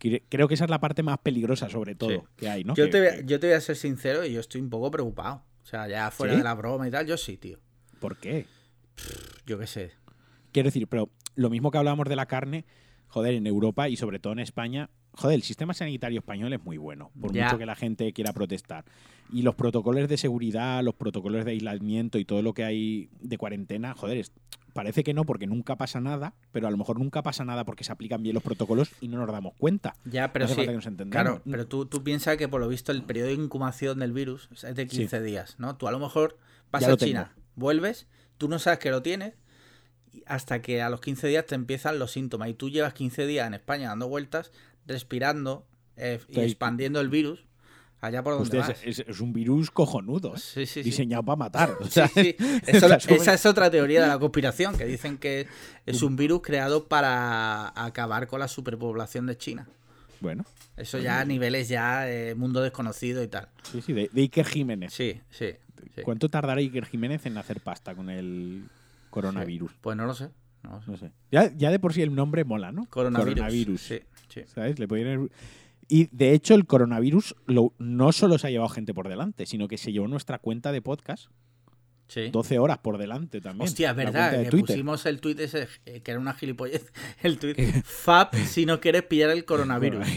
Cre- 0.00 0.22
Creo 0.28 0.48
que 0.48 0.54
esa 0.54 0.64
es 0.64 0.70
la 0.70 0.80
parte 0.80 1.02
más 1.02 1.18
peligrosa, 1.18 1.68
sobre 1.68 1.94
todo, 1.94 2.10
Sí. 2.10 2.18
que 2.36 2.48
hay, 2.48 2.64
¿no? 2.64 2.74
Yo, 2.74 2.86
Que- 2.86 2.90
te 2.90 2.98
voy 3.00 3.08
a, 3.08 3.16
que- 3.18 3.24
yo 3.24 3.40
te 3.40 3.46
voy 3.48 3.54
a 3.56 3.60
ser 3.60 3.76
sincero 3.76 4.24
y 4.24 4.32
yo 4.32 4.40
estoy 4.40 4.60
un 4.60 4.70
poco 4.70 4.90
preocupado. 4.90 5.42
O 5.62 5.66
sea, 5.66 5.86
ya 5.88 6.10
fuera 6.10 6.32
¿Sí? 6.34 6.38
de 6.38 6.44
la 6.44 6.54
broma 6.54 6.88
y 6.88 6.90
tal, 6.90 7.06
yo 7.06 7.16
sí, 7.16 7.36
tío. 7.36 7.58
¿Por 8.00 8.16
qué? 8.16 8.46
Yo 9.46 9.58
qué 9.58 9.66
sé. 9.66 9.92
Quiero 10.52 10.66
decir, 10.68 10.88
pero 10.88 11.08
lo 11.36 11.48
mismo 11.50 11.70
que 11.70 11.78
hablábamos 11.78 12.08
de 12.08 12.16
la 12.16 12.26
carne, 12.26 12.64
joder, 13.06 13.34
en 13.34 13.46
Europa 13.46 13.88
y 13.88 13.96
sobre 13.96 14.18
todo 14.18 14.32
en 14.32 14.40
España, 14.40 14.90
joder, 15.14 15.36
el 15.36 15.42
sistema 15.42 15.74
sanitario 15.74 16.18
español 16.20 16.52
es 16.52 16.62
muy 16.64 16.76
bueno, 16.78 17.10
por 17.20 17.32
Ya. 17.32 17.44
mucho 17.46 17.58
que 17.58 17.66
la 17.66 17.76
gente 17.76 18.12
quiera 18.12 18.32
protestar. 18.32 18.84
Y 19.32 19.42
los 19.42 19.54
protocolos 19.54 20.08
de 20.08 20.16
seguridad, 20.18 20.82
los 20.82 20.94
protocolos 20.94 21.44
de 21.44 21.52
aislamiento 21.52 22.18
y 22.18 22.24
todo 22.24 22.42
lo 22.42 22.52
que 22.54 22.64
hay 22.64 23.08
de 23.20 23.38
cuarentena, 23.38 23.94
joder, 23.94 24.18
es- 24.18 24.32
parece 24.74 25.04
que 25.04 25.12
no 25.12 25.24
porque 25.24 25.46
nunca 25.46 25.76
pasa 25.76 26.00
nada, 26.00 26.34
pero 26.50 26.66
a 26.66 26.70
lo 26.70 26.76
mejor 26.78 26.98
nunca 26.98 27.22
pasa 27.22 27.44
nada 27.44 27.64
porque 27.64 27.84
se 27.84 27.92
aplican 27.92 28.22
bien 28.22 28.32
los 28.34 28.42
protocolos 28.42 28.90
y 29.02 29.08
no 29.08 29.18
nos 29.18 29.30
damos 29.30 29.52
cuenta. 29.58 29.96
Ya, 30.06 30.32
pero 30.32 30.46
sí. 30.48 30.54
Claro, 31.10 31.42
pero 31.50 31.66
tú, 31.66 31.84
tú 31.86 32.02
piensas 32.02 32.36
que 32.38 32.48
por 32.48 32.60
lo 32.60 32.68
visto 32.68 32.90
el 32.92 33.02
periodo 33.02 33.28
de 33.28 33.34
incubación 33.34 33.98
del 33.98 34.12
virus 34.12 34.48
es 34.64 34.74
de 34.74 34.86
15 34.86 35.20
días, 35.22 35.56
¿no? 35.58 35.76
Tú 35.76 35.88
a 35.88 35.92
lo 35.92 35.98
mejor 35.98 36.38
vas 36.70 36.84
a 36.84 36.96
China, 36.96 37.32
vuelves, 37.54 38.06
tú 38.38 38.48
no 38.48 38.58
sabes 38.58 38.78
que 38.78 38.90
lo 38.90 39.02
tienes, 39.02 39.34
hasta 40.26 40.60
que 40.62 40.82
a 40.82 40.90
los 40.90 41.00
15 41.00 41.26
días 41.28 41.46
te 41.46 41.54
empiezan 41.54 41.98
los 41.98 42.12
síntomas. 42.12 42.48
Y 42.48 42.54
tú 42.54 42.68
llevas 42.70 42.92
15 42.94 43.26
días 43.26 43.46
en 43.46 43.54
España 43.54 43.88
dando 43.88 44.08
vueltas, 44.08 44.52
respirando 44.86 45.66
eh, 45.96 46.20
y 46.28 46.40
expandiendo 46.40 47.00
el 47.00 47.08
virus 47.08 47.44
allá 48.00 48.22
por 48.22 48.36
donde 48.36 48.58
vas. 48.58 48.74
es, 48.84 49.20
un 49.20 49.32
virus 49.32 49.70
cojonudo, 49.70 50.34
¿eh? 50.34 50.38
Sí, 50.38 50.66
sí, 50.66 50.74
sí. 50.74 50.82
diseñado 50.82 51.22
para 51.22 51.36
matar. 51.36 51.76
o 51.80 51.86
sea. 51.86 52.06
Eso- 52.66 52.92
esa 52.94 53.34
es 53.34 53.46
otra 53.46 53.70
teoría 53.70 54.02
de 54.02 54.08
la 54.08 54.18
conspiración, 54.18 54.76
que 54.76 54.84
dicen 54.84 55.18
que 55.18 55.46
es 55.86 56.02
un 56.02 56.16
virus 56.16 56.42
creado 56.42 56.88
para 56.88 57.72
acabar 57.80 58.26
con 58.26 58.40
la 58.40 58.48
superpoblación 58.48 59.26
de 59.26 59.36
China. 59.36 59.68
Bueno, 60.20 60.44
Eso 60.76 60.98
ya 60.98 61.20
a 61.20 61.24
niveles 61.24 61.68
ya 61.68 62.08
eh, 62.08 62.34
mundo 62.34 62.60
desconocido 62.60 63.22
y 63.22 63.28
tal. 63.28 63.48
sí, 63.70 63.82
sí, 63.82 63.92
de, 63.92 64.08
de 64.12 64.20
Iker 64.22 64.46
Jiménez. 64.46 64.92
Sí, 64.92 65.20
sí. 65.30 65.50
¿Cuánto 66.04 66.28
tardará 66.28 66.60
Iker 66.60 66.86
Jiménez 66.86 67.26
en 67.26 67.36
hacer 67.38 67.60
pasta 67.60 67.94
con 67.94 68.08
el 68.08 68.64
coronavirus? 69.10 69.72
Pues 69.80 69.96
no 69.96 70.06
lo 70.06 70.14
sé. 70.14 70.30
No 70.62 70.76
lo 70.76 70.80
sé. 70.82 70.90
No 70.90 70.96
sé. 70.96 71.12
Ya, 71.30 71.52
ya 71.56 71.70
de 71.70 71.78
por 71.78 71.92
sí 71.92 72.02
el 72.02 72.14
nombre 72.14 72.44
mola, 72.44 72.72
¿no? 72.72 72.86
Coronavirus. 72.86 73.80
Sí, 73.80 74.00
sí. 74.32 74.42
¿Sabes? 74.46 74.78
Le 74.78 74.86
podían- 74.88 75.30
Y 75.88 76.08
de 76.12 76.32
hecho, 76.32 76.54
el 76.54 76.66
coronavirus 76.66 77.34
lo- 77.46 77.74
no 77.78 78.12
solo 78.12 78.38
se 78.38 78.46
ha 78.46 78.50
llevado 78.50 78.68
gente 78.70 78.94
por 78.94 79.08
delante, 79.08 79.46
sino 79.46 79.68
que 79.68 79.76
se 79.78 79.92
llevó 79.92 80.08
nuestra 80.08 80.38
cuenta 80.38 80.72
de 80.72 80.80
podcast 80.80 81.26
sí. 82.08 82.30
12 82.30 82.58
horas 82.58 82.78
por 82.78 82.98
delante 82.98 83.40
también. 83.40 83.68
Hostia, 83.68 83.92
verdad, 83.92 84.30
que 84.44 84.50
Twitter. 84.50 84.76
pusimos 84.76 85.04
el 85.06 85.20
tuit 85.20 85.38
ese, 85.40 85.68
eh, 85.86 86.00
que 86.00 86.10
era 86.12 86.20
una 86.20 86.32
gilipollez. 86.34 86.92
El 87.22 87.38
tuit, 87.38 87.58
Fab, 87.84 88.34
si 88.36 88.64
no 88.66 88.80
quieres 88.80 89.02
pillar 89.04 89.30
el 89.30 89.44
coronavirus. 89.44 90.06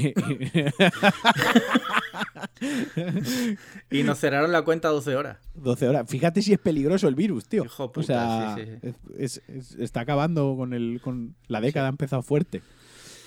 Y 3.92 4.04
nos 4.04 4.20
cerraron 4.20 4.52
la 4.52 4.62
cuenta 4.64 4.90
12 4.90 5.16
horas. 5.16 5.38
12 5.56 5.88
horas. 5.88 6.10
Fíjate 6.10 6.42
si 6.42 6.54
es 6.54 6.60
peligroso 6.60 7.08
el 7.08 7.16
virus, 7.16 7.48
tío. 7.48 7.66
Hijo 7.66 7.92
o 7.96 8.04
sea, 8.04 8.56
sí, 8.56 8.64
sí, 8.64 8.72
es- 9.18 9.40
es- 9.40 9.50
es- 9.50 9.76
está 9.76 10.02
acabando 10.02 10.56
con 10.58 10.74
el 10.74 11.00
con 11.04 11.36
la 11.48 11.62
década, 11.62 11.88
ha 11.88 11.90
empezado 11.90 12.22
fuerte. 12.22 12.62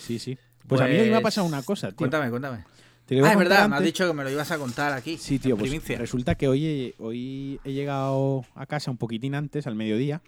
Sí, 0.00 0.18
sí. 0.18 0.38
Pues, 0.68 0.80
a 0.80 0.86
mí 0.86 0.94
hoy 0.96 1.08
me 1.10 1.16
ha 1.16 1.20
Pues, 1.20 1.34
pasado 1.34 1.46
una 1.46 1.62
cosa, 1.62 1.88
tío. 1.88 1.96
Cuéntame, 1.96 2.30
cuéntame. 2.30 2.64
Te 3.06 3.18
Ah, 3.22 3.28
a 3.28 3.32
es 3.32 3.38
verdad, 3.38 3.68
me 3.70 3.76
has 3.76 3.82
dicho 3.82 4.06
que 4.06 4.12
me 4.12 4.22
lo 4.22 4.30
ibas 4.30 4.50
a 4.50 4.58
contar 4.58 4.92
aquí. 4.92 5.16
Sí, 5.16 5.38
tío, 5.38 5.54
en 5.54 5.58
pues 5.60 5.70
primicia. 5.70 5.96
resulta 5.98 6.34
que 6.34 6.46
hoy 6.46 6.66
he, 6.66 6.94
hoy 6.98 7.58
he 7.64 7.72
llegado 7.72 8.44
a 8.54 8.66
casa 8.66 8.90
un 8.90 8.98
poquitín 8.98 9.34
antes, 9.34 9.66
al 9.66 9.74
mediodía, 9.74 10.20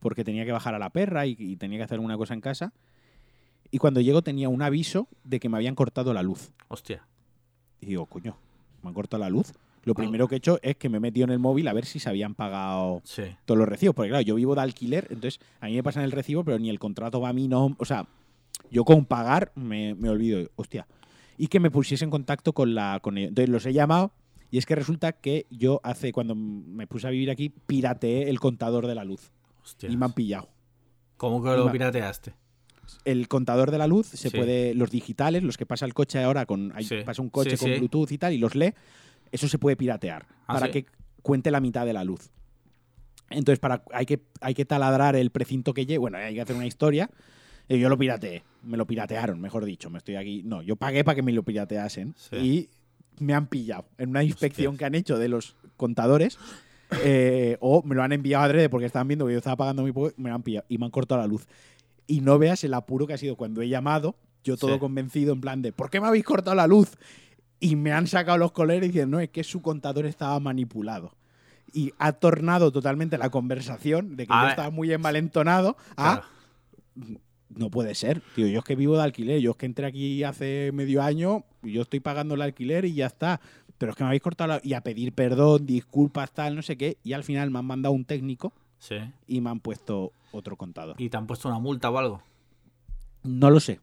porque 0.00 0.24
tenía 0.24 0.44
que 0.46 0.52
bajar 0.52 0.74
a 0.74 0.78
la 0.78 0.88
perra 0.90 1.26
y, 1.26 1.36
y 1.38 1.56
tenía 1.56 1.78
que 1.78 1.84
hacer 1.84 2.00
una 2.00 2.16
cosa 2.16 2.32
en 2.32 2.40
casa. 2.40 2.72
Y 3.70 3.78
cuando 3.78 4.00
llego 4.00 4.22
tenía 4.22 4.48
un 4.48 4.62
aviso 4.62 5.08
de 5.24 5.40
que 5.40 5.48
me 5.50 5.56
habían 5.58 5.74
cortado 5.74 6.14
la 6.14 6.22
luz. 6.22 6.52
Hostia. 6.68 7.04
Y 7.80 7.86
digo, 7.86 8.06
coño, 8.06 8.36
me 8.82 8.88
han 8.88 8.94
cortado 8.94 9.20
la 9.22 9.28
luz. 9.30 9.52
Lo 9.84 9.92
Ah. 9.92 9.96
primero 9.96 10.26
que 10.28 10.36
he 10.36 10.38
hecho 10.38 10.58
es 10.62 10.76
que 10.76 10.88
me 10.88 10.96
he 10.98 11.00
metido 11.00 11.24
en 11.24 11.32
el 11.32 11.38
móvil 11.38 11.68
a 11.68 11.72
ver 11.74 11.84
si 11.84 11.98
se 11.98 12.08
habían 12.08 12.34
pagado 12.34 13.02
Sí. 13.04 13.24
todos 13.44 13.58
los 13.58 13.68
recibos. 13.68 13.94
Porque 13.94 14.08
claro, 14.08 14.22
yo 14.22 14.36
vivo 14.36 14.54
de 14.54 14.62
alquiler, 14.62 15.06
entonces 15.10 15.38
a 15.60 15.66
mí 15.66 15.74
me 15.74 15.82
pasan 15.82 16.02
el 16.04 16.12
recibo, 16.12 16.44
pero 16.44 16.58
ni 16.58 16.70
el 16.70 16.78
contrato 16.78 17.20
va 17.20 17.28
a 17.30 17.32
mí, 17.34 17.46
no. 17.48 17.74
O 17.78 17.84
sea, 17.84 18.06
yo 18.70 18.84
con 18.84 19.04
pagar 19.06 19.52
me, 19.54 19.94
me 19.94 20.08
olvido. 20.08 20.48
Hostia. 20.56 20.86
Y 21.38 21.48
que 21.48 21.60
me 21.60 21.70
pusiese 21.70 22.04
en 22.04 22.10
contacto 22.10 22.52
con 22.52 22.74
la. 22.74 23.00
Con 23.02 23.18
ellos. 23.18 23.28
Entonces 23.30 23.48
los 23.50 23.66
he 23.66 23.72
llamado 23.72 24.12
y 24.50 24.58
es 24.58 24.66
que 24.66 24.74
resulta 24.74 25.12
que 25.12 25.46
yo 25.50 25.80
hace, 25.82 26.12
cuando 26.12 26.34
me 26.34 26.86
puse 26.86 27.06
a 27.06 27.10
vivir 27.10 27.30
aquí, 27.30 27.48
pirateé 27.48 28.28
el 28.28 28.38
contador 28.38 28.86
de 28.86 28.94
la 28.94 29.04
luz. 29.04 29.32
Y 29.88 29.96
me 29.96 30.04
han 30.04 30.12
pillado. 30.12 30.48
¿Cómo 31.16 31.42
que 31.42 31.50
lo 31.50 31.70
pirateaste? 31.72 32.34
El 33.04 33.28
contador 33.28 33.70
de 33.70 33.78
la 33.78 33.86
luz 33.86 34.08
se 34.08 34.28
Sí. 34.28 34.36
puede. 34.36 34.74
Los 34.74 34.90
digitales, 34.90 35.42
los 35.42 35.56
que 35.56 35.64
pasa 35.66 35.86
el 35.86 35.94
coche 35.94 36.22
ahora 36.22 36.46
con. 36.46 36.72
Sí. 36.80 36.96
pasa 37.04 37.22
un 37.22 37.30
coche 37.30 37.56
Sí, 37.56 37.64
con. 37.64 37.78
Bluetooth 37.78 38.10
y 38.12 38.18
tal, 38.18 38.32
y 38.34 38.38
los 38.38 38.54
lee. 38.54 38.74
Eso 39.30 39.48
se 39.48 39.58
puede 39.58 39.76
piratear 39.76 40.26
Ah, 40.46 40.54
para 40.54 40.70
que 40.70 40.84
cuente 41.22 41.50
la 41.50 41.60
mitad 41.60 41.86
de 41.86 41.92
la 41.94 42.04
luz. 42.04 42.30
Entonces, 43.30 43.58
para, 43.60 43.82
hay, 43.94 44.04
que, 44.04 44.20
hay 44.42 44.52
que 44.52 44.66
taladrar 44.66 45.16
el 45.16 45.30
precinto 45.30 45.72
que 45.72 45.86
lleve. 45.86 45.98
Bueno, 45.98 46.18
hay 46.18 46.34
que 46.34 46.40
hacer 46.42 46.54
una 46.54 46.66
historia. 46.66 47.08
Y 47.68 47.78
yo 47.78 47.88
lo 47.88 47.96
pirateé. 47.98 48.42
Me 48.62 48.76
lo 48.76 48.86
piratearon, 48.86 49.40
mejor 49.40 49.64
dicho. 49.64 49.90
Me 49.90 49.98
estoy 49.98 50.16
aquí. 50.16 50.42
No, 50.44 50.62
yo 50.62 50.76
pagué 50.76 51.04
para 51.04 51.14
que 51.16 51.22
me 51.22 51.32
lo 51.32 51.42
pirateasen. 51.42 52.14
Sí. 52.16 52.36
Y 52.36 52.68
me 53.24 53.34
han 53.34 53.46
pillado. 53.46 53.86
En 53.98 54.10
una 54.10 54.22
inspección 54.22 54.76
que 54.76 54.84
han 54.84 54.94
hecho 54.94 55.18
de 55.18 55.28
los 55.28 55.56
contadores. 55.76 56.38
eh, 57.02 57.56
o 57.60 57.82
me 57.82 57.94
lo 57.94 58.02
han 58.02 58.12
enviado 58.12 58.44
adrede 58.44 58.68
porque 58.68 58.84
estaban 58.86 59.08
viendo 59.08 59.26
que 59.26 59.32
yo 59.32 59.38
estaba 59.38 59.56
pagando 59.56 59.82
mi 59.82 59.92
me 60.18 60.28
lo 60.28 60.34
han 60.34 60.42
pillado 60.42 60.66
y 60.68 60.76
me 60.78 60.84
han 60.84 60.90
cortado 60.90 61.20
la 61.20 61.26
luz. 61.26 61.46
Y 62.06 62.20
no 62.20 62.38
veas 62.38 62.62
el 62.64 62.74
apuro 62.74 63.06
que 63.06 63.14
ha 63.14 63.18
sido 63.18 63.34
cuando 63.36 63.62
he 63.62 63.68
llamado, 63.68 64.14
yo 64.44 64.56
todo 64.58 64.74
Sí. 64.74 64.78
convencido 64.78 65.32
en 65.32 65.40
plan 65.40 65.62
de 65.62 65.72
¿por 65.72 65.88
qué 65.88 66.00
me 66.02 66.06
habéis 66.08 66.24
cortado 66.24 66.54
la 66.54 66.66
luz? 66.66 66.90
Y 67.60 67.76
me 67.76 67.92
han 67.92 68.06
sacado 68.08 68.36
los 68.38 68.52
coleros 68.52 68.88
y 68.88 68.92
dicen, 68.92 69.08
no, 69.10 69.20
es 69.20 69.30
que 69.30 69.42
su 69.44 69.62
contador 69.62 70.04
estaba 70.04 70.38
manipulado. 70.40 71.14
Y 71.72 71.92
ha 71.98 72.12
tornado 72.12 72.70
totalmente 72.72 73.16
la 73.16 73.30
conversación 73.30 74.16
de 74.16 74.26
que 74.26 74.32
A 74.32 74.36
yo 74.36 74.42
ver. 74.42 74.50
estaba 74.50 74.70
muy 74.70 74.92
envalentonado 74.92 75.76
a 75.96 76.22
Claro. 76.96 77.18
No 77.56 77.70
puede 77.70 77.94
ser, 77.94 78.22
tío. 78.34 78.46
Yo 78.46 78.60
es 78.60 78.64
que 78.64 78.76
vivo 78.76 78.96
de 78.96 79.02
alquiler. 79.02 79.40
Yo 79.40 79.52
es 79.52 79.56
que 79.56 79.66
entré 79.66 79.86
aquí 79.86 80.22
hace 80.24 80.70
medio 80.72 81.02
año 81.02 81.44
y 81.62 81.72
yo 81.72 81.82
estoy 81.82 82.00
pagando 82.00 82.34
el 82.34 82.42
alquiler 82.42 82.84
y 82.84 82.94
ya 82.94 83.06
está. 83.06 83.40
Pero 83.78 83.90
es 83.92 83.96
que 83.96 84.04
me 84.04 84.08
habéis 84.08 84.22
cortado 84.22 84.48
la... 84.48 84.60
Y 84.62 84.74
a 84.74 84.80
pedir 84.82 85.12
perdón, 85.12 85.66
disculpas, 85.66 86.32
tal, 86.32 86.54
no 86.56 86.62
sé 86.62 86.76
qué. 86.76 86.98
Y 87.02 87.12
al 87.14 87.24
final 87.24 87.50
me 87.50 87.58
han 87.58 87.64
mandado 87.66 87.94
un 87.94 88.04
técnico 88.04 88.52
Sí. 88.78 88.96
y 89.26 89.40
me 89.40 89.50
han 89.50 89.60
puesto 89.60 90.12
otro 90.32 90.56
contador. 90.56 90.96
¿Y 91.00 91.08
te 91.08 91.16
han 91.16 91.26
puesto 91.26 91.48
una 91.48 91.58
multa 91.58 91.90
o 91.90 91.98
algo? 91.98 92.22
No 93.24 93.50
lo 93.50 93.60
sé. 93.60 93.80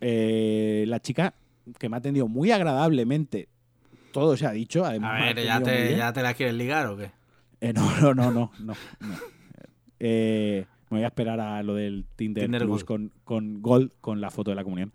Eh, 0.00 0.84
la 0.88 1.00
chica 1.00 1.34
que 1.78 1.88
me 1.88 1.96
ha 1.96 1.98
atendido 1.98 2.26
muy 2.28 2.50
agradablemente. 2.50 3.48
Todo 4.12 4.36
se 4.36 4.46
ha 4.46 4.50
dicho. 4.52 4.84
Además, 4.84 5.20
A 5.20 5.24
ver, 5.26 5.44
¿ya 5.44 5.60
te. 5.60 5.96
¿ya 5.96 6.12
te 6.12 6.22
la 6.22 6.34
quieres 6.34 6.54
ligar 6.54 6.86
o 6.88 6.96
qué? 6.96 7.10
Eh, 7.60 7.72
no, 7.72 8.00
no, 8.00 8.14
no, 8.14 8.30
no, 8.32 8.50
no. 8.58 8.74
no. 9.00 9.14
Eh, 9.98 10.66
me 10.90 10.98
voy 10.98 11.04
a 11.04 11.08
esperar 11.08 11.40
a 11.40 11.62
lo 11.62 11.74
del 11.74 12.04
Tinder, 12.16 12.44
Tinder 12.44 12.64
Plus 12.66 12.84
con, 12.84 13.10
con 13.24 13.62
Gold, 13.62 13.92
con 14.00 14.20
la 14.20 14.30
foto 14.30 14.50
de 14.50 14.56
la 14.56 14.64
comunión. 14.64 14.92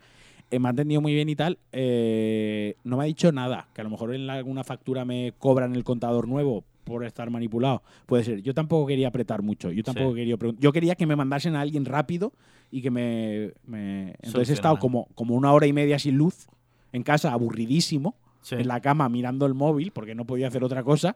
Eh, 0.51 0.59
me 0.59 0.67
ha 0.67 0.71
entendido 0.71 1.01
muy 1.01 1.13
bien 1.13 1.27
y 1.29 1.35
tal. 1.35 1.57
eh, 1.71 2.75
no 2.83 2.97
me 2.97 3.03
ha 3.03 3.07
dicho 3.07 3.31
nada. 3.31 3.67
Que 3.73 3.81
a 3.81 3.83
lo 3.83 3.89
mejor 3.89 4.13
en 4.13 4.29
alguna 4.29 4.63
factura 4.63 5.05
me 5.05 5.33
cobran 5.39 5.75
el 5.75 5.83
contador 5.83 6.27
nuevo 6.27 6.63
por 6.83 7.03
estar 7.03 7.29
manipulado. 7.31 7.81
Puede 8.05 8.23
ser. 8.23 8.41
Yo 8.43 8.53
tampoco 8.53 8.85
quería 8.85 9.07
apretar 9.07 9.41
mucho. 9.41 9.71
Yo 9.71 9.83
tampoco 9.83 10.11
Sí. 10.11 10.15
quería 10.17 10.35
Yo 10.59 10.71
quería 10.71 10.95
que 10.95 11.07
me 11.07 11.15
mandasen 11.15 11.55
a 11.55 11.61
alguien 11.61 11.85
rápido 11.85 12.31
y 12.71 12.81
que 12.83 12.91
me. 12.91 13.53
me- 13.65 14.15
Entonces 14.21 14.49
he 14.51 14.53
estado 14.53 14.77
como, 14.77 15.07
como 15.15 15.33
una 15.35 15.51
hora 15.51 15.65
y 15.65 15.73
media 15.73 15.97
sin 15.97 16.15
luz 16.17 16.47
en 16.93 17.01
casa, 17.03 17.31
aburridísimo 17.33 18.15
Sí. 18.41 18.55
en 18.55 18.67
la 18.67 18.79
cama 18.81 19.09
mirando 19.09 19.47
el 19.47 19.55
móvil 19.55 19.91
porque 19.91 20.13
no 20.13 20.25
podía 20.25 20.47
hacer 20.49 20.63
otra 20.63 20.83
cosa. 20.83 21.15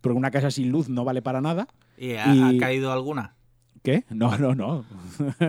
Porque 0.00 0.16
una 0.16 0.30
casa 0.30 0.50
sin 0.52 0.70
luz 0.70 0.88
no 0.88 1.04
vale 1.04 1.20
para 1.22 1.40
nada. 1.40 1.66
¿Y 1.98 2.12
ha, 2.14 2.52
caído 2.58 2.92
alguna? 2.92 3.34
¿Qué? 3.82 4.04
No, 4.10 4.36
no, 4.38 4.54
no. 4.54 4.84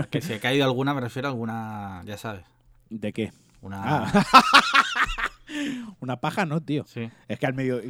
Que 0.10 0.22
si 0.22 0.34
ha 0.34 0.40
caído 0.40 0.64
alguna, 0.66 0.94
me 0.94 1.02
refiero 1.02 1.28
a 1.28 1.32
alguna, 1.32 2.02
ya 2.06 2.18
sabes, 2.18 2.46
¿De 2.90 3.12
qué? 3.14 3.32
una... 3.62 3.82
Ah. 3.84 4.26
Una 6.00 6.18
paja, 6.20 6.46
no, 6.46 6.62
tío. 6.62 6.86
Sí. 6.88 7.10
Es 7.28 7.38
que 7.38 7.46
al 7.46 7.54
medio. 7.54 7.82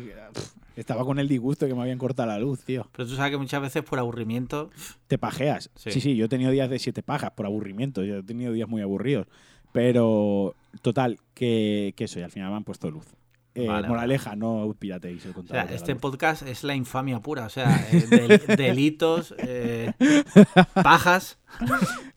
Estaba 0.75 1.05
con 1.05 1.19
el 1.19 1.27
disgusto 1.27 1.67
que 1.67 1.75
me 1.75 1.81
habían 1.81 1.97
cortado 1.97 2.27
la 2.27 2.39
luz, 2.39 2.63
tío. 2.63 2.87
Pero 2.91 3.07
tú 3.07 3.15
sabes 3.15 3.31
que 3.31 3.37
muchas 3.37 3.61
veces 3.61 3.83
por 3.83 3.99
aburrimiento... 3.99 4.71
Te 5.07 5.17
pajeas. 5.17 5.69
Sí. 5.75 5.91
Sí. 5.91 6.01
sí, 6.01 6.15
yo 6.15 6.25
he 6.25 6.29
tenido 6.29 6.49
días 6.51 6.69
de 6.69 6.79
siete 6.79 7.03
pajas 7.03 7.31
por 7.31 7.45
aburrimiento. 7.45 8.03
Yo 8.03 8.17
he 8.17 8.23
tenido 8.23 8.51
días 8.51 8.67
muy 8.67 8.81
aburridos. 8.81 9.27
Pero, 9.71 10.55
total, 10.81 11.19
que, 11.33 11.93
que 11.95 12.05
eso, 12.05 12.19
y 12.19 12.23
al 12.23 12.31
final 12.31 12.49
me 12.49 12.57
han 12.57 12.63
puesto 12.63 12.89
luz. 12.89 13.05
Eh, 13.53 13.67
Vale, 13.67 13.87
moraleja, 13.87 14.35
no 14.37 14.73
pirateéis 14.79 15.25
el 15.25 15.33
O 15.35 15.43
sea, 15.45 15.63
este 15.63 15.95
podcast 15.97 16.41
es 16.43 16.63
la 16.63 16.73
infamia 16.73 17.19
pura. 17.19 17.45
O 17.45 17.49
sea, 17.49 17.85
eh, 17.91 18.07
del- 18.09 18.39
delitos, 18.57 19.35
eh, 19.37 19.91
pajas. 20.73 21.37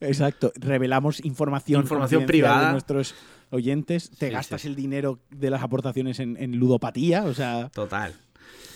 Exacto. 0.01 0.53
Revelamos 0.55 1.25
información, 1.25 1.83
Información 1.83 2.27
privada. 2.27 2.67
de 2.67 2.73
nuestros 2.73 3.15
oyentes. 3.51 4.11
Te 4.11 4.29
Sí, 4.29 4.33
gastas 4.33 4.63
sí. 4.63 4.69
el 4.69 4.77
dinero 4.77 5.19
de 5.31 5.51
las 5.51 5.63
aportaciones 5.63 6.21
en, 6.21 6.37
en 6.37 6.57
ludopatía. 6.57 7.25
O 7.25 7.35
sea, 7.35 7.69
Total. 7.71 8.15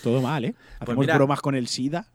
todo 0.03 0.21
mal, 0.21 0.43
¿eh? 0.43 0.55
Hacemos 0.79 0.85
Pues 0.95 0.97
mira- 0.99 1.15
bromas 1.15 1.39
con 1.41 1.55
el 1.55 1.67
SIDA. 1.67 2.07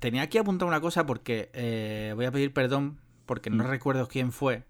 Tenía 0.00 0.22
aquí 0.22 0.38
apuntado 0.38 0.68
una 0.68 0.80
cosa 0.80 1.06
porque 1.06 2.12
voy 2.16 2.24
a 2.24 2.32
pedir 2.32 2.52
perdón 2.52 2.98
porque 3.26 3.50
no 3.50 3.62
Mm. 3.62 3.66
recuerdo 3.68 4.08
quién 4.08 4.32
fue 4.32 4.64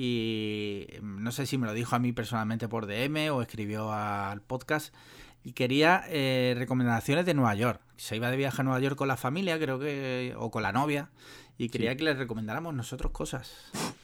y 0.00 0.86
no 1.02 1.32
sé 1.32 1.44
si 1.44 1.58
me 1.58 1.66
lo 1.66 1.72
dijo 1.72 1.96
a 1.96 1.98
mí 1.98 2.12
personalmente 2.12 2.68
por 2.68 2.86
DM 2.86 3.30
o 3.32 3.42
escribió 3.42 3.92
al 3.92 4.40
podcast 4.42 4.94
y 5.42 5.54
quería 5.54 6.04
eh, 6.08 6.54
recomendaciones 6.56 7.26
de 7.26 7.34
Nueva 7.34 7.56
York. 7.56 7.80
Se 7.96 8.14
iba 8.14 8.30
de 8.30 8.36
viaje 8.36 8.60
a 8.60 8.64
Nueva 8.64 8.78
York 8.78 8.94
con 8.94 9.08
la 9.08 9.16
familia, 9.16 9.58
creo 9.58 9.80
que, 9.80 10.34
o 10.38 10.52
con 10.52 10.62
la 10.62 10.70
novia 10.70 11.10
y 11.56 11.68
quería 11.68 11.96
que 11.96 12.04
les 12.04 12.16
recomendáramos 12.16 12.74
nosotros 12.74 13.10
cosas. 13.10 13.52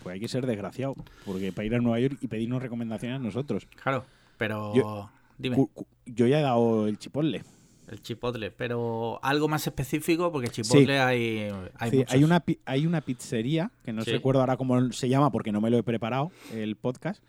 Pues 0.02 0.14
hay 0.14 0.20
que 0.20 0.26
ser 0.26 0.46
desgraciado. 0.46 0.96
Porque 1.24 1.52
para 1.52 1.64
ir 1.66 1.74
a 1.76 1.78
Nueva 1.78 2.00
York 2.00 2.18
y 2.20 2.26
pedirnos 2.26 2.60
recomendaciones 2.60 3.20
a 3.20 3.22
nosotros. 3.22 3.68
Claro, 3.80 4.04
pero 4.36 4.74
Yo- 4.74 5.10
dime. 5.38 5.64
Yo 6.06 6.26
ya 6.26 6.40
he 6.40 6.42
dado 6.42 6.88
el 6.88 6.98
chipotle. 6.98 7.44
El 7.88 8.00
chipotle, 8.00 8.50
pero 8.50 9.20
algo 9.22 9.46
más 9.48 9.66
específico 9.66 10.32
porque 10.32 10.48
chipotle 10.48 10.98
hay, 11.00 11.50
hay 11.78 11.90
Sí, 11.90 12.04
hay, 12.08 12.24
una, 12.24 12.42
hay 12.64 12.86
una 12.86 13.00
pizzería, 13.02 13.70
que 13.84 13.92
no 13.92 14.02
Sí. 14.02 14.10
recuerdo 14.12 14.40
ahora 14.40 14.56
cómo 14.56 14.90
se 14.92 15.08
llama 15.08 15.30
porque 15.30 15.52
no 15.52 15.60
me 15.60 15.70
lo 15.70 15.76
he 15.78 15.82
preparado, 15.82 16.30
el 16.52 16.76
podcast, 16.76 17.22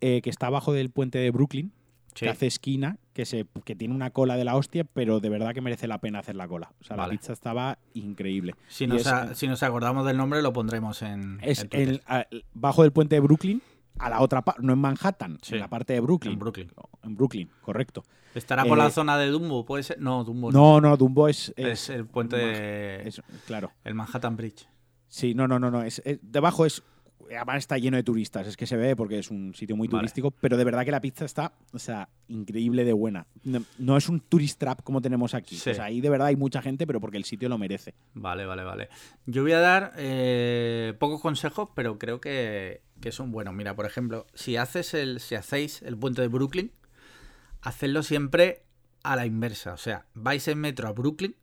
eh, 0.00 0.20
que 0.22 0.30
está 0.30 0.46
abajo 0.48 0.72
del 0.72 0.90
puente 0.90 1.18
de 1.18 1.30
Brooklyn, 1.30 1.72
que 2.14 2.28
hace 2.28 2.46
esquina, 2.46 2.98
que, 3.14 3.24
se, 3.24 3.46
que 3.64 3.74
tiene 3.76 3.94
una 3.94 4.10
cola 4.10 4.36
de 4.36 4.44
la 4.44 4.56
hostia, 4.56 4.84
pero 4.84 5.20
de 5.20 5.28
verdad 5.28 5.54
que 5.54 5.60
merece 5.60 5.86
la 5.86 5.98
pena 5.98 6.18
hacer 6.18 6.36
la 6.36 6.48
cola. 6.48 6.72
O 6.80 6.84
sea, 6.84 6.96
Vale. 6.96 7.14
la 7.14 7.18
pizza 7.18 7.32
estaba 7.32 7.78
increíble. 7.94 8.54
Si 8.68 8.86
nos, 8.86 9.02
es- 9.02 9.06
a- 9.06 9.34
si 9.34 9.46
nos 9.46 9.62
acordamos 9.62 10.04
del 10.06 10.16
nombre, 10.16 10.42
lo 10.42 10.52
pondremos 10.52 11.00
en, 11.02 11.38
Es 11.42 11.66
el, 11.70 12.02
a- 12.06 12.26
bajo 12.52 12.82
del 12.82 12.92
puente 12.92 13.14
de 13.14 13.20
Brooklyn, 13.20 13.62
a 14.00 14.10
la 14.10 14.20
otra 14.20 14.42
parte, 14.42 14.62
no 14.62 14.72
en 14.72 14.78
Manhattan, 14.78 15.38
Sí. 15.42 15.54
en 15.54 15.60
la 15.60 15.68
parte 15.68 15.92
de 15.92 16.00
Brooklyn. 16.00 16.32
En 16.34 16.38
Brooklyn. 16.38 16.70
En 17.02 17.16
Brooklyn, 17.16 17.50
correcto. 17.60 18.02
¿Estará 18.34 18.64
por 18.64 18.78
la 18.78 18.86
eh, 18.86 18.90
zona 18.90 19.18
de 19.18 19.26
Dumbo? 19.28 19.64
¿Puede 19.64 19.82
ser? 19.82 20.00
No, 20.00 20.22
Dumbo 20.24 20.52
No, 20.52 20.80
no, 20.80 20.96
Dumbo 20.96 21.28
es. 21.28 21.52
Es 21.56 21.90
el 21.90 22.06
puente 22.06 22.36
de... 22.36 23.08
es- 23.08 23.20
claro. 23.46 23.72
El 23.84 23.94
Manhattan 23.94 24.36
Bridge. 24.36 24.68
Sí, 25.08 25.34
no, 25.34 25.48
no, 25.48 25.58
no, 25.58 25.70
no. 25.70 25.82
Es, 25.82 26.00
es- 26.04 26.20
debajo 26.22 26.64
es. 26.64 26.82
Además 27.36 27.58
está 27.58 27.78
lleno 27.78 27.96
de 27.96 28.02
turistas, 28.02 28.46
es 28.46 28.56
que 28.56 28.66
se 28.66 28.76
ve 28.76 28.96
porque 28.96 29.18
es 29.18 29.30
un 29.30 29.54
sitio 29.54 29.76
muy 29.76 29.88
Vale. 29.88 30.00
turístico, 30.00 30.30
pero 30.30 30.56
de 30.56 30.64
verdad 30.64 30.84
que 30.84 30.90
la 30.90 31.00
pizza 31.00 31.24
está, 31.24 31.52
o 31.72 31.78
sea, 31.78 32.08
increíble 32.28 32.84
de 32.84 32.92
buena. 32.92 33.26
No, 33.44 33.62
no 33.78 33.96
es 33.96 34.08
un 34.08 34.20
tourist 34.20 34.58
trap 34.58 34.82
como 34.82 35.00
tenemos 35.00 35.34
aquí. 35.34 35.56
Sí. 35.56 35.70
O 35.70 35.74
sea, 35.74 35.84
ahí 35.84 36.00
de 36.00 36.10
verdad 36.10 36.28
hay 36.28 36.36
mucha 36.36 36.62
gente, 36.62 36.86
pero 36.86 37.00
porque 37.00 37.16
el 37.16 37.24
sitio 37.24 37.48
lo 37.48 37.58
merece. 37.58 37.94
Vale, 38.14 38.46
vale, 38.46 38.64
vale. 38.64 38.88
Yo 39.26 39.42
voy 39.42 39.52
a 39.52 39.60
dar 39.60 39.92
eh, 39.96 40.94
pocos 40.98 41.20
consejos, 41.20 41.68
pero 41.74 41.98
creo 41.98 42.20
que, 42.20 42.82
que 43.00 43.12
son 43.12 43.30
buenos. 43.32 43.54
Mira, 43.54 43.74
por 43.74 43.86
ejemplo, 43.86 44.26
si 44.34 44.56
haces 44.56 44.94
el, 44.94 45.20
si 45.20 45.34
hacéis 45.34 45.82
el 45.82 45.96
puente 45.96 46.22
de 46.22 46.28
Brooklyn, 46.28 46.72
hacedlo 47.62 48.02
siempre 48.02 48.64
a 49.02 49.16
la 49.16 49.26
inversa. 49.26 49.72
O 49.72 49.78
sea, 49.78 50.06
vais 50.14 50.46
en 50.48 50.58
metro 50.58 50.88
a 50.88 50.92
Brooklyn 50.92 51.34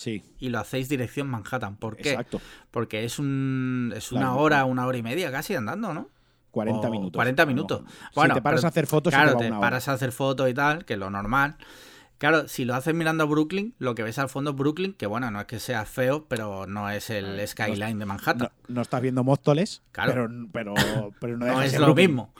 Sí, 0.00 0.22
y 0.38 0.48
lo 0.48 0.58
hacéis 0.60 0.88
dirección 0.88 1.28
Manhattan. 1.28 1.76
¿Por 1.76 1.98
qué? 1.98 2.12
exacto. 2.12 2.40
Porque 2.70 3.04
es 3.04 3.18
un 3.18 3.92
es 3.94 4.12
una 4.12 4.34
hora, 4.34 4.64
una 4.64 4.86
hora 4.86 4.96
y 4.96 5.02
media 5.02 5.30
casi 5.30 5.54
andando, 5.54 5.92
¿no? 5.92 6.08
40 6.52 6.88
O 6.88 6.90
minutos. 6.90 7.12
40 7.18 7.42
a 7.42 7.44
lo 7.44 7.50
minutos. 7.50 7.82
Bueno, 8.14 8.32
si 8.34 8.38
te 8.38 8.42
paras 8.42 8.60
pero- 8.60 8.66
a 8.66 8.70
hacer 8.70 8.86
fotos, 8.86 9.12
Claro, 9.12 9.36
te 9.36 9.44
te 9.44 9.50
paras 9.60 9.88
a 9.88 9.92
hacer 9.92 10.12
fotos 10.12 10.48
y 10.48 10.54
tal, 10.54 10.86
que 10.86 10.94
es 10.94 10.98
lo 10.98 11.10
normal. 11.10 11.56
Claro, 12.20 12.48
si 12.48 12.66
lo 12.66 12.74
haces 12.74 12.94
mirando 12.94 13.24
a 13.24 13.26
Brooklyn, 13.26 13.74
lo 13.78 13.94
que 13.94 14.02
ves 14.02 14.18
al 14.18 14.28
fondo 14.28 14.50
es 14.50 14.56
Brooklyn, 14.56 14.92
que 14.92 15.06
bueno, 15.06 15.30
no 15.30 15.40
es 15.40 15.46
que 15.46 15.58
sea 15.58 15.86
feo, 15.86 16.26
pero 16.28 16.66
no 16.66 16.90
es 16.90 17.08
el 17.08 17.38
No, 17.38 17.46
skyline 17.46 17.98
de 17.98 18.04
Manhattan. 18.04 18.50
No, 18.68 18.74
no 18.74 18.82
estás 18.82 19.00
viendo 19.00 19.24
Móstoles, 19.24 19.82
Claro. 19.92 20.28
pero, 20.52 20.74
pero, 20.74 21.14
pero 21.18 21.36
no, 21.38 21.46
No, 21.46 21.62
es 21.62 21.72
lo 21.78 21.86
Brooklyn. 21.86 22.06
mismo. 22.10 22.34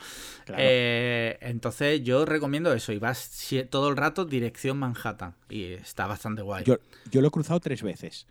Claro. 0.45 0.61
Eh, 0.63 1.37
entonces 1.41 2.03
yo 2.03 2.25
recomiendo 2.25 2.71
eso 2.73 2.91
y 2.93 2.99
vas 2.99 3.49
todo 3.71 3.89
el 3.89 3.97
rato 3.97 4.25
dirección 4.25 4.77
Manhattan 4.77 5.33
y 5.49 5.63
está 5.73 6.05
bastante 6.05 6.43
guay. 6.43 6.63
yo, 6.63 6.77
yo 7.09 7.21
lo 7.21 7.29
he 7.29 7.31
cruzado 7.31 7.59
tres 7.59 7.81
veces. 7.81 8.27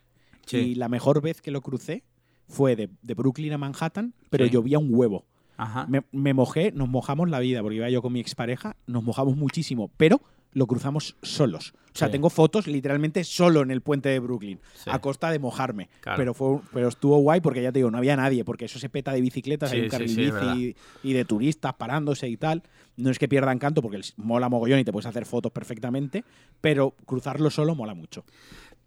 Sí. 0.46 0.56
Y 0.58 0.74
la 0.76 0.88
mejor 0.88 1.20
vez 1.20 1.40
que 1.42 1.50
lo 1.50 1.62
crucé 1.62 2.04
fue 2.48 2.76
de, 2.76 2.90
de 3.02 3.14
Brooklyn 3.14 3.52
a 3.54 3.58
Manhattan, 3.58 4.14
pero 4.30 4.44
Sí. 4.44 4.50
llovía 4.52 4.78
un 4.78 4.88
huevo. 4.94 5.26
Ajá. 5.56 5.86
Me, 5.88 6.02
me 6.12 6.32
mojé, 6.32 6.70
nos 6.72 6.88
mojamos 6.88 7.28
la 7.28 7.40
vida, 7.40 7.60
porque 7.60 7.76
iba 7.76 7.90
yo 7.90 8.02
con 8.02 8.12
mi 8.12 8.20
expareja, 8.20 8.76
nos 8.86 9.02
mojamos 9.02 9.36
muchísimo, 9.36 9.90
pero 9.96 10.20
lo 10.52 10.66
cruzamos 10.66 11.16
solos. 11.22 11.74
O 11.92 11.96
sea, 11.98 12.08
Sí. 12.08 12.12
tengo 12.12 12.30
fotos 12.30 12.66
literalmente 12.68 13.24
solo 13.24 13.62
en 13.62 13.70
el 13.70 13.80
puente 13.80 14.08
de 14.08 14.18
Brooklyn, 14.20 14.60
Sí. 14.74 14.90
a 14.92 15.00
costa 15.00 15.30
de 15.30 15.38
mojarme. 15.40 15.88
Claro. 16.00 16.16
Pero, 16.18 16.34
fue, 16.34 16.60
pero 16.72 16.88
estuvo 16.88 17.18
guay 17.18 17.40
porque 17.40 17.62
ya 17.62 17.72
te 17.72 17.80
digo, 17.80 17.90
no 17.90 17.98
había 17.98 18.16
nadie, 18.16 18.44
porque 18.44 18.64
eso 18.66 18.78
se 18.78 18.88
peta 18.88 19.12
de 19.12 19.20
bicicletas, 19.20 19.72
hay 19.72 19.82
un 19.82 19.88
carril 19.88 20.16
bici 20.16 20.76
y 21.02 21.12
de 21.12 21.24
turistas 21.24 21.74
parándose 21.74 22.28
y 22.28 22.36
tal. 22.36 22.62
No 22.96 23.10
es 23.10 23.18
que 23.18 23.28
pierdan 23.28 23.58
canto 23.58 23.82
porque 23.82 24.00
mola 24.16 24.48
mogollón 24.48 24.78
y 24.78 24.84
te 24.84 24.92
puedes 24.92 25.06
hacer 25.06 25.26
fotos 25.26 25.50
perfectamente, 25.52 26.24
pero 26.60 26.94
cruzarlo 27.06 27.50
solo 27.50 27.74
mola 27.74 27.94
mucho. 27.94 28.24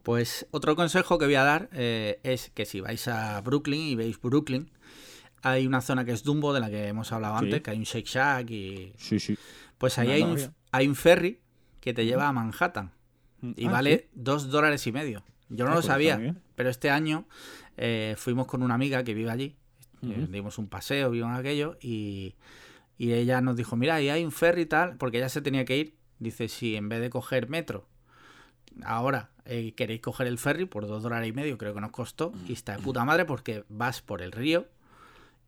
Pues 0.04 0.48
otro 0.52 0.76
consejo 0.76 1.18
que 1.18 1.26
voy 1.26 1.36
a 1.36 1.44
dar 1.44 1.70
eh, 1.72 2.20
es 2.24 2.52
que 2.54 2.66
si 2.66 2.82
vais 2.82 3.08
a 3.08 3.40
Brooklyn 3.42 3.82
y 3.82 3.96
veis 3.96 4.20
Brooklyn, 4.20 4.70
hay 5.42 5.66
una 5.66 5.82
zona 5.82 6.04
que 6.06 6.12
es 6.12 6.24
Dumbo, 6.24 6.54
de 6.54 6.60
la 6.60 6.70
que 6.70 6.88
hemos 6.88 7.12
hablado 7.12 7.36
antes, 7.36 7.62
que 7.62 7.72
hay 7.72 7.78
un 7.78 7.84
Shake 7.84 8.08
Shack 8.08 8.50
y... 8.50 8.94
Sí, 8.98 9.20
sí. 9.20 9.38
Pues 9.78 9.98
ahí 9.98 10.08
No, 10.08 10.14
hay 10.14 10.22
no 10.22 10.28
un, 10.28 10.34
había. 10.34 10.54
hay 10.72 10.88
un 10.88 10.96
ferry 10.96 11.40
que 11.84 11.94
te 11.94 12.06
lleva 12.06 12.28
a 12.30 12.32
Manhattan 12.32 12.92
y 13.42 13.68
Ah, 13.68 13.72
vale 13.72 13.98
sí. 13.98 14.10
dos 14.14 14.50
dólares 14.50 14.88
y 14.88 14.92
medio. 14.94 15.22
Yo 15.50 15.66
no 15.66 15.72
Ah, 15.72 15.76
lo 15.76 15.82
pues 15.82 15.88
sabía, 15.88 16.36
pero 16.56 16.70
este 16.70 16.90
año 16.90 17.26
eh, 17.76 18.16
fuimos 18.18 18.48
con 18.48 18.64
una 18.64 18.76
amiga 18.76 19.04
que 19.04 19.14
vive 19.14 19.30
allí. 19.32 19.56
eh, 20.02 20.28
dimos 20.30 20.58
un 20.58 20.68
paseo, 20.68 21.12
vimos 21.12 21.38
aquello 21.38 21.78
y, 21.82 22.36
y 22.98 23.12
ella 23.14 23.42
nos 23.42 23.56
dijo, 23.58 23.76
mira, 23.76 23.96
ahí 23.96 24.10
hay 24.10 24.24
un 24.24 24.32
ferry 24.32 24.62
y 24.62 24.66
tal, 24.66 24.96
porque 24.98 25.18
ella 25.18 25.30
se 25.30 25.42
tenía 25.42 25.66
que 25.66 25.78
ir. 25.78 25.96
Dice, 26.20 26.48
si 26.48 26.76
en 26.78 26.88
vez 26.90 27.02
de 27.02 27.10
coger 27.10 27.50
metro, 27.50 27.86
ahora 28.84 29.30
eh, 29.46 29.74
queréis 29.76 30.02
coger 30.02 30.28
el 30.28 30.38
ferry 30.38 30.66
por 30.66 30.88
dos 30.88 31.04
dólares 31.04 31.28
y 31.30 31.34
medio, 31.34 31.58
creo 31.58 31.74
que 31.74 31.82
nos 31.82 31.92
costó, 31.92 32.32
y 32.48 32.54
está 32.54 32.78
de 32.78 32.82
puta 32.84 33.04
madre 33.06 33.26
porque 33.26 33.66
vas 33.70 34.02
por 34.02 34.22
el 34.22 34.32
río 34.32 34.68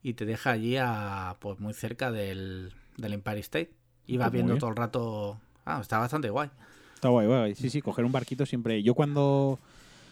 y 0.03 0.13
te 0.13 0.25
deja 0.25 0.51
allí 0.51 0.75
a, 0.77 1.37
pues 1.39 1.59
muy 1.59 1.73
cerca 1.73 2.11
del, 2.11 2.73
del 2.97 3.13
Empire 3.13 3.39
State. 3.39 3.71
Y 4.05 4.17
vas 4.17 4.25
Pues 4.27 4.33
muy 4.33 4.37
viendo 4.37 4.53
bien. 4.53 4.59
todo 4.59 4.69
el 4.69 4.75
rato... 4.75 5.39
Ah, 5.65 5.79
está 5.81 5.97
bastante 5.99 6.29
guay. 6.29 6.49
Está 6.95 7.09
guay, 7.09 7.27
guay. 7.27 7.55
Sí, 7.55 7.69
sí, 7.69 7.81
coger 7.81 8.05
un 8.05 8.11
barquito 8.11 8.45
siempre. 8.45 8.81
Yo 8.83 8.93
cuando. 8.93 9.59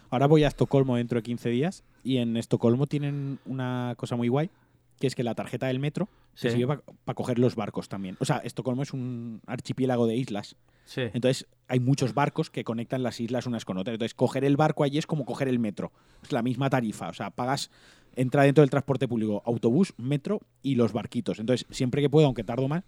Ahora 0.09 0.27
voy 0.27 0.43
a 0.43 0.47
Estocolmo 0.47 0.95
dentro 0.97 1.17
de 1.17 1.23
15 1.23 1.49
días 1.49 1.83
y 2.03 2.17
en 2.17 2.37
Estocolmo 2.37 2.85
tienen 2.85 3.39
una 3.45 3.95
cosa 3.97 4.15
muy 4.15 4.27
guay, 4.27 4.51
que 4.99 5.07
es 5.07 5.15
que 5.15 5.23
la 5.23 5.33
tarjeta 5.33 5.65
del 5.67 5.79
metro 5.79 6.07
se 6.35 6.51
Sí. 6.51 6.57
sirve 6.57 6.77
para 7.03 7.15
coger 7.15 7.39
los 7.39 7.55
barcos 7.55 7.89
también. 7.89 8.15
O 8.19 8.25
sea, 8.25 8.37
Estocolmo 8.37 8.83
es 8.83 8.93
un 8.93 9.41
archipiélago 9.47 10.05
de 10.05 10.15
islas. 10.15 10.55
Sí. 10.85 11.01
Entonces 11.13 11.47
hay 11.67 11.79
muchos 11.79 12.13
barcos 12.13 12.51
que 12.51 12.63
conectan 12.63 13.01
las 13.01 13.19
islas 13.19 13.47
unas 13.47 13.65
con 13.65 13.77
otras. 13.79 13.95
Entonces 13.95 14.13
coger 14.13 14.45
el 14.45 14.55
barco 14.55 14.83
allí 14.83 14.99
es 14.99 15.07
como 15.07 15.25
coger 15.25 15.47
el 15.47 15.57
metro. 15.57 15.91
Es 16.21 16.31
la 16.31 16.43
misma 16.43 16.69
tarifa. 16.69 17.09
O 17.09 17.13
sea, 17.13 17.31
pagas, 17.31 17.71
entra 18.15 18.43
dentro 18.43 18.61
del 18.61 18.69
transporte 18.69 19.07
público, 19.07 19.41
autobús, 19.47 19.95
metro 19.97 20.41
y 20.61 20.75
los 20.75 20.93
barquitos. 20.93 21.39
Entonces, 21.39 21.65
siempre 21.71 22.03
que 22.03 22.09
puedo, 22.11 22.27
aunque 22.27 22.43
tardo 22.43 22.67
más, 22.67 22.83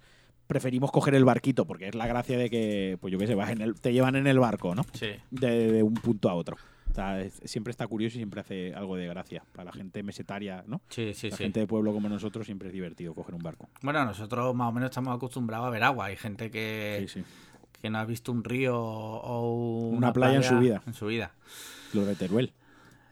preferimos 0.48 0.92
coger 0.92 1.16
el 1.16 1.26
barquito, 1.26 1.66
porque 1.66 1.88
es 1.88 1.96
la 1.96 2.08
gracia 2.08 2.38
de 2.38 2.50
que, 2.50 2.98
pues 3.02 3.12
yo 3.12 3.18
qué 3.20 3.28
sé, 3.28 3.36
vas 3.36 3.50
en 3.52 3.62
el- 3.62 3.80
te 3.80 3.94
llevan 3.94 4.16
en 4.16 4.28
el 4.28 4.40
barco, 4.40 4.76
¿no? 4.76 4.84
Sí. 4.94 5.10
De, 5.32 5.72
de 5.72 5.84
un 5.84 5.94
punto 5.96 6.30
a 6.30 6.34
otro. 6.36 6.58
O 6.92 6.94
sea, 6.96 7.20
es- 7.22 7.42
siempre 7.46 7.72
está 7.72 7.88
curioso 7.88 8.16
y 8.16 8.20
siempre 8.20 8.40
hace 8.42 8.74
algo 8.74 8.96
de 8.96 9.08
gracia. 9.08 9.44
Para 9.52 9.66
la 9.66 9.72
gente 9.74 10.02
mesetaria, 10.04 10.64
¿no? 10.68 10.82
Sí, 10.90 11.14
sí, 11.14 11.30
la 11.30 11.36
sí. 11.38 11.44
gente 11.44 11.60
de 11.60 11.68
pueblo 11.68 11.92
como 11.94 12.08
nosotros 12.08 12.46
siempre 12.46 12.70
es 12.70 12.74
divertido 12.74 13.14
coger 13.14 13.36
un 13.36 13.44
barco. 13.44 13.68
Bueno, 13.82 14.06
nosotros 14.06 14.56
más 14.56 14.70
o 14.70 14.72
menos 14.72 14.90
estamos 14.92 15.16
acostumbrados 15.16 15.68
a 15.68 15.70
ver 15.72 15.84
agua. 15.84 16.06
Hay 16.06 16.16
gente 16.16 16.50
que, 16.52 17.06
Sí, 17.10 17.20
sí. 17.20 17.26
que 17.82 17.90
no 17.90 17.98
ha 17.98 18.06
visto 18.06 18.32
un 18.32 18.44
río 18.44 18.80
o 18.80 19.90
Una 19.90 20.14
playa 20.14 20.38
en 20.38 20.44
su 20.44 20.58
vida. 20.60 20.82
En 20.88 20.94
su 20.94 21.08
vida. 21.08 21.34
Los 21.94 22.06
de 22.08 22.16
Teruel. 22.16 22.54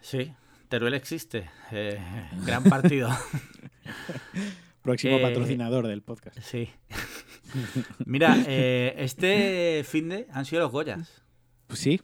Sí, 0.01 0.31
Teruel 0.69 0.93
existe. 0.93 1.49
Eh, 1.71 1.99
gran 2.45 2.63
partido. 2.63 3.09
Próximo 4.81 5.17
Eh, 5.17 5.21
patrocinador 5.21 5.87
del 5.87 6.01
podcast. 6.01 6.39
sí. 6.39 6.69
Mira, 8.05 8.37
eh, 8.47 8.95
este 8.97 9.83
fin 9.83 10.09
de 10.09 10.27
han 10.31 10.45
sido 10.45 10.61
los 10.61 10.71
Goyas. 10.71 11.23
Pues 11.67 11.79
sí, 11.79 12.01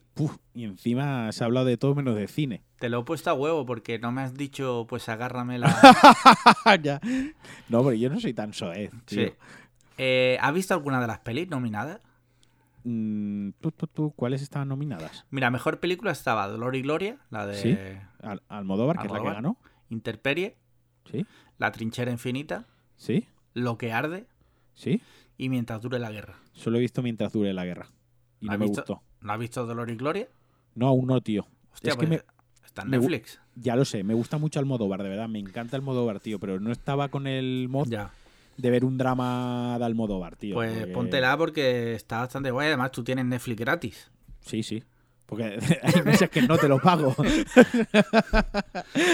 y 0.53 0.63
encima 0.63 1.31
se 1.31 1.43
ha 1.43 1.45
hablado 1.45 1.65
de 1.65 1.77
todo 1.77 1.93
menos 1.93 2.15
de 2.15 2.27
cine. 2.27 2.63
Te 2.79 2.89
lo 2.89 3.01
he 3.01 3.03
puesto 3.03 3.29
a 3.29 3.33
huevo 3.33 3.65
porque 3.65 3.99
no 3.99 4.11
me 4.11 4.21
has 4.21 4.33
dicho, 4.33 4.87
pues 4.89 5.09
agárrame 5.09 5.59
la. 5.59 5.69
ya. 6.81 6.99
No, 7.67 7.83
pero 7.83 7.93
yo 7.93 8.09
no 8.09 8.19
soy 8.19 8.33
tan 8.33 8.53
soez. 8.53 8.91
tío. 9.05 9.27
Sí. 9.27 9.33
Eh, 9.97 10.37
¿Has 10.41 10.53
visto 10.53 10.73
alguna 10.73 11.01
de 11.01 11.07
las 11.07 11.19
pelis 11.19 11.49
nominadas? 11.49 11.99
Mm, 12.83 13.49
tú, 13.59 13.71
tú, 13.71 13.87
tú, 13.87 14.13
¿Cuáles 14.15 14.41
estaban 14.41 14.69
nominadas? 14.69 15.25
Mira, 15.29 15.51
mejor 15.51 15.79
película 15.79 16.11
estaba 16.11 16.47
Dolor 16.47 16.75
y 16.75 16.81
Gloria, 16.81 17.17
la 17.29 17.45
de 17.45 17.55
Sí. 17.55 17.77
Al 18.21 18.41
Almodóvar, 18.47 18.97
que 18.97 19.07
es 19.07 19.13
la 19.13 19.19
que 19.21 19.25
ganó. 19.25 19.57
Interperie, 19.89 20.55
Sí, 21.11 21.25
La 21.57 21.71
trinchera 21.71 22.11
infinita, 22.11 22.65
sí, 22.95 23.27
Lo 23.53 23.77
que 23.77 23.91
arde 23.91 24.27
sí. 24.75 25.01
Y 25.39 25.49
Mientras 25.49 25.81
dure 25.81 25.97
la 25.97 26.11
guerra. 26.11 26.35
Solo 26.53 26.77
he 26.77 26.81
visto 26.81 27.01
mientras 27.01 27.33
dure 27.33 27.51
la 27.53 27.65
guerra. 27.65 27.87
Y 28.39 28.45
no 28.45 28.51
¿Has 28.53 28.59
me 28.59 28.65
visto? 28.65 28.81
gustó. 28.81 29.01
¿No 29.21 29.33
has 29.33 29.39
visto 29.39 29.65
Dolor 29.65 29.89
y 29.89 29.95
Gloria? 29.95 30.27
No, 30.75 30.87
aún 30.87 31.07
no, 31.07 31.19
tío. 31.21 31.47
Hostia, 31.73 31.91
Es 31.91 31.97
que 31.97 32.07
pues 32.07 32.23
está 32.65 32.83
en 32.83 32.89
me 32.89 32.97
Netflix. 32.99 33.39
Ya 33.55 33.75
lo 33.75 33.85
sé, 33.85 34.03
me 34.03 34.13
gusta 34.13 34.37
mucho 34.37 34.59
Almodóvar, 34.59 35.01
de 35.01 35.09
verdad. 35.09 35.27
Me 35.27 35.39
encanta 35.39 35.75
Almodóvar, 35.77 36.19
tío. 36.19 36.39
Pero 36.39 36.59
no 36.59 36.71
estaba 36.71 37.07
con 37.09 37.25
el 37.25 37.67
mod 37.69 37.87
Ya. 37.89 38.11
de 38.57 38.69
ver 38.69 38.85
un 38.85 38.97
drama 38.97 39.77
de 39.79 39.85
Almodóvar, 39.85 40.35
tío. 40.35 40.55
Pues 40.55 40.77
porque- 40.77 40.93
póntela 40.93 41.37
porque 41.37 41.95
está 41.95 42.19
bastante 42.19 42.51
guay. 42.51 42.67
Además, 42.67 42.91
tú 42.91 43.03
tienes 43.03 43.25
Netflix 43.25 43.59
gratis. 43.59 44.11
Sí, 44.41 44.61
sí. 44.63 44.83
Porque 45.25 45.59
hay 45.83 46.01
meses 46.03 46.29
que 46.29 46.41
no 46.41 46.57
te 46.57 46.67
lo 46.67 46.79
pago. 46.79 47.15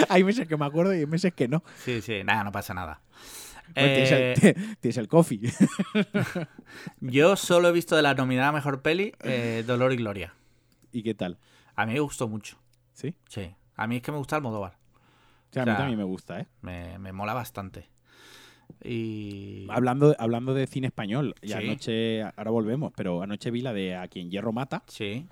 hay 0.09 0.23
meses 0.23 0.47
que 0.47 0.57
me 0.57 0.65
acuerdo 0.65 0.93
y 0.93 0.99
hay 0.99 1.05
meses 1.05 1.33
que 1.33 1.47
no. 1.47 1.63
Sí, 1.83 2.01
sí, 2.01 2.23
nada, 2.23 2.43
no 2.43 2.51
pasa 2.51 2.73
nada. 2.73 3.01
Eh, 3.73 4.05
tienes, 4.07 4.45
el, 4.55 4.75
tienes 4.79 4.97
el 4.97 5.07
coffee. 5.07 5.41
yo 7.01 7.35
solo 7.35 7.69
he 7.69 7.71
visto 7.71 7.95
de 7.95 8.01
la 8.01 8.13
nominada 8.13 8.51
mejor 8.51 8.81
peli 8.81 9.13
eh, 9.23 9.63
Dolor 9.65 9.93
y 9.93 9.97
Gloria. 9.97 10.33
¿Y 10.91 11.03
qué 11.03 11.13
tal? 11.13 11.37
A 11.75 11.85
mí 11.85 11.93
me 11.93 11.99
gustó 11.99 12.27
mucho. 12.27 12.57
¿Sí? 12.93 13.15
Sí. 13.27 13.53
A 13.75 13.87
mí 13.87 13.97
es 13.97 14.01
que 14.01 14.11
me 14.11 14.17
gusta 14.17 14.35
Almodóvar. 14.37 14.77
O 15.49 15.53
sea, 15.53 15.63
a 15.63 15.65
mí 15.65 15.71
también 15.73 15.97
me 15.97 16.03
gusta, 16.05 16.39
¿eh? 16.39 16.47
Me, 16.61 16.97
me 16.99 17.11
mola 17.11 17.33
bastante. 17.33 17.89
Y. 18.83 19.67
Hablando, 19.69 20.15
hablando 20.19 20.53
de 20.53 20.67
cine 20.67 20.87
español, 20.87 21.35
y 21.41 21.49
Sí. 21.49 21.53
anoche, 21.53 22.23
ahora 22.23 22.51
volvemos, 22.51 22.93
pero 22.95 23.21
anoche 23.21 23.51
vi 23.51 23.61
la 23.61 23.73
de 23.73 23.95
A 23.95 24.07
quien 24.07 24.29
hierro 24.29 24.51
mata. 24.51 24.83
Sí. 24.87 25.27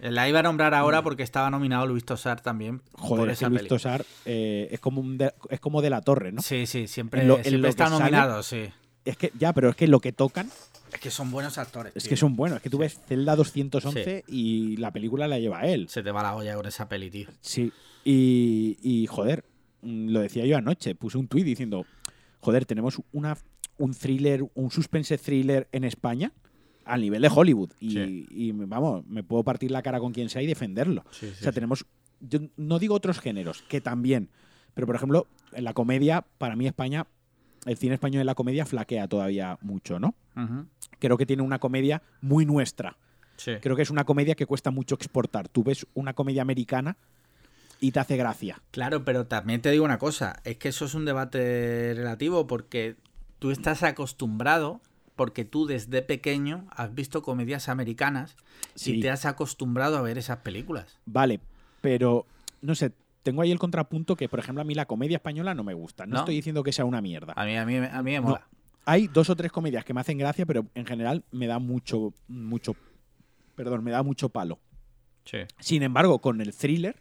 La 0.00 0.28
iba 0.28 0.38
a 0.40 0.42
nombrar 0.42 0.74
ahora 0.74 1.02
porque 1.02 1.22
estaba 1.22 1.50
nominado 1.50 1.86
Luis 1.86 2.04
Tosar 2.04 2.40
también. 2.40 2.76
Mm. 2.76 2.80
Joder, 2.94 3.18
por 3.20 3.26
que 3.28 3.32
esa 3.34 3.48
Luis 3.48 3.58
peli. 3.60 3.68
Tosar 3.68 4.04
eh, 4.24 4.68
es, 4.70 4.80
como 4.80 5.00
un 5.00 5.18
de, 5.18 5.32
es 5.50 5.60
como 5.60 5.82
de 5.82 5.90
la 5.90 6.00
torre, 6.00 6.32
¿no? 6.32 6.40
Sí, 6.42 6.66
sí, 6.66 6.86
siempre, 6.88 7.22
En 7.22 7.28
lo- 7.28 7.36
en 7.38 7.42
siempre 7.44 7.60
lo 7.62 7.68
está 7.68 7.88
sale- 7.88 7.98
nominado, 7.98 8.42
sí. 8.42 8.68
Es 9.04 9.16
que, 9.16 9.32
ya, 9.38 9.52
pero 9.52 9.70
es 9.70 9.76
que 9.76 9.86
lo 9.88 10.00
que 10.00 10.12
tocan 10.12 10.50
Es 10.92 11.00
que 11.00 11.10
son 11.10 11.30
buenos 11.30 11.56
actores. 11.58 11.92
es 11.96 12.02
tío. 12.04 12.10
que 12.10 12.16
son 12.16 12.36
buenos. 12.36 12.56
Es 12.56 12.62
que 12.62 12.70
tú 12.70 12.78
ves 12.78 13.00
Zelda 13.08 13.34
211 13.36 14.24
y 14.28 14.76
la 14.76 14.90
película 14.92 15.26
la 15.28 15.38
lleva 15.38 15.62
él. 15.66 15.88
Se 15.88 16.02
te 16.02 16.10
va 16.10 16.22
la 16.22 16.34
olla 16.36 16.54
con 16.54 16.66
esa 16.66 16.88
peli, 16.88 17.10
tío. 17.10 17.28
Sí. 17.40 17.72
Y, 18.04 18.78
y, 18.82 19.06
joder, 19.06 19.44
mm, 19.82 20.08
lo 20.10 20.20
decía 20.20 20.44
yo 20.46 20.56
anoche. 20.56 20.94
Puse 20.94 21.16
un 21.18 21.28
tuit 21.28 21.44
diciendo, 21.44 21.86
joder, 22.40 22.64
tenemos 22.66 23.00
una, 23.12 23.36
un 23.78 23.94
thriller, 23.94 24.44
un 24.54 24.70
suspense 24.70 25.16
thriller 25.18 25.68
en 25.72 25.84
España 25.84 26.32
al 26.84 27.00
nivel 27.00 27.22
de 27.22 27.30
Hollywood. 27.34 27.70
Y, 27.80 27.90
Sí. 27.92 28.26
y, 28.30 28.52
vamos, 28.52 29.06
me 29.06 29.22
puedo 29.22 29.42
partir 29.44 29.70
la 29.70 29.82
cara 29.82 30.00
con 30.00 30.12
quien 30.12 30.28
sea 30.28 30.42
y 30.42 30.46
defenderlo. 30.46 31.04
Sí, 31.10 31.26
sí, 31.28 31.34
O 31.38 31.42
sea, 31.42 31.52
tenemos, 31.52 31.84
yo 32.20 32.40
no 32.56 32.78
digo 32.78 32.94
otros 32.94 33.20
géneros, 33.20 33.62
que 33.62 33.80
también, 33.80 34.28
pero 34.74 34.86
por 34.86 34.96
ejemplo, 34.96 35.26
en 35.52 35.64
la 35.64 35.72
comedia, 35.74 36.24
para 36.38 36.56
mí 36.56 36.66
España, 36.66 37.06
el 37.66 37.76
cine 37.76 37.94
español 37.94 38.20
en 38.20 38.26
la 38.26 38.34
comedia 38.34 38.64
flaquea 38.64 39.06
todavía 39.08 39.58
mucho, 39.60 39.98
¿no? 39.98 40.14
Creo 40.98 41.18
que 41.18 41.26
tiene 41.26 41.42
una 41.42 41.58
comedia 41.58 42.02
muy 42.22 42.46
nuestra. 42.46 42.96
Creo 43.60 43.74
que 43.76 43.82
es 43.82 43.90
una 43.90 44.04
comedia 44.04 44.34
que 44.34 44.46
cuesta 44.46 44.70
mucho 44.70 44.94
exportar. 44.94 45.48
Tú 45.48 45.62
ves 45.64 45.86
una 45.94 46.12
comedia 46.14 46.42
americana 46.42 46.96
y 47.80 47.92
te 47.92 48.00
hace 48.00 48.16
gracia. 48.16 48.60
Claro, 48.70 49.04
pero 49.04 49.26
también 49.26 49.62
te 49.62 49.70
digo 49.70 49.84
una 49.84 49.98
cosa, 49.98 50.40
es 50.44 50.56
que 50.58 50.68
eso 50.68 50.84
es 50.84 50.94
un 50.94 51.04
debate 51.06 51.94
relativo 51.96 52.46
porque 52.46 52.96
tú 53.38 53.50
estás 53.50 53.82
acostumbrado, 53.82 54.80
porque 55.20 55.44
tú 55.44 55.66
desde 55.66 56.00
pequeño 56.00 56.64
has 56.70 56.94
visto 56.94 57.20
comedias 57.20 57.68
americanas 57.68 58.36
Sí. 58.74 58.94
y 58.94 59.00
te 59.02 59.10
has 59.10 59.26
acostumbrado 59.26 59.98
a 59.98 60.00
ver 60.00 60.16
esas 60.16 60.38
películas. 60.38 60.98
Vale, 61.04 61.40
pero 61.82 62.24
no 62.62 62.74
sé, 62.74 62.92
tengo 63.22 63.42
ahí 63.42 63.50
el 63.52 63.58
contrapunto 63.58 64.16
que, 64.16 64.30
por 64.30 64.38
ejemplo, 64.38 64.62
a 64.62 64.64
mí 64.64 64.74
la 64.74 64.86
comedia 64.86 65.16
española 65.18 65.52
no 65.52 65.62
me 65.62 65.74
gusta. 65.74 66.06
No, 66.06 66.14
¿No? 66.14 66.18
estoy 66.20 66.36
diciendo 66.36 66.62
que 66.62 66.72
sea 66.72 66.86
una 66.86 67.02
mierda. 67.02 67.34
A 67.36 67.44
mí, 67.44 67.54
a 67.54 67.66
mí, 67.66 67.76
a 67.76 68.02
mí 68.02 68.12
me 68.12 68.16
No. 68.16 68.22
mola. 68.28 68.48
Hay 68.86 69.08
dos 69.08 69.28
o 69.28 69.36
tres 69.36 69.52
comedias 69.52 69.84
que 69.84 69.92
me 69.92 70.00
hacen 70.00 70.16
gracia, 70.16 70.46
pero 70.46 70.64
en 70.74 70.86
general 70.86 71.22
me 71.32 71.46
da 71.46 71.58
mucho, 71.58 72.14
mucho, 72.26 72.74
perdón, 73.56 73.84
me 73.84 73.90
da 73.90 74.02
mucho 74.02 74.30
palo. 74.30 74.58
Sí. 75.26 75.40
Sin 75.58 75.82
embargo, 75.82 76.20
con 76.22 76.40
el 76.40 76.54
thriller 76.54 76.96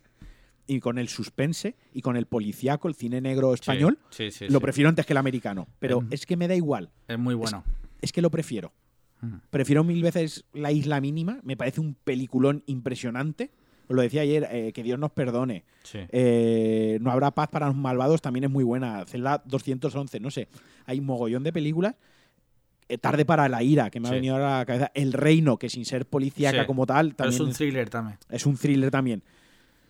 y 0.67 0.82
con 0.82 0.97
el 0.97 1.07
suspense 1.07 1.78
y 1.93 2.01
con 2.01 2.17
el 2.17 2.26
policíaco, 2.26 2.89
el 2.89 2.95
cine 2.95 3.22
negro 3.22 3.53
español, 3.53 3.97
Sí, 4.09 4.30
sí, 4.30 4.49
lo 4.49 4.59
prefiero 4.59 4.89
antes 4.89 5.05
que 5.05 5.13
el 5.13 5.17
americano. 5.20 5.70
Pero 5.80 6.03
es 6.11 6.26
que 6.26 6.36
me 6.36 6.49
da 6.49 6.55
igual. 6.55 6.89
Es 7.07 7.17
muy 7.17 7.34
bueno. 7.34 7.63
Es 7.65 7.88
que 8.11 8.21
lo 8.21 8.29
prefiero. 8.31 8.71
Mm. 9.21 9.35
Prefiero 9.49 9.83
mil 9.83 10.01
veces 10.01 10.45
La 10.53 10.71
Isla 10.71 11.01
Mínima. 11.01 11.39
Me 11.43 11.57
parece 11.57 11.81
un 11.81 11.95
peliculón 11.95 12.63
impresionante. 12.67 13.51
Os 13.87 13.95
lo 13.95 14.01
decía 14.03 14.21
ayer, 14.21 14.47
eh, 14.51 14.71
que 14.71 14.83
Dios 14.83 14.99
nos 14.99 15.11
perdone. 15.11 15.65
Sí. 15.83 15.99
Eh, 16.09 16.99
no 17.01 17.11
habrá 17.11 17.31
paz 17.31 17.47
para 17.49 17.67
los 17.67 17.75
malvados, 17.75 18.21
también 18.21 18.43
es 18.45 18.49
muy 18.51 18.63
buena. 18.63 19.03
Celda 19.07 19.41
211, 19.45 20.19
no 20.19 20.29
sé. 20.29 20.47
Hay 20.85 20.99
un 20.99 21.05
mogollón 21.05 21.43
de 21.43 21.51
películas. 21.51 21.95
Eh, 22.87 22.97
Tarde 22.97 23.25
para 23.25 23.49
la 23.49 23.61
ira, 23.63 23.89
que 23.89 23.99
me 23.99 24.07
ha 24.07 24.11
venido 24.11 24.35
ahora 24.35 24.55
a 24.55 24.59
la 24.59 24.65
cabeza. 24.65 24.91
El 24.93 25.13
Reino, 25.13 25.57
que 25.57 25.69
sin 25.69 25.85
ser 25.85 26.05
policíaca 26.07 26.61
Sí. 26.61 26.67
como 26.67 26.85
tal, 26.85 27.13
Pero 27.15 27.29
es 27.29 27.39
un 27.39 27.49
es, 27.49 27.57
thriller 27.57 27.89
también. 27.89 28.17
es 28.29 28.45
un 28.45 28.57
thriller 28.57 28.89
también. 28.91 29.23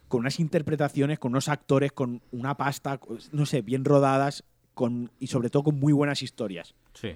Con 0.08 0.22
unas 0.22 0.40
interpretaciones, 0.40 1.20
con 1.20 1.32
unos 1.34 1.50
actores, 1.50 1.92
con 1.92 2.22
una 2.32 2.56
pasta, 2.58 3.00
no 3.32 3.46
sé, 3.46 3.62
bien 3.62 3.86
rodadas 3.86 4.44
con, 4.74 5.12
y 5.20 5.28
sobre 5.28 5.50
todo 5.50 5.64
con 5.64 5.80
muy 5.80 5.94
buenas 5.94 6.24
historias. 6.24 6.74
Sí. 6.94 7.12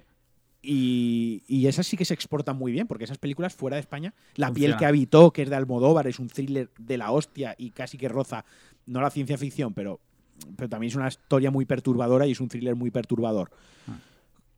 Y, 0.65 1.43
y 1.45 1.67
esas 1.67 1.85
sí 1.85 1.97
que 1.97 2.05
se 2.05 2.13
exportan 2.13 2.57
muy 2.57 2.71
bien, 2.71 2.87
porque 2.87 3.03
esas 3.03 3.17
películas 3.17 3.53
fuera 3.53 3.75
de 3.75 3.81
España, 3.81 4.13
La 4.35 4.51
piel 4.51 4.77
que 4.77 4.85
habitó, 4.85 5.31
que 5.31 5.41
es 5.41 5.49
de 5.49 5.55
Almodóvar, 5.57 6.07
es 6.07 6.19
un 6.19 6.29
thriller 6.29 6.69
de 6.79 6.97
la 6.97 7.11
hostia 7.11 7.53
y 7.57 7.71
casi 7.71 7.97
que 7.97 8.07
roza, 8.07 8.45
no 8.85 9.01
la 9.01 9.09
ciencia 9.09 9.37
ficción, 9.37 9.73
pero, 9.73 9.99
pero 10.55 10.69
también 10.69 10.87
es 10.89 10.95
una 10.95 11.09
historia 11.09 11.51
muy 11.51 11.65
perturbadora 11.65 12.25
y 12.27 12.31
es 12.31 12.39
un 12.39 12.47
thriller 12.47 12.75
muy 12.75 12.91
perturbador. 12.91 13.51
Ah. 13.89 13.97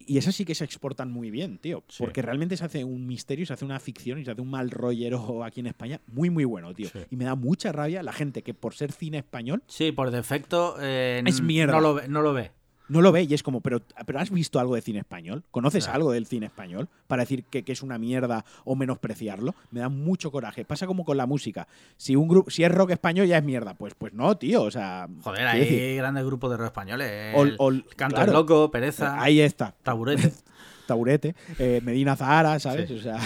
y 0.08 0.20
esas 0.20 0.36
sí 0.36 0.46
que 0.46 0.54
se 0.54 0.64
exportan 0.64 1.12
muy 1.12 1.32
bien, 1.32 1.58
tío. 1.58 1.84
Sí. 1.88 2.04
Porque 2.04 2.22
realmente 2.22 2.56
se 2.56 2.64
hace 2.66 2.84
un 2.84 3.08
misterio, 3.08 3.44
se 3.48 3.54
hace 3.54 3.66
una 3.66 3.80
ficción 3.80 4.20
y 4.20 4.26
se 4.26 4.30
hace 4.30 4.42
un 4.42 4.52
mal 4.52 4.70
rollero 4.70 5.44
aquí 5.44 5.62
en 5.62 5.66
España 5.68 6.00
muy, 6.06 6.30
muy 6.30 6.44
bueno, 6.46 6.72
tío. 6.76 6.90
Sí. 6.90 7.00
Y 7.10 7.16
me 7.16 7.26
da 7.26 7.34
mucha 7.34 7.72
rabia 7.72 8.04
la 8.04 8.14
gente 8.14 8.44
que 8.44 8.54
por 8.54 8.76
ser 8.76 8.92
cine 8.92 9.18
español 9.18 9.64
Sí, 9.66 9.92
por 9.92 10.12
defecto. 10.12 10.76
eh, 10.80 11.24
Es 11.26 11.42
mierda. 11.42 11.74
No 11.74 11.82
lo 11.82 11.96
ve. 11.96 12.08
No 12.08 12.22
lo 12.22 12.34
ve. 12.34 12.52
No 12.88 13.02
lo 13.02 13.12
ve 13.12 13.24
y 13.24 13.34
es 13.34 13.42
como, 13.44 13.62
pero, 13.62 13.82
pero 14.06 14.20
¿has 14.20 14.30
visto 14.30 14.60
algo 14.60 14.76
de 14.76 14.82
cine 14.82 15.00
español? 15.00 15.44
¿Conoces 15.52 15.86
Claro. 15.86 15.96
algo 15.98 16.12
del 16.12 16.26
cine 16.28 16.46
español 16.46 16.88
para 17.08 17.24
decir 17.24 17.44
que, 17.46 17.64
que 17.64 17.72
es 17.72 17.82
una 17.82 17.98
mierda 17.98 18.46
o 18.64 18.76
menospreciarlo? 18.76 19.56
Me 19.72 19.80
da 19.80 19.90
mucho 19.90 20.32
coraje. 20.32 20.66
Pasa 20.66 20.86
como 20.88 21.04
con 21.06 21.18
la 21.18 21.26
música. 21.26 21.68
Si 21.98 22.16
un 22.16 22.28
grupo, 22.28 22.50
si 22.52 22.64
es 22.64 22.72
rock 22.72 22.92
español 22.92 23.26
ya 23.28 23.38
es 23.40 23.44
mierda. 23.44 23.74
Pues, 23.74 23.96
pues 23.96 24.14
no, 24.14 24.38
tío. 24.38 24.62
O 24.64 24.72
sea. 24.72 25.08
Joder, 25.24 25.48
hay 25.48 25.60
decir, 25.62 25.96
grandes 25.98 26.24
grupos 26.26 26.52
de 26.52 26.58
rock 26.58 26.68
españoles. 26.68 27.36
ol- 27.36 27.50
El 27.50 27.56
ol- 27.60 27.86
Canto 27.96 28.16
claro, 28.18 28.32
el 28.32 28.38
Loco, 28.38 28.70
Pereza, 28.72 29.22
Ahí 29.22 29.40
está. 29.42 29.74
Taburete. 29.84 30.32
Taburete, 30.86 31.36
eh, 31.58 31.82
Medina 31.84 32.16
Zahara, 32.16 32.60
¿sabes? 32.60 32.88
Sí. 32.88 32.94
O 32.94 33.02
sea, 33.02 33.18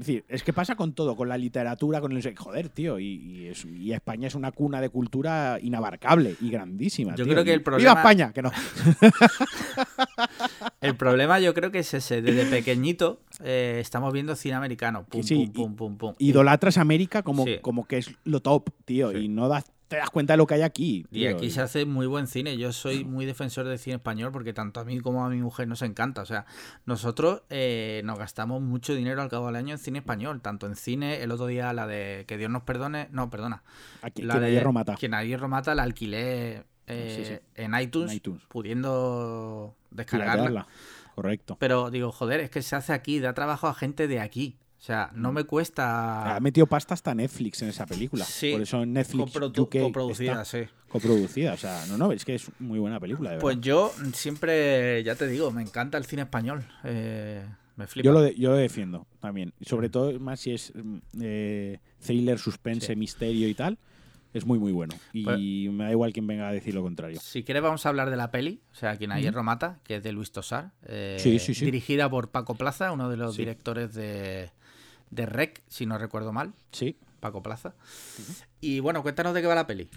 decir, 0.00 0.24
es 0.28 0.42
que 0.42 0.52
pasa 0.52 0.76
con 0.76 0.92
todo, 0.94 1.16
con 1.16 1.28
la 1.28 1.36
literatura, 1.38 2.00
con 2.00 2.12
el... 2.12 2.36
Joder, 2.36 2.68
tío, 2.68 2.98
y, 2.98 3.06
y 3.14 3.46
es- 3.48 3.64
y 3.64 3.92
España 3.92 4.26
es 4.28 4.34
una 4.34 4.52
cuna 4.52 4.80
de 4.80 4.88
cultura 4.88 5.58
inabarcable 5.60 6.36
y 6.40 6.50
grandísima. 6.50 7.14
Yo 7.14 7.24
tío. 7.24 7.32
creo 7.34 7.44
que 7.44 7.52
el 7.52 7.60
¡Viva 7.60 7.76
problema- 7.76 7.94
España! 8.00 8.32
Que 8.32 8.42
no. 8.42 8.50
El 10.80 10.96
problema 10.96 11.38
yo 11.40 11.54
creo 11.54 11.70
que 11.70 11.80
es 11.80 11.94
ese. 11.94 12.22
Desde 12.22 12.44
pequeñito 12.46 13.20
eh, 13.44 13.78
estamos 13.80 14.12
viendo 14.12 14.34
cine 14.36 14.54
americano. 14.56 15.04
Pum, 15.08 15.22
Sí, 15.22 15.46
pum, 15.46 15.52
pum, 15.52 15.76
pum, 15.76 15.96
pum. 15.98 16.14
Idolatras 16.18 16.76
América 16.78 17.22
como, 17.22 17.44
Sí. 17.44 17.58
como 17.62 17.86
que 17.86 17.98
es 17.98 18.10
lo 18.24 18.40
top, 18.40 18.70
tío, 18.84 19.12
Sí. 19.12 19.18
y 19.18 19.28
no 19.28 19.48
das, 19.48 19.64
te 19.92 19.98
das 19.98 20.08
cuenta 20.08 20.32
de 20.32 20.38
lo 20.38 20.46
que 20.46 20.54
hay 20.54 20.62
aquí. 20.62 21.06
Y 21.10 21.26
aquí 21.26 21.50
se 21.50 21.60
hace 21.60 21.84
muy 21.84 22.06
buen 22.06 22.26
cine. 22.26 22.56
Yo 22.56 22.72
soy 22.72 23.04
muy 23.04 23.26
defensor 23.26 23.66
del 23.66 23.78
cine 23.78 23.96
español 23.96 24.32
porque 24.32 24.54
tanto 24.54 24.80
a 24.80 24.84
mí 24.84 24.98
como 25.00 25.22
a 25.22 25.28
mi 25.28 25.36
mujer 25.36 25.68
nos 25.68 25.82
encanta. 25.82 26.22
O 26.22 26.24
sea, 26.24 26.46
nosotros 26.86 27.42
eh, 27.50 28.00
nos 28.02 28.18
gastamos 28.18 28.62
mucho 28.62 28.94
dinero 28.94 29.20
al 29.20 29.28
cabo 29.28 29.48
del 29.48 29.56
año 29.56 29.72
en 29.72 29.78
cine 29.78 29.98
español. 29.98 30.40
Tanto 30.40 30.66
en 30.66 30.76
cine, 30.76 31.22
el 31.22 31.30
otro 31.30 31.46
día 31.46 31.74
la 31.74 31.86
de 31.86 32.24
Que 32.26 32.38
Dios 32.38 32.50
nos 32.50 32.62
perdone. 32.62 33.08
No, 33.10 33.28
perdona. 33.28 33.64
Aquí, 34.00 34.22
La 34.22 34.34
quien 34.34 34.44
de 34.44 34.52
hierro 34.52 34.72
mata. 34.72 34.94
Quien 34.94 35.12
a 35.12 35.22
hierro 35.24 35.48
mata 35.48 35.74
la 35.74 35.82
alquilé 35.82 36.64
eh, 36.86 37.14
Sí, 37.14 37.24
sí. 37.26 37.38
En, 37.54 37.78
iTunes, 37.78 38.12
En 38.12 38.16
iTunes. 38.16 38.42
pudiendo 38.48 39.76
descargarla. 39.90 40.68
Correcto. 41.14 41.58
Pero 41.60 41.90
digo, 41.90 42.12
joder, 42.12 42.40
es 42.40 42.48
que 42.48 42.62
se 42.62 42.76
hace 42.76 42.94
aquí, 42.94 43.20
da 43.20 43.34
trabajo 43.34 43.66
a 43.68 43.74
gente 43.74 44.08
de 44.08 44.20
aquí. 44.20 44.56
O 44.82 44.84
sea, 44.84 45.10
no 45.14 45.30
me 45.30 45.44
cuesta. 45.44 46.34
Ha 46.34 46.40
metido 46.40 46.66
pasta 46.66 46.94
hasta 46.94 47.14
Netflix 47.14 47.62
en 47.62 47.68
esa 47.68 47.86
película. 47.86 48.24
Sí. 48.24 48.50
Por 48.50 48.62
eso 48.62 48.84
Netflix 48.84 49.32
coprodu- 49.32 49.56
UK 49.60 49.80
coproducida, 49.80 50.44
sí. 50.44 50.62
coproducida. 50.88 51.52
O 51.52 51.56
sea, 51.56 51.86
no, 51.86 51.96
no, 51.96 52.10
es 52.10 52.24
que 52.24 52.34
es 52.34 52.50
muy 52.58 52.80
buena 52.80 52.98
película, 52.98 53.30
de 53.30 53.36
verdad. 53.36 53.42
Pues 53.42 53.60
yo 53.60 53.92
siempre, 54.12 55.00
ya 55.04 55.14
te 55.14 55.28
digo, 55.28 55.52
me 55.52 55.62
encanta 55.62 55.98
el 55.98 56.04
cine 56.04 56.22
español. 56.22 56.64
Eh, 56.82 57.46
me 57.76 57.86
flipa. 57.86 58.04
Yo 58.04 58.12
lo, 58.12 58.22
de- 58.22 58.34
yo 58.34 58.50
lo 58.50 58.56
defiendo 58.56 59.06
también. 59.20 59.52
Sobre 59.60 59.88
todo, 59.88 60.18
más 60.18 60.40
si 60.40 60.50
es 60.52 60.72
mm, 60.74 60.98
eh, 61.20 61.78
thriller, 62.04 62.40
suspense, 62.40 62.88
Sí. 62.88 62.96
misterio 62.96 63.46
y 63.48 63.54
tal, 63.54 63.78
es 64.34 64.44
muy, 64.46 64.58
muy 64.58 64.72
bueno. 64.72 64.94
Y 65.12 65.22
Pues- 65.22 65.38
me 65.72 65.84
da 65.84 65.90
igual 65.92 66.12
quien 66.12 66.26
venga 66.26 66.48
a 66.48 66.52
decir 66.52 66.74
lo 66.74 66.82
contrario. 66.82 67.20
Si 67.20 67.44
quieres 67.44 67.62
vamos 67.62 67.86
a 67.86 67.88
hablar 67.88 68.10
de 68.10 68.16
la 68.16 68.32
peli, 68.32 68.60
o 68.72 68.74
sea, 68.74 68.96
quien 68.96 69.12
a 69.12 69.14
Ujú. 69.14 69.22
hierro 69.22 69.44
mata, 69.44 69.78
que 69.84 69.94
es 69.96 70.02
de 70.02 70.10
Luis 70.10 70.32
Tosar. 70.32 70.72
eh, 70.86 71.18
Sí, 71.20 71.38
sí, 71.38 71.54
sí. 71.54 71.64
Dirigida 71.66 72.10
por 72.10 72.30
Paco 72.32 72.56
Plaza, 72.56 72.90
uno 72.90 73.08
de 73.08 73.16
los 73.16 73.36
directores 73.36 73.94
de, 73.94 74.50
de 75.12 75.26
Rec, 75.26 75.62
si 75.68 75.86
no 75.86 75.96
recuerdo 75.98 76.32
mal. 76.32 76.52
Sí. 76.72 76.96
Paco 77.20 77.40
Plaza. 77.42 77.74
Y 78.60 78.80
bueno, 78.80 79.02
cuéntanos 79.02 79.32
de 79.34 79.40
qué 79.42 79.46
va 79.46 79.54
la 79.54 79.66
peli. 79.68 79.88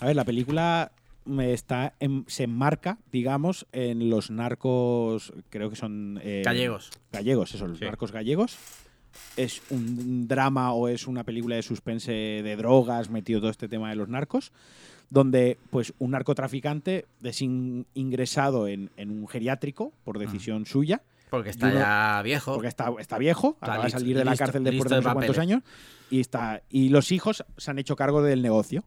A 0.00 0.06
ver, 0.06 0.16
la 0.16 0.24
película 0.24 0.90
me 1.24 1.52
está 1.52 1.94
en- 2.00 2.24
se 2.26 2.44
enmarca, 2.44 2.98
digamos, 3.12 3.66
en 3.72 4.10
los 4.10 4.30
narcos, 4.30 5.32
creo 5.50 5.70
que 5.70 5.76
son... 5.76 6.18
eh, 6.22 6.42
Gallegos. 6.44 6.90
Gallegos, 7.12 7.54
eso, 7.54 7.66
los 7.68 7.78
Sí. 7.78 7.84
narcos 7.84 8.10
gallegos. 8.10 8.56
Es 9.36 9.62
un 9.70 10.26
drama 10.26 10.72
o 10.72 10.88
es 10.88 11.06
una 11.06 11.24
película 11.24 11.56
de 11.56 11.62
suspense 11.62 12.12
de 12.12 12.56
drogas, 12.56 13.10
metido 13.10 13.40
todo 13.40 13.50
este 13.50 13.68
tema 13.68 13.90
de 13.90 13.96
los 13.96 14.08
narcos, 14.08 14.52
donde 15.10 15.58
pues 15.70 15.92
un 15.98 16.12
narcotraficante 16.12 17.06
es 17.22 17.42
in- 17.42 17.86
ingresado 17.94 18.66
en, 18.68 18.90
en 18.96 19.10
un 19.10 19.26
geriátrico 19.28 19.92
por 20.04 20.18
decisión 20.18 20.66
suya, 20.66 21.02
Porque 21.30 21.50
está 21.50 21.66
uno- 21.68 21.78
ya 21.78 22.20
viejo. 22.22 22.54
porque 22.54 22.68
está, 22.68 22.90
está 22.98 23.18
viejo, 23.18 23.50
Está 23.54 23.66
acaba 23.66 23.84
de 23.84 23.90
salir 23.90 24.16
de 24.16 24.24
la 24.24 24.32
listo- 24.32 24.44
cárcel 24.44 24.64
después 24.64 24.90
de 24.90 24.96
no 24.96 25.02
sé 25.02 25.12
cuántos 25.12 25.38
años, 25.38 25.62
y, 26.10 26.20
está, 26.20 26.62
y 26.70 26.88
los 26.88 27.12
hijos 27.12 27.44
se 27.56 27.70
han 27.70 27.78
hecho 27.78 27.96
cargo 27.96 28.22
del 28.22 28.42
negocio. 28.42 28.84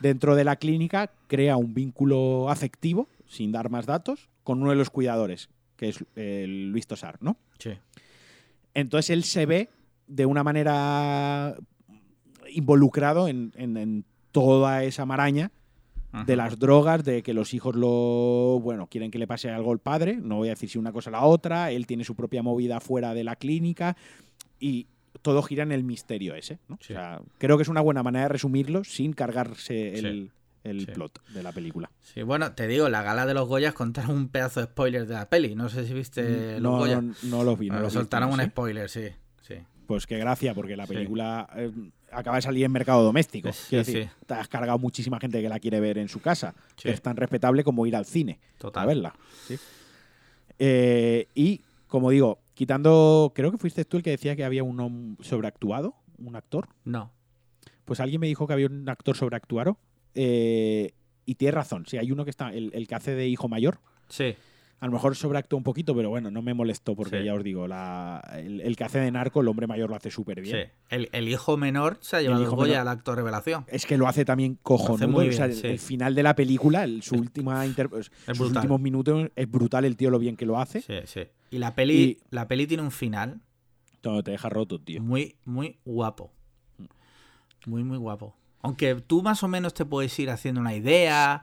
Dentro 0.00 0.34
de 0.34 0.44
la 0.44 0.56
clínica 0.56 1.10
crea 1.26 1.56
un 1.56 1.74
vínculo 1.74 2.48
afectivo, 2.50 3.08
sin 3.28 3.52
dar 3.52 3.68
más 3.70 3.86
datos, 3.86 4.28
con 4.42 4.60
uno 4.62 4.70
de 4.70 4.76
los 4.76 4.90
cuidadores, 4.90 5.48
que 5.76 5.90
es 5.90 6.04
eh, 6.16 6.46
Luis 6.48 6.86
Tosar, 6.86 7.18
¿no? 7.20 7.36
Sí. 7.58 7.70
Entonces 8.74 9.10
él 9.10 9.24
se 9.24 9.46
ve 9.46 9.68
de 10.06 10.24
una 10.26 10.42
manera 10.44 11.56
involucrado 12.50 13.28
en, 13.28 13.52
en- 13.56 13.76
en 13.76 14.04
toda 14.32 14.84
esa 14.84 15.04
maraña 15.06 15.50
de 16.24 16.36
las 16.36 16.58
drogas, 16.58 17.04
de 17.04 17.22
que 17.22 17.34
los 17.34 17.52
hijos 17.54 17.74
lo, 17.76 18.60
bueno, 18.62 18.86
quieren 18.88 19.10
que 19.10 19.18
le 19.18 19.26
pase 19.26 19.50
algo 19.50 19.72
al 19.72 19.78
padre, 19.78 20.16
no 20.22 20.36
voy 20.36 20.48
a 20.48 20.52
decir 20.52 20.68
si 20.70 20.78
una 20.78 20.92
cosa 20.92 21.10
o 21.10 21.12
la 21.12 21.22
otra, 21.24 21.70
él 21.72 21.86
tiene 21.86 22.04
su 22.04 22.14
propia 22.14 22.42
movida 22.42 22.80
fuera 22.80 23.12
de 23.14 23.24
la 23.24 23.36
clínica 23.36 23.96
y 24.58 24.86
todo 25.22 25.42
gira 25.42 25.62
en 25.64 25.72
el 25.72 25.82
misterio 25.84 26.34
ese, 26.34 26.58
¿no? 26.68 26.78
Sí. 26.80 26.92
O 26.92 26.96
sea, 26.96 27.20
creo 27.38 27.56
que 27.56 27.62
es 27.62 27.68
una 27.68 27.80
buena 27.80 28.02
manera 28.02 28.24
de 28.24 28.28
resumirlo 28.30 28.84
sin 28.84 29.12
cargarse 29.12 29.98
el, 29.98 30.30
el 30.64 30.80
Sí. 30.80 30.86
plot 30.92 31.20
de 31.32 31.42
la 31.42 31.52
película. 31.52 31.90
Sí, 32.00 32.22
bueno, 32.22 32.52
te 32.52 32.66
digo, 32.66 32.88
la 32.88 33.02
gala 33.02 33.26
de 33.26 33.34
los 33.34 33.48
Goyas 33.48 33.74
contaron 33.74 34.16
un 34.16 34.28
pedazo 34.28 34.60
de 34.60 34.66
spoiler 34.66 35.06
de 35.06 35.14
la 35.14 35.28
peli. 35.28 35.54
No 35.54 35.68
sé 35.68 35.86
si 35.86 35.94
viste 35.94 36.52
los 36.60 36.62
no, 36.62 36.78
Goya. 36.78 37.00
no, 37.00 37.14
no 37.24 37.44
los 37.44 37.58
vi. 37.58 37.68
no 37.68 37.74
Bueno, 37.74 37.84
los 37.84 37.92
vi, 37.92 37.98
soltaron 37.98 38.30
un 38.32 38.40
¿sí? 38.40 38.46
spoiler, 38.46 38.88
sí. 38.88 39.08
sí. 39.42 39.54
Pues 39.86 40.06
qué 40.06 40.18
gracia, 40.18 40.54
porque 40.54 40.76
la 40.76 40.86
Sí. 40.86 40.94
película 40.94 41.48
eh, 41.56 41.70
acaba 42.12 42.36
de 42.36 42.42
salir 42.42 42.64
en 42.64 42.72
mercado 42.72 43.02
doméstico. 43.02 43.52
Sí, 43.52 43.66
Quiero 43.70 43.84
sí. 43.84 43.92
decir, 43.94 44.10
te 44.26 44.34
has 44.34 44.48
cargado 44.48 44.78
muchísima 44.78 45.18
gente 45.20 45.40
que 45.42 45.48
la 45.48 45.58
quiere 45.60 45.80
ver 45.80 45.98
en 45.98 46.08
su 46.08 46.20
casa. 46.20 46.54
Sí. 46.76 46.88
Es 46.88 47.02
tan 47.02 47.16
respetable 47.16 47.64
como 47.64 47.86
ir 47.86 47.96
al 47.96 48.04
cine 48.06 48.38
Total. 48.58 48.82
a 48.82 48.86
verla. 48.86 49.14
Eh, 50.58 51.28
y, 51.34 51.60
como 51.86 52.10
digo, 52.10 52.40
quitando. 52.54 53.32
Creo 53.34 53.50
que 53.52 53.58
fuiste 53.58 53.84
tú 53.84 53.96
el 53.98 54.02
que 54.02 54.10
decía 54.10 54.36
que 54.36 54.44
había 54.44 54.62
un 54.64 54.78
hom- 54.78 55.22
sobreactuado, 55.22 55.94
un 56.18 56.36
actor. 56.36 56.68
No. 56.84 57.12
Pues 57.84 58.00
alguien 58.00 58.20
me 58.20 58.26
dijo 58.26 58.46
que 58.46 58.52
había 58.52 58.66
un 58.66 58.88
actor 58.88 59.16
sobreactuado. 59.16 59.78
eh, 60.14 60.92
y 61.28 61.34
tiene 61.34 61.50
razón. 61.52 61.84
Sí, 61.88 61.98
hay 61.98 62.12
uno 62.12 62.22
que 62.24 62.30
está, 62.30 62.50
el, 62.52 62.70
el 62.72 62.86
que 62.86 62.94
hace 62.94 63.14
de 63.16 63.26
hijo 63.26 63.48
mayor. 63.48 63.80
Sí. 64.08 64.36
A 64.78 64.86
lo 64.86 64.92
mejor 64.92 65.16
sobreactúa 65.16 65.56
un 65.56 65.62
poquito, 65.62 65.94
pero 65.96 66.10
bueno, 66.10 66.30
no 66.30 66.42
me 66.42 66.52
molestó 66.52 66.94
porque 66.94 67.20
Sí. 67.20 67.24
ya 67.24 67.34
os 67.34 67.42
digo, 67.42 67.66
la, 67.66 68.20
el, 68.36 68.60
el 68.60 68.76
que 68.76 68.84
hace 68.84 68.98
de 69.00 69.10
narco, 69.10 69.40
el 69.40 69.48
hombre 69.48 69.66
mayor 69.66 69.88
lo 69.88 69.96
hace 69.96 70.10
súper 70.10 70.42
bien. 70.42 70.54
sí. 70.66 70.72
El, 70.90 71.08
el 71.12 71.28
hijo 71.28 71.56
menor 71.56 71.96
se 72.02 72.16
ha 72.16 72.20
llevado 72.20 72.42
el, 72.42 72.46
hijo 72.46 72.56
Goya 72.56 72.82
al 72.82 72.88
actor 72.88 73.16
revelación. 73.16 73.64
Es 73.68 73.86
que 73.86 73.96
lo 73.96 74.06
hace 74.06 74.26
también 74.26 74.58
cojonudo. 74.62 75.08
muy 75.08 75.30
o 75.30 75.32
sea, 75.32 75.46
bien, 75.46 75.56
el, 75.56 75.62
sí. 75.62 75.66
el 75.68 75.78
final 75.78 76.14
de 76.14 76.22
la 76.22 76.34
película, 76.36 76.84
el- 76.84 77.02
su 77.02 77.14
última 77.14 77.64
inter- 77.64 77.88
sus 78.26 78.40
últimos 78.40 78.78
minutos, 78.80 79.30
es 79.34 79.50
brutal 79.50 79.86
el 79.86 79.96
tío 79.96 80.10
lo 80.10 80.18
bien 80.18 80.36
que 80.36 80.44
lo 80.44 80.58
hace. 80.58 80.82
Sí, 80.82 80.94
sí. 81.06 81.22
Y 81.50 81.56
la 81.58 81.74
peli, 81.74 81.94
Y- 81.94 82.18
la 82.30 82.46
peli 82.46 82.66
tiene 82.66 82.82
un 82.82 82.90
final 82.90 83.40
No, 84.04 84.22
te 84.22 84.32
deja 84.32 84.50
roto, 84.50 84.78
tío. 84.78 85.00
muy, 85.02 85.36
muy 85.46 85.78
guapo. 85.86 86.32
Muy, 87.66 87.82
muy 87.82 87.96
guapo. 87.98 88.36
Aunque 88.62 88.94
tú 88.96 89.22
más 89.22 89.42
o 89.42 89.48
menos 89.48 89.74
te 89.74 89.84
puedes 89.84 90.16
ir 90.18 90.28
haciendo 90.30 90.60
una 90.60 90.74
idea, 90.74 91.42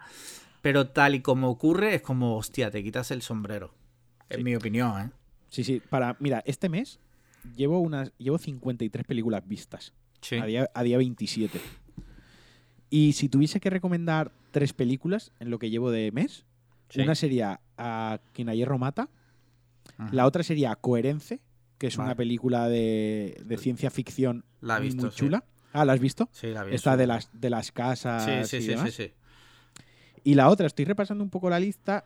pero 0.64 0.88
tal 0.88 1.14
y 1.14 1.20
como 1.22 1.50
ocurre, 1.50 1.94
es 1.94 2.02
como, 2.02 2.38
hostia, 2.38 2.72
te 2.72 2.82
quitas 2.82 3.12
el 3.12 3.22
sombrero. 3.22 3.76
En 4.30 4.38
Sí. 4.38 4.44
mi 4.46 4.56
opinión, 4.56 5.00
¿eh? 5.02 5.12
Sí, 5.50 5.64
sí. 5.64 5.82
Para, 5.90 6.16
mira, 6.20 6.42
este 6.48 6.70
mes 6.70 7.00
llevo 7.56 7.80
unas, 7.82 8.14
llevo 8.18 8.38
53 8.38 9.06
películas 9.06 9.46
vistas. 9.46 9.94
Sí. 10.22 10.38
A, 10.38 10.46
día, 10.46 10.70
a 10.74 10.84
día 10.84 10.98
27. 10.98 11.60
Y 12.90 13.14
si 13.14 13.28
tuviese 13.28 13.60
que 13.60 13.70
recomendar 13.70 14.32
tres 14.52 14.72
películas 14.74 15.32
en 15.40 15.50
lo 15.50 15.60
que 15.60 15.70
llevo 15.70 15.92
de 15.92 16.12
mes, 16.12 16.46
Sí. 16.90 17.02
una 17.02 17.16
sería 17.16 17.60
a 17.78 18.20
Quien 18.34 18.48
a 18.50 18.56
hierro 18.56 18.78
mata, 18.78 19.10
Ajá. 19.98 20.10
la 20.14 20.26
otra 20.26 20.44
sería 20.44 20.76
Coherence, 20.76 21.42
que 21.78 21.88
es 21.88 21.98
Vale. 21.98 22.08
una 22.10 22.16
película 22.16 22.70
de, 22.70 23.42
de 23.46 23.58
ciencia 23.58 23.90
ficción 23.90 24.46
La 24.62 24.78
he 24.78 24.82
visto, 24.82 25.02
muy 25.02 25.12
sí. 25.12 25.18
chula. 25.18 25.44
Ah, 25.74 25.84
¿la 25.86 25.94
has 25.94 26.00
visto? 26.00 26.30
Sí, 26.32 26.48
la 26.48 26.64
vi, 26.64 26.74
Esta 26.76 26.96
de 26.96 27.08
las, 27.08 27.30
de 27.34 27.50
las 27.50 27.72
casas 27.72 28.24
Sí, 28.24 28.32
sí, 28.46 28.58
y 28.58 28.62
sí, 28.62 28.68
demás. 28.70 28.94
sí, 28.94 29.04
sí. 29.08 29.14
Y 30.24 30.36
la 30.36 30.50
otra, 30.50 30.68
estoy 30.68 30.86
repasando 30.86 31.24
un 31.24 31.30
poco 31.30 31.50
la 31.50 31.60
lista. 31.60 32.06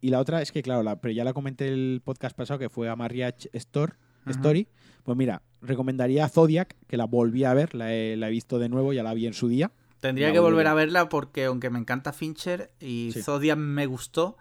Y 0.00 0.10
la 0.10 0.18
otra 0.18 0.42
es 0.42 0.50
que, 0.50 0.62
claro, 0.62 0.82
la, 0.82 1.00
pero 1.00 1.12
ya 1.12 1.24
la 1.24 1.32
comenté 1.32 1.68
el 1.68 2.00
podcast 2.04 2.36
pasado 2.36 2.58
que 2.58 2.68
fue 2.68 2.88
a 2.88 2.96
Mariach 2.96 3.46
Store, 3.52 3.92
Ajá. 4.22 4.30
Story. 4.32 4.66
Pues 5.04 5.16
mira, 5.16 5.42
recomendaría 5.60 6.28
Zodiac, 6.28 6.76
que 6.88 6.96
la 6.96 7.04
volví 7.06 7.44
a 7.44 7.54
ver, 7.54 7.74
la 7.74 7.92
he, 7.94 8.16
la 8.16 8.28
he 8.28 8.30
visto 8.30 8.58
de 8.58 8.68
nuevo, 8.68 8.92
ya 8.92 9.02
la 9.02 9.14
vi 9.14 9.26
en 9.26 9.34
su 9.34 9.48
día. 9.48 9.70
Tendría 10.00 10.28
La 10.28 10.32
que 10.32 10.40
volver 10.40 10.66
a 10.66 10.74
verla 10.74 11.08
porque 11.08 11.44
aunque 11.44 11.70
me 11.70 11.78
encanta 11.78 12.12
Fincher 12.12 12.72
y 12.80 13.10
Sí. 13.12 13.22
Zodiac 13.22 13.56
me 13.56 13.86
gustó, 13.86 14.36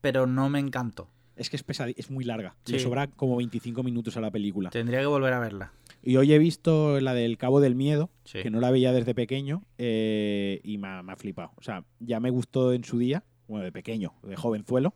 pero 0.00 0.26
no 0.26 0.48
me 0.48 0.58
encantó. 0.58 1.10
Es 1.36 1.50
que 1.50 1.56
es 1.56 1.64
es 1.96 2.10
muy 2.10 2.24
larga. 2.24 2.56
Sí. 2.64 2.72
Le 2.72 2.78
sobra 2.80 3.06
como 3.06 3.36
25 3.36 3.82
minutos 3.82 4.16
a 4.16 4.20
la 4.20 4.30
película. 4.30 4.70
Tendría 4.70 5.00
que 5.00 5.06
volver 5.06 5.32
a 5.34 5.38
verla. 5.38 5.72
Y 6.02 6.16
hoy 6.16 6.32
he 6.32 6.38
visto 6.38 6.98
la 7.00 7.12
del 7.14 7.36
Cabo 7.36 7.60
del 7.60 7.74
Miedo, 7.74 8.10
Sí. 8.24 8.42
que 8.42 8.50
no 8.50 8.60
la 8.60 8.70
veía 8.70 8.92
desde 8.92 9.14
pequeño, 9.14 9.62
eh, 9.78 10.60
y 10.64 10.78
me 10.78 10.88
ha, 10.88 11.02
me 11.02 11.12
ha 11.12 11.16
flipado. 11.16 11.52
O 11.56 11.62
sea, 11.62 11.84
ya 11.98 12.20
me 12.20 12.30
gustó 12.30 12.72
en 12.72 12.84
su 12.84 12.98
día, 12.98 13.24
bueno, 13.48 13.64
de 13.64 13.72
pequeño, 13.72 14.14
de 14.22 14.36
jovenzuelo, 14.36 14.94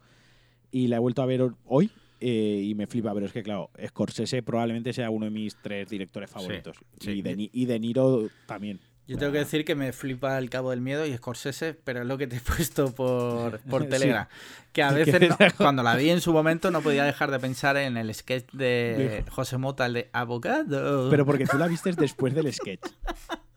y 0.70 0.86
la 0.88 0.96
he 0.96 0.98
vuelto 1.00 1.22
a 1.22 1.26
ver 1.26 1.42
hoy 1.66 1.90
eh, 2.20 2.62
y 2.64 2.74
me 2.74 2.86
flipa, 2.86 3.12
pero 3.12 3.26
es 3.26 3.32
que 3.32 3.42
claro, 3.42 3.70
Scorsese 3.86 4.42
probablemente 4.42 4.92
sea 4.94 5.10
uno 5.10 5.26
de 5.26 5.30
mis 5.30 5.56
tres 5.60 5.88
directores 5.90 6.30
favoritos. 6.30 6.76
sí. 7.00 7.10
Y, 7.10 7.22
de, 7.22 7.50
y 7.52 7.64
De 7.66 7.78
Niro 7.78 8.28
también. 8.46 8.80
Yo 9.06 9.18
tengo 9.18 9.32
que 9.32 9.38
decir 9.38 9.64
que 9.66 9.74
me 9.74 9.92
flipa 9.92 10.38
el 10.38 10.48
Cabo 10.48 10.70
del 10.70 10.80
Miedo 10.80 11.04
y 11.04 11.14
Scorsese, 11.14 11.74
pero 11.74 12.00
es 12.00 12.06
lo 12.06 12.16
que 12.16 12.26
te 12.26 12.36
he 12.36 12.40
puesto 12.56 12.94
por, 12.94 13.58
por 13.70 13.82
Sí. 13.82 13.88
Telegram. 13.88 14.26
Que 14.72 14.82
a 14.82 14.90
veces, 14.92 15.28
no- 15.30 15.36
cuando 15.58 15.82
la 15.82 15.94
vi 15.96 16.10
en 16.10 16.20
su 16.20 16.32
momento, 16.32 16.70
no 16.70 16.80
podía 16.80 17.04
dejar 17.04 17.30
de 17.30 17.38
pensar 17.38 17.76
en 17.76 17.96
el 17.96 18.14
sketch 18.14 18.50
de. 18.52 19.24
José 19.30 19.58
Mota, 19.58 19.86
el 19.86 19.92
de 19.92 20.10
abogado. 20.12 21.10
Pero 21.10 21.26
porque 21.26 21.46
tú 21.46 21.58
la 21.58 21.66
vistes 21.68 21.96
después 21.96 22.34
del 22.34 22.52
sketch. 22.52 22.80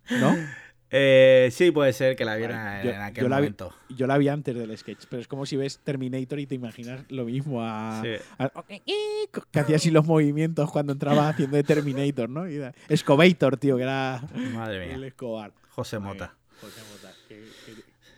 ¿No? 0.09 0.35
Eh, 0.89 1.49
sí, 1.51 1.71
puede 1.71 1.91
ser 1.91 2.15
que 2.15 2.23
la 2.23 2.35
viera 2.37 2.81
Yo- 2.83 2.91
en 2.91 3.01
aquel 3.01 3.23
yo 3.23 3.29
la 3.29 3.37
vi- 3.37 3.47
momento. 3.47 3.73
Yo 3.89 4.07
la 4.07 4.17
vi 4.17 4.29
antes 4.29 4.55
del 4.55 4.77
sketch, 4.77 5.05
pero 5.09 5.21
es 5.21 5.27
como 5.27 5.45
si 5.45 5.57
ves 5.57 5.79
Terminator 5.83 6.39
y 6.39 6.45
te 6.47 6.55
imaginas 6.55 7.01
lo 7.09 7.25
mismo 7.25 7.61
a, 7.61 8.01
Sí. 8.03 8.11
a- 8.39 8.51
que 9.51 9.59
hacía 9.59 9.75
así 9.75 9.91
los 9.91 10.05
movimientos 10.05 10.71
cuando 10.71 10.93
entraba 10.93 11.27
haciendo 11.29 11.57
de 11.57 11.63
Terminator, 11.63 12.29
¿no? 12.29 12.47
Y 12.49 12.57
da- 12.57 12.73
Escobator, 12.87 13.57
tío, 13.57 13.75
que 13.75 13.83
era 13.83 14.21
Madre 14.53 14.91
el 14.93 14.99
mía. 14.99 15.07
Escobar. 15.07 15.51
José 15.69 15.99
Mota. 15.99 16.33
José 16.61 16.81
Mota, 16.91 17.13
qué, 17.27 17.43
qué- 17.65 17.73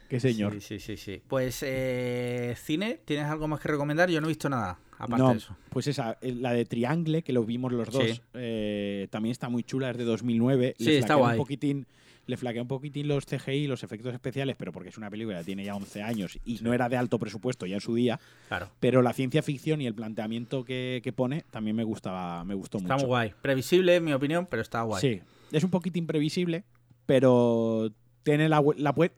qué 0.07 0.19
señor. 0.19 0.53
Sí, 0.53 0.61
sí, 0.61 0.79
sí, 0.79 0.97
sí. 0.97 1.21
Pues, 1.27 1.63
eh, 1.65 2.55
cine, 2.61 2.99
¿tienes 3.03 3.25
algo 3.25 3.47
más 3.47 3.59
que 3.59 3.67
recomendar? 3.69 4.09
Yo 4.11 4.21
no 4.21 4.27
he 4.27 4.29
visto 4.29 4.47
nada, 4.47 4.77
aparte 4.97 5.17
no, 5.23 5.31
de 5.31 5.37
eso. 5.37 5.55
pues 5.71 5.87
esa, 5.87 6.17
eh, 6.21 6.33
la 6.35 6.53
de 6.53 6.65
Triangle, 6.65 7.23
que 7.23 7.33
lo 7.33 7.43
vimos 7.43 7.73
los 7.73 7.89
dos, 7.89 8.03
Sí. 8.05 8.21
eh, 8.35 9.07
también 9.09 9.31
está 9.31 9.49
muy 9.49 9.63
chula, 9.63 9.89
es 9.89 9.97
de 9.97 10.03
2009. 10.05 10.75
Sí, 10.77 10.93
está 10.95 11.15
guay. 11.15 11.31
Un 11.31 11.37
poquitín, 11.37 11.87
le 12.29 12.37
flaquea 12.37 12.61
un 12.61 12.67
poquitín 12.67 13.07
los 13.07 13.25
CGI, 13.25 13.67
los 13.67 13.83
efectos 13.83 14.13
especiales, 14.13 14.55
pero 14.57 14.71
porque 14.71 14.89
es 14.89 14.97
una 14.97 15.09
película 15.09 15.39
que 15.39 15.45
tiene 15.45 15.63
ya 15.65 15.75
11 15.75 16.03
años 16.03 16.37
y 16.45 16.59
no 16.61 16.73
era 16.73 16.87
de 16.87 16.95
alto 16.97 17.17
presupuesto 17.19 17.65
ya 17.65 17.75
en 17.75 17.81
su 17.81 17.95
día. 17.95 18.19
Claro. 18.47 18.69
Pero 18.79 19.01
la 19.01 19.13
ciencia 19.13 19.41
ficción 19.41 19.81
y 19.81 19.87
el 19.87 19.95
planteamiento 19.95 20.63
que, 20.63 21.01
que 21.03 21.11
pone 21.11 21.43
también 21.49 21.75
me 21.75 21.83
gustaba, 21.83 22.43
me 22.45 22.53
gustó 22.53 22.77
Está 22.77 22.93
muy 22.95 23.01
mucho. 23.01 23.07
guay. 23.07 23.33
Previsible, 23.41 23.95
en 23.95 24.03
mi 24.03 24.13
opinión, 24.13 24.45
pero 24.49 24.61
está 24.61 24.81
guay. 24.83 25.01
Sí, 25.01 25.21
es 25.51 25.63
un 25.63 25.71
poquito 25.71 25.97
imprevisible, 25.97 26.63
pero 27.09 27.91
tiene 28.23 28.47
la, 28.47 28.63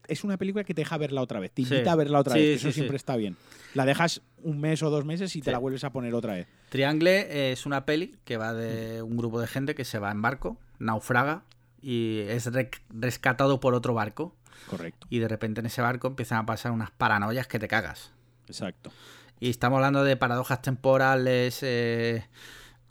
es 0.08 0.24
una 0.24 0.38
película 0.38 0.64
que 0.64 0.74
te 0.74 0.82
deja 0.82 0.98
verla 0.98 1.22
otra 1.22 1.40
vez, 1.42 1.52
te 1.52 1.64
Sí. 1.66 1.74
invita 1.74 1.92
a 1.92 1.96
verla 1.96 2.20
otra 2.20 2.34
Sí, 2.36 2.40
vez, 2.40 2.56
eso 2.60 2.68
sí, 2.70 2.74
siempre 2.76 2.96
está 2.96 3.18
bien. 3.18 3.36
La 3.74 3.86
dejas 3.86 4.22
un 4.42 4.60
mes 4.62 4.82
o 4.84 4.90
dos 4.90 5.04
meses 5.06 5.36
y 5.36 5.42
te 5.42 5.52
la 5.52 5.58
vuelves 5.58 5.84
a 5.84 5.92
poner 5.92 6.14
otra 6.14 6.34
vez. 6.36 6.48
Triangle 6.70 7.52
es 7.52 7.66
una 7.66 7.86
peli 7.86 8.16
que 8.24 8.38
va 8.38 8.54
de 8.54 9.02
un 9.02 9.18
grupo 9.18 9.42
de 9.42 9.48
gente 9.48 9.76
que 9.76 9.84
se 9.86 10.00
va 10.00 10.12
en 10.12 10.22
barco, 10.22 10.58
naufraga 10.80 11.44
y 11.82 12.20
es 12.28 12.50
rescatado 12.90 13.60
por 13.60 13.74
otro 13.74 13.94
barco. 13.94 14.36
Correcto, 14.70 15.08
Y 15.10 15.20
de 15.20 15.28
repente 15.28 15.60
en 15.60 15.66
ese 15.66 15.82
barco 15.82 16.08
empiezan 16.08 16.38
a 16.40 16.46
pasar 16.46 16.72
unas 16.72 16.92
paranoias 16.92 17.48
que 17.48 17.60
te 17.60 17.68
cagas. 17.68 18.12
exacto. 18.48 18.92
Y 19.40 19.50
estamos 19.50 19.78
hablando 19.78 20.04
de 20.04 20.16
paradojas 20.18 20.62
temporales, 20.62 21.60
eh, 21.64 22.28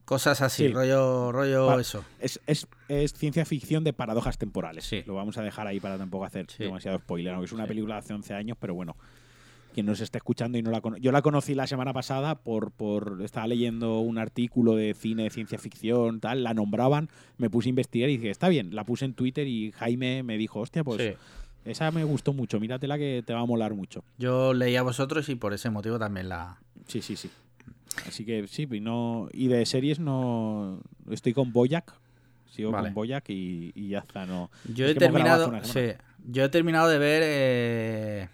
cosas 0.05 0.41
así, 0.43 0.67
Sí. 0.67 0.73
rollo, 0.73 1.31
rollo 1.31 1.69
Pa- 1.69 1.81
eso. 1.81 2.05
Es, 2.19 2.41
es- 2.49 2.67
es 2.89 3.13
ciencia 3.13 3.45
ficción 3.45 3.85
de 3.85 3.93
paradojas 3.93 4.37
temporales. 4.37 4.85
Sí. 4.85 5.05
Lo 5.07 5.15
vamos 5.15 5.39
a 5.39 5.43
dejar 5.43 5.69
ahí 5.69 5.79
para 5.79 5.97
tampoco 5.97 6.25
hacer 6.25 6.47
Sí. 6.51 6.65
demasiado 6.65 6.99
spoiler, 6.99 7.35
aunque 7.35 7.47
es 7.47 7.53
una 7.53 7.67
película 7.69 7.95
de 7.95 7.99
hace 8.01 8.15
11 8.15 8.35
años, 8.35 8.57
pero 8.61 8.75
bueno. 8.75 8.97
Quien 9.81 9.87
nos 9.87 10.01
esté 10.03 10.19
escuchando 10.19 10.59
y 10.59 10.63
no 10.63 10.71
la. 10.71 10.83
Yo 11.01 11.11
la 11.11 11.23
conocí 11.23 11.55
la 11.55 11.67
semana 11.67 11.95
pasada 11.95 12.35
por, 12.35 12.71
por. 12.71 13.23
Estaba 13.25 13.47
leyendo 13.47 14.01
un 14.01 14.19
artículo 14.19 14.75
de 14.77 14.93
cine 14.93 15.23
de 15.23 15.31
ciencia 15.31 15.59
ficción, 15.59 16.21
tal. 16.21 16.45
La 16.45 16.53
nombraban, 16.53 17.09
me 17.39 17.49
puse 17.49 17.69
a 17.69 17.71
investigar 17.71 18.11
y 18.11 18.19
dije, 18.19 18.29
está 18.29 18.51
bien. 18.51 18.75
La 18.75 18.85
puse 18.85 19.07
en 19.07 19.15
Twitter 19.15 19.47
y 19.47 19.73
Jaime 19.73 20.23
me 20.23 20.37
dijo, 20.37 20.61
hostia, 20.61 20.85
pues 20.85 21.01
Sí. 21.01 21.15
esa 21.65 21.91
me 21.93 22.05
gustó 22.05 22.35
mucho. 22.35 22.61
Míratela 22.61 22.99
que 22.99 23.23
te 23.25 23.33
va 23.33 23.41
a 23.41 23.47
molar 23.47 23.73
mucho. 23.73 24.05
Yo 24.19 24.53
leí 24.53 24.77
a 24.77 24.83
vosotros 24.83 25.27
y 25.31 25.35
por 25.37 25.55
ese 25.55 25.71
motivo 25.71 25.99
también 25.99 26.29
la... 26.29 26.59
Sí, 26.87 27.01
sí, 27.01 27.17
sí. 27.17 27.31
Así 28.07 28.27
que 28.27 28.47
sí, 28.49 28.69
y 28.71 28.81
no. 28.81 29.31
Y 29.33 29.49
de 29.49 29.65
series 29.65 29.99
no. 29.99 30.79
Estoy 31.11 31.33
con 31.33 31.55
Boyac. 31.55 31.91
Sigo 32.51 32.71
Vale. 32.71 32.89
con 32.89 32.95
Boyac 32.97 33.31
y, 33.31 33.73
y 33.75 33.89
ya 33.89 34.01
está, 34.01 34.27
no. 34.27 34.51
Yo 34.75 34.85
Es 34.85 34.93
he 34.93 34.95
terminado... 34.97 35.51
Sí, 35.65 35.93
yo 36.27 36.45
he 36.45 36.49
terminado 36.51 36.89
de 36.89 36.99
ver 36.99 37.23
eh, 37.25 38.29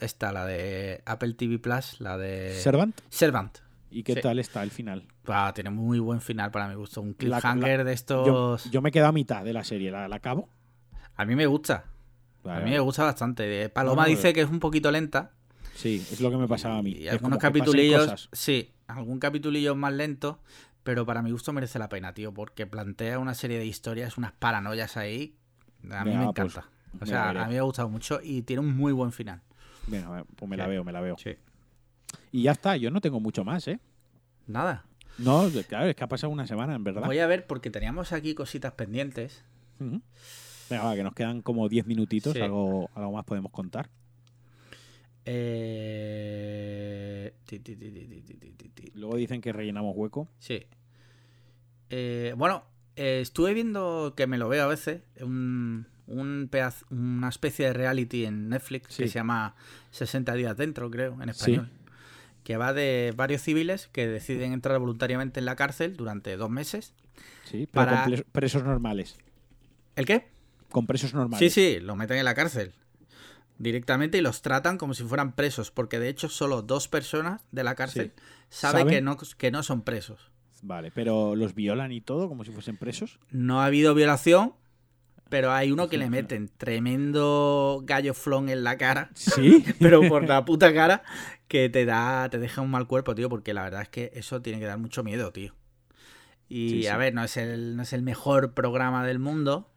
esta, 0.00 0.32
la 0.32 0.46
de 0.46 1.02
Apple 1.06 1.34
TV 1.34 1.58
Plus, 1.58 2.00
la 2.00 2.16
de... 2.18 2.52
¿Servant? 2.54 2.98
Servant. 3.08 3.58
¿Y 3.90 4.02
qué 4.04 4.14
Sí. 4.14 4.20
tal 4.20 4.38
está 4.38 4.62
el 4.62 4.70
final? 4.70 5.06
Ah, 5.26 5.52
tiene 5.54 5.70
muy 5.70 5.98
buen 5.98 6.20
final 6.20 6.50
para 6.50 6.68
mi 6.68 6.74
gusto. 6.74 7.00
Un 7.02 7.14
cliffhanger 7.14 7.78
la- 7.78 7.84
de 7.84 7.90
Yo, 7.90 7.94
estos... 7.94 8.70
yo 8.70 8.80
me 8.82 8.92
quedo 8.92 9.06
a 9.06 9.12
mitad 9.12 9.44
de 9.44 9.52
la 9.52 9.64
serie, 9.64 9.90
¿la, 9.90 10.06
la 10.08 10.16
acabo? 10.16 10.48
A 11.16 11.24
mí 11.24 11.34
me 11.34 11.46
gusta. 11.46 11.84
Vale, 12.44 12.62
a 12.62 12.64
mí 12.64 12.70
me 12.70 12.78
gusta 12.80 13.04
bastante. 13.04 13.64
Eh, 13.64 13.68
Paloma 13.68 14.02
No, 14.02 14.08
no, 14.08 14.16
dice 14.16 14.32
que 14.32 14.40
es 14.42 14.48
un 14.48 14.60
poquito 14.60 14.90
lenta. 14.90 15.32
Sí, 15.74 16.04
es 16.10 16.20
lo 16.20 16.30
que 16.30 16.36
me 16.36 16.46
pasaba 16.48 16.78
a 16.78 16.82
mí. 16.82 16.92
Y 16.92 17.08
algunos 17.08 17.38
capitulillos, 17.38 18.28
sí, 18.32 18.72
algún 18.86 19.18
capitulillo 19.18 19.74
más 19.74 19.92
lento, 19.92 20.40
pero 20.82 21.04
para 21.04 21.20
mi 21.22 21.30
gusto 21.32 21.52
merece 21.52 21.78
la 21.78 21.88
pena, 21.88 22.14
tío, 22.14 22.32
porque 22.32 22.66
plantea 22.66 23.18
una 23.18 23.34
serie 23.34 23.58
de 23.58 23.66
historias, 23.66 24.16
unas 24.18 24.32
paranoias 24.32 24.96
ahí. 24.96 25.36
A 25.90 26.04
mí 26.04 26.10
Venga, 26.12 26.26
me 26.26 26.32
pues, 26.32 26.56
encanta. 26.56 26.70
o 27.00 27.06
sea, 27.06 27.30
a 27.30 27.46
mí 27.46 27.52
me 27.54 27.58
ha 27.58 27.62
gustado 27.62 27.88
mucho 27.88 28.20
y 28.22 28.42
tiene 28.42 28.60
un 28.60 28.76
muy 28.76 28.92
buen 28.92 29.12
final. 29.12 29.42
Pues 30.36 30.48
me 30.48 30.56
la 30.56 30.66
veo, 30.66 30.84
me 30.84 30.92
la 30.92 31.00
veo. 31.00 31.16
Sí. 31.18 31.36
Y 32.32 32.42
ya 32.44 32.52
está, 32.52 32.76
yo 32.76 32.90
no 32.90 33.00
tengo 33.00 33.20
mucho 33.20 33.44
más, 33.44 33.66
¿eh? 33.68 33.80
Nada. 34.46 34.84
No, 35.18 35.48
claro, 35.68 35.86
es 35.86 35.96
que 35.96 36.04
ha 36.04 36.08
pasado 36.08 36.32
una 36.32 36.46
semana, 36.46 36.74
en 36.74 36.84
verdad. 36.84 37.02
Voy 37.04 37.18
a 37.18 37.26
ver 37.26 37.46
porque 37.46 37.70
teníamos 37.70 38.12
aquí 38.12 38.34
cositas 38.34 38.72
pendientes. 38.72 39.44
Venga, 39.78 40.84
va, 40.84 40.94
que 40.94 41.02
nos 41.02 41.14
quedan 41.14 41.42
como 41.42 41.68
10 41.68 41.86
minutitos, 41.86 42.34
Sí. 42.34 42.40
algo, 42.40 42.90
algo 42.94 43.12
más 43.12 43.24
podemos 43.24 43.50
contar. 43.52 43.90
Eh... 45.24 47.34
ti, 47.46 47.58
ti, 47.58 47.76
ti. 47.76 48.92
Luego 48.94 49.16
dicen 49.16 49.40
que 49.40 49.52
rellenamos 49.52 49.94
hueco. 49.96 50.28
Sí. 50.38 50.66
Eh, 51.90 52.34
bueno, 52.36 52.64
eh, 52.96 53.20
estuve 53.20 53.54
viendo 53.54 54.14
que 54.16 54.26
me 54.26 54.38
lo 54.38 54.48
veo 54.48 54.64
a 54.64 54.68
veces, 54.68 55.02
un, 55.20 55.86
un 56.10 56.50
una 56.90 57.28
especie 57.28 57.66
de 57.66 57.72
reality 57.72 58.24
en 58.26 58.48
Netflix 58.48 58.88
que 58.96 59.08
se 59.08 59.14
llama 59.14 59.54
60 59.90 60.34
días 60.34 60.56
dentro, 60.56 60.90
creo, 60.90 61.16
en 61.22 61.28
español. 61.28 61.70
Que 62.44 62.56
va 62.56 62.72
de 62.72 63.12
varios 63.16 63.42
civiles 63.42 63.88
que 63.92 64.06
deciden 64.08 64.52
entrar 64.52 64.78
voluntariamente 64.78 65.40
en 65.40 65.46
la 65.46 65.56
cárcel 65.56 65.96
durante 65.96 66.36
dos 66.36 66.50
meses. 66.50 66.94
Sí, 67.44 67.68
pero 67.70 67.86
Para- 67.86 68.04
con 68.04 68.12
pres- 68.12 68.24
presos 68.32 68.64
normales. 68.64 69.18
¿El 69.96 70.06
qué? 70.06 70.28
Con 70.70 70.86
presos 70.86 71.12
normales. 71.14 71.52
Sí, 71.52 71.74
sí, 71.74 71.80
los 71.80 71.96
meten 71.96 72.16
en 72.18 72.24
la 72.24 72.34
cárcel 72.34 72.72
directamente 73.58 74.18
y 74.18 74.20
los 74.22 74.40
tratan 74.42 74.78
como 74.78 74.94
si 74.94 75.04
fueran 75.04 75.32
presos, 75.34 75.70
porque 75.70 75.98
de 75.98 76.08
hecho 76.08 76.28
solo 76.28 76.62
dos 76.62 76.88
personas 76.88 77.42
de 77.52 77.62
la 77.64 77.74
cárcel 77.74 78.12
saben, 78.48 78.80
¿Saben? 78.80 78.88
Que, 78.94 79.02
no, 79.02 79.16
que 79.36 79.50
no 79.50 79.62
son 79.62 79.82
presos. 79.82 80.30
Vale, 80.62 80.90
pero 80.94 81.36
los 81.36 81.54
violan 81.54 81.92
y 81.92 82.00
todo, 82.00 82.28
como 82.28 82.44
si 82.44 82.50
fuesen 82.52 82.76
presos. 82.76 83.18
No 83.30 83.60
ha 83.60 83.66
habido 83.66 83.94
violación, 83.94 84.54
pero 85.30 85.52
hay 85.52 85.72
uno 85.72 85.88
que 85.88 85.96
le 85.96 86.10
meten 86.10 86.50
tremendo 86.58 87.80
gallo 87.84 88.12
flon 88.12 88.48
en 88.50 88.62
la 88.64 88.76
cara, 88.76 89.10
Sí. 89.14 89.64
pero 89.80 90.06
por 90.08 90.28
la 90.28 90.44
puta 90.44 90.74
cara, 90.74 91.02
que 91.48 91.68
te 91.70 91.84
da, 91.86 92.28
te 92.28 92.38
deja 92.38 92.60
un 92.60 92.70
mal 92.70 92.86
cuerpo, 92.86 93.14
tío, 93.14 93.28
porque 93.30 93.54
la 93.54 93.62
verdad 93.62 93.82
es 93.82 93.88
que 93.88 94.10
eso 94.14 94.42
tiene 94.42 94.58
que 94.60 94.66
dar 94.66 94.78
mucho 94.78 95.02
miedo, 95.02 95.32
tío. 95.32 95.54
Y 96.48 96.68
Sí, 96.70 96.82
sí. 96.82 96.86
a 96.88 96.96
ver, 96.96 97.14
no 97.14 97.24
es 97.24 97.36
el, 97.36 97.76
no 97.76 97.82
es 97.82 97.92
el 97.92 98.02
mejor 98.02 98.52
programa 98.54 99.06
del 99.06 99.18
mundo. 99.20 99.70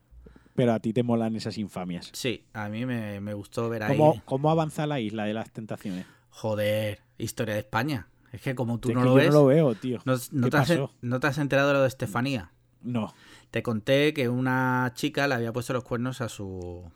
Pero 0.56 0.74
a 0.74 0.80
ti 0.80 0.94
te 0.94 1.04
molan 1.04 1.36
esas 1.36 1.58
infamias. 1.58 2.10
Sí, 2.14 2.46
a 2.54 2.70
mí 2.70 2.86
me, 2.86 3.20
me 3.22 3.34
gustó 3.34 3.70
ver 3.70 3.84
ahí. 3.84 3.98
¿Cómo, 3.98 4.22
¿Cómo 4.26 4.52
avanza 4.52 4.86
la 4.88 5.00
isla 5.00 5.26
de 5.26 5.34
las 5.34 5.52
tentaciones? 5.52 6.06
Joder, 6.30 7.00
historia 7.18 7.54
de 7.54 7.62
España. 7.62 8.08
Es 8.32 8.42
que 8.42 8.56
como 8.56 8.80
tú 8.80 8.90
Es 8.90 8.96
no 8.96 9.02
que 9.02 9.06
lo 9.06 9.12
yo 9.12 9.16
ves, 9.18 9.28
no 9.28 9.34
lo 9.34 9.46
veo, 9.46 9.76
tío. 9.76 10.00
no, 10.06 10.16
no 10.32 10.46
¿Qué 10.46 10.52
te 10.52 10.58
has, 10.58 10.68
pasó? 10.70 10.92
no 11.02 11.20
te 11.20 11.28
has 11.28 11.38
enterado 11.38 11.68
de 11.70 11.74
lo 11.76 11.82
de 11.82 11.88
Estefanía. 11.88 12.52
No. 12.82 13.14
Te 13.54 13.62
conté 13.62 14.16
que 14.16 14.30
una 14.30 14.94
chica 14.96 15.28
le 15.28 15.36
había 15.36 15.54
puesto 15.54 15.74
los 15.74 15.84
cuernos 15.84 16.22
a 16.22 16.28
su, 16.28 16.90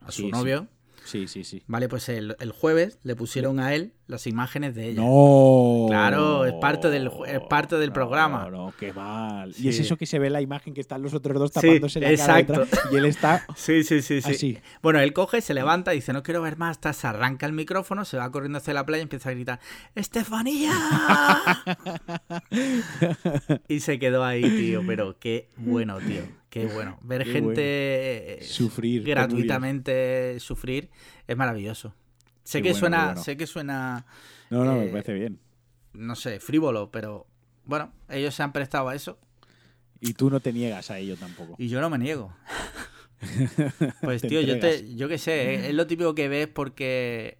a 0.00 0.12
su 0.12 0.22
Sí, 0.22 0.30
novio. 0.30 0.68
Sí, 1.04 1.26
sí, 1.26 1.42
sí. 1.42 1.64
Vale, 1.66 1.88
pues 1.88 2.08
el, 2.08 2.36
el 2.38 2.52
jueves 2.52 3.00
le 3.02 3.16
pusieron 3.16 3.58
a 3.58 3.74
él 3.74 3.92
las 4.10 4.26
imágenes 4.26 4.74
de 4.74 4.88
ella. 4.88 5.02
No. 5.02 5.86
Claro, 5.88 6.44
es 6.44 6.52
parte 6.60 6.90
del 6.90 7.10
es 7.26 7.40
parte 7.48 7.76
del 7.76 7.88
No, 7.88 7.94
programa. 7.94 8.48
No, 8.50 8.72
qué 8.78 8.92
mal. 8.92 9.54
Sí. 9.54 9.66
Y 9.66 9.68
es 9.68 9.80
eso 9.80 9.96
que 9.96 10.06
se 10.06 10.18
ve 10.18 10.30
la 10.30 10.40
imagen 10.42 10.74
que 10.74 10.80
están 10.80 11.02
los 11.02 11.14
otros 11.14 11.38
dos 11.38 11.50
Sí, 11.54 11.60
tapándose 11.60 12.00
la 12.00 12.16
cara 12.16 12.40
exacto. 12.40 12.78
y 12.92 12.96
él 12.96 13.04
está 13.06 13.44
Sí, 13.56 13.82
sí, 13.84 14.02
sí, 14.02 14.20
sí. 14.20 14.30
así. 14.30 14.58
Bueno, 14.82 15.00
él 15.00 15.12
coge, 15.12 15.40
se 15.40 15.54
levanta, 15.54 15.92
dice, 15.92 16.12
no 16.12 16.22
quiero 16.22 16.42
ver 16.42 16.56
más, 16.58 16.72
hasta 16.72 16.92
se 16.92 17.06
arranca 17.06 17.46
el 17.46 17.52
micrófono, 17.52 18.04
se 18.04 18.16
va 18.16 18.30
corriendo 18.30 18.58
hacia 18.58 18.74
la 18.74 18.84
playa 18.84 19.00
y 19.00 19.02
empieza 19.04 19.30
a 19.30 19.32
gritar, 19.32 19.60
¡Estefanía! 19.94 20.70
y 23.68 23.80
se 23.80 23.98
quedó 23.98 24.24
ahí, 24.24 24.42
tío, 24.42 24.82
pero 24.86 25.18
qué 25.18 25.48
bueno, 25.56 25.98
tío, 25.98 26.22
qué 26.48 26.66
bueno. 26.66 26.98
Ver 27.02 27.24
Qué 27.24 27.32
gente 27.32 27.62
eh, 27.62 28.38
Sufrir. 28.42 29.04
gratuitamente 29.04 30.38
sufrir 30.40 30.90
es 31.26 31.36
maravilloso. 31.36 31.94
Sé 32.50 32.58
Qué 32.58 32.62
que 32.64 32.68
bueno, 32.70 32.78
suena, 32.80 33.04
bueno. 33.06 33.22
sé 33.22 33.36
que 33.36 33.46
suena, 33.46 34.04
No, 34.50 34.64
no, 34.64 34.74
me 34.76 34.86
eh, 34.86 34.88
parece 34.88 35.12
bien. 35.14 35.38
no 35.92 36.16
sé, 36.16 36.40
frívolo, 36.40 36.90
pero 36.90 37.26
bueno, 37.64 37.92
ellos 38.08 38.34
se 38.34 38.42
han 38.42 38.52
prestado 38.52 38.88
a 38.88 38.94
eso 38.96 39.18
Y 40.00 40.14
tú 40.14 40.30
no 40.30 40.40
te 40.40 40.52
niegas 40.52 40.90
a 40.90 40.98
ello 40.98 41.16
tampoco. 41.16 41.54
y 41.58 41.68
yo 41.68 41.80
no 41.80 41.88
me 41.90 41.98
niego. 41.98 42.32
Pues 44.00 44.22
tío, 44.22 44.40
yo 44.40 44.58
te, 44.58 44.94
yo 44.96 45.08
qué 45.08 45.18
sé, 45.18 45.54
es- 45.54 45.64
es 45.66 45.74
lo 45.74 45.86
típico 45.86 46.14
que 46.14 46.28
ves 46.28 46.48
porque 46.48 47.38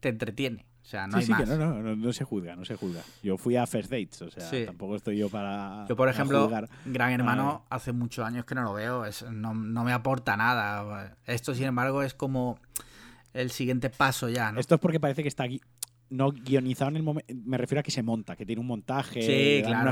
te 0.00 0.08
entretiene. 0.08 0.64
O 0.82 0.86
sea, 0.86 1.06
no 1.06 1.12
sí, 1.14 1.18
hay 1.20 1.24
sí, 1.26 1.30
más. 1.32 1.40
que 1.40 1.46
no, 1.46 1.56
no, 1.56 1.82
no, 1.82 1.96
no 1.96 2.12
se 2.12 2.24
juzga, 2.24 2.56
no 2.56 2.64
se 2.64 2.76
juzga. 2.76 3.02
Yo 3.22 3.38
fui 3.38 3.56
a 3.56 3.66
First 3.66 3.90
Dates, 3.90 4.20
o 4.22 4.30
sea, 4.30 4.48
Sí. 4.50 4.64
tampoco 4.66 4.96
estoy 4.96 5.16
yo 5.16 5.28
para. 5.30 5.86
Yo, 5.88 5.96
por 5.96 6.08
ejemplo, 6.08 6.42
juzgar. 6.44 6.68
Gran 6.84 7.12
Hermano, 7.12 7.64
hace 7.70 7.92
muchos 7.92 8.24
años 8.26 8.44
que 8.44 8.54
no 8.54 8.62
lo 8.62 8.74
veo, 8.74 9.04
es- 9.06 9.22
no, 9.30 9.54
no 9.54 9.84
me 9.84 9.92
aporta 9.92 10.36
nada. 10.36 11.16
Esto, 11.26 11.54
sin 11.54 11.64
embargo, 11.66 12.02
es 12.02 12.12
como 12.14 12.58
el 13.34 13.50
siguiente 13.50 13.90
paso 13.90 14.28
ya, 14.30 14.50
¿no? 14.52 14.60
Esto 14.60 14.76
es 14.76 14.80
porque 14.80 14.98
parece 14.98 15.22
que 15.22 15.28
está 15.28 15.44
gui- 15.46 15.60
no 16.10 16.30
guionizado 16.30 16.90
en 16.90 16.96
el 16.96 17.02
momento. 17.02 17.32
Me 17.44 17.58
refiero 17.58 17.80
a 17.80 17.82
que 17.82 17.90
se 17.90 18.02
monta, 18.02 18.36
que 18.36 18.46
tiene 18.46 18.60
un 18.60 18.66
montaje. 18.66 19.20
Sí, 19.22 19.62
claro. 19.66 19.90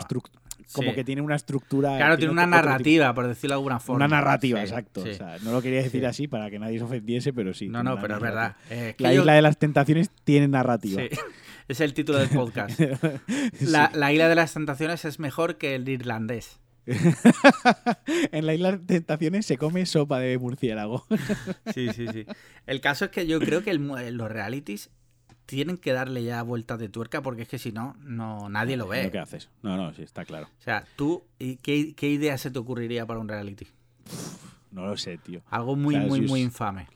Como 0.73 0.91
Sí. 0.91 0.95
que 0.95 1.03
tiene 1.05 1.21
una 1.23 1.35
estructura. 1.35 1.97
Claro, 1.97 2.17
tiene 2.17 2.33
una 2.33 2.47
narrativa, 2.47 3.13
por 3.15 3.27
decirlo 3.27 3.55
de 3.55 3.59
alguna 3.59 3.81
forma. 3.81 4.07
Una 4.07 4.17
narrativa, 4.17 4.61
Sí, 4.61 4.65
exacto. 4.67 5.03
O 5.03 5.13
sea, 5.13 5.37
no 5.43 5.51
lo 5.53 5.61
quería 5.61 5.83
decir 5.83 6.01
Sí. 6.03 6.07
así 6.07 6.29
para 6.29 6.51
que 6.51 6.59
nadie 6.59 6.79
se 6.79 6.85
ofendiese, 6.85 7.33
pero 7.33 7.53
sí. 7.53 7.69
no, 7.69 7.83
no, 7.83 7.99
pero 8.01 8.15
es 8.17 8.21
verdad. 8.21 8.57
Eh, 8.71 8.95
La 8.99 9.13
yo- 9.13 9.21
isla 9.23 9.33
de 9.35 9.43
las 9.43 9.59
tentaciones 9.59 10.11
tiene 10.25 10.49
narrativa. 10.49 11.03
Es 11.69 11.81
el 11.81 11.95
título 11.95 12.19
del 12.19 12.29
podcast. 12.29 12.79
La, 13.61 13.91
la 13.95 14.13
isla 14.13 14.29
de 14.29 14.35
las 14.35 14.53
tentaciones 14.53 15.05
es 15.05 15.19
mejor 15.21 15.59
que 15.59 15.77
el 15.77 15.89
irlandés. 15.89 16.59
en 18.33 18.47
la 18.47 18.55
isla 18.55 18.73
de 18.73 18.79
tentaciones 18.79 19.47
se 19.47 19.57
come 19.59 19.87
sopa 19.87 20.19
de 20.21 20.39
murciélago. 20.39 21.05
Sí, 21.75 21.89
sí, 21.93 22.07
sí. 22.09 22.27
El 22.67 22.81
caso 22.81 23.05
es 23.07 23.11
que 23.11 23.27
yo 23.27 23.39
creo 23.41 23.63
que 23.63 23.71
el 23.71 23.83
los 24.17 24.31
realities 24.31 24.91
tienen 25.47 25.77
que 25.79 25.93
darle 25.93 26.23
ya 26.25 26.43
vueltas 26.43 26.79
de 26.79 26.89
tuerca 26.89 27.23
porque 27.23 27.43
es 27.43 27.49
que 27.49 27.59
si 27.59 27.73
no, 27.73 27.95
no 28.01 28.49
nadie 28.49 28.77
lo 28.77 28.89
ve. 28.89 29.11
Que 29.11 29.19
haces. 29.19 29.49
No, 29.63 29.77
no, 29.77 29.93
sí, 29.95 30.03
está 30.03 30.25
claro. 30.25 30.49
O 30.59 30.63
sea, 30.63 30.85
tú, 30.97 31.25
¿y 31.39 31.57
¿qué, 31.57 31.95
qué 31.95 32.09
idea 32.09 32.37
se 32.39 32.51
te 32.51 32.59
ocurriría 32.59 33.07
para 33.07 33.21
un 33.21 33.29
reality? 33.29 33.67
No 34.71 34.87
lo 34.87 34.97
sé, 34.97 35.19
tío. 35.19 35.43
Algo 35.51 35.77
muy, 35.77 35.97
muy, 35.97 36.19
si 36.21 36.25
es- 36.25 36.31
muy 36.31 36.41
infame. 36.43 36.87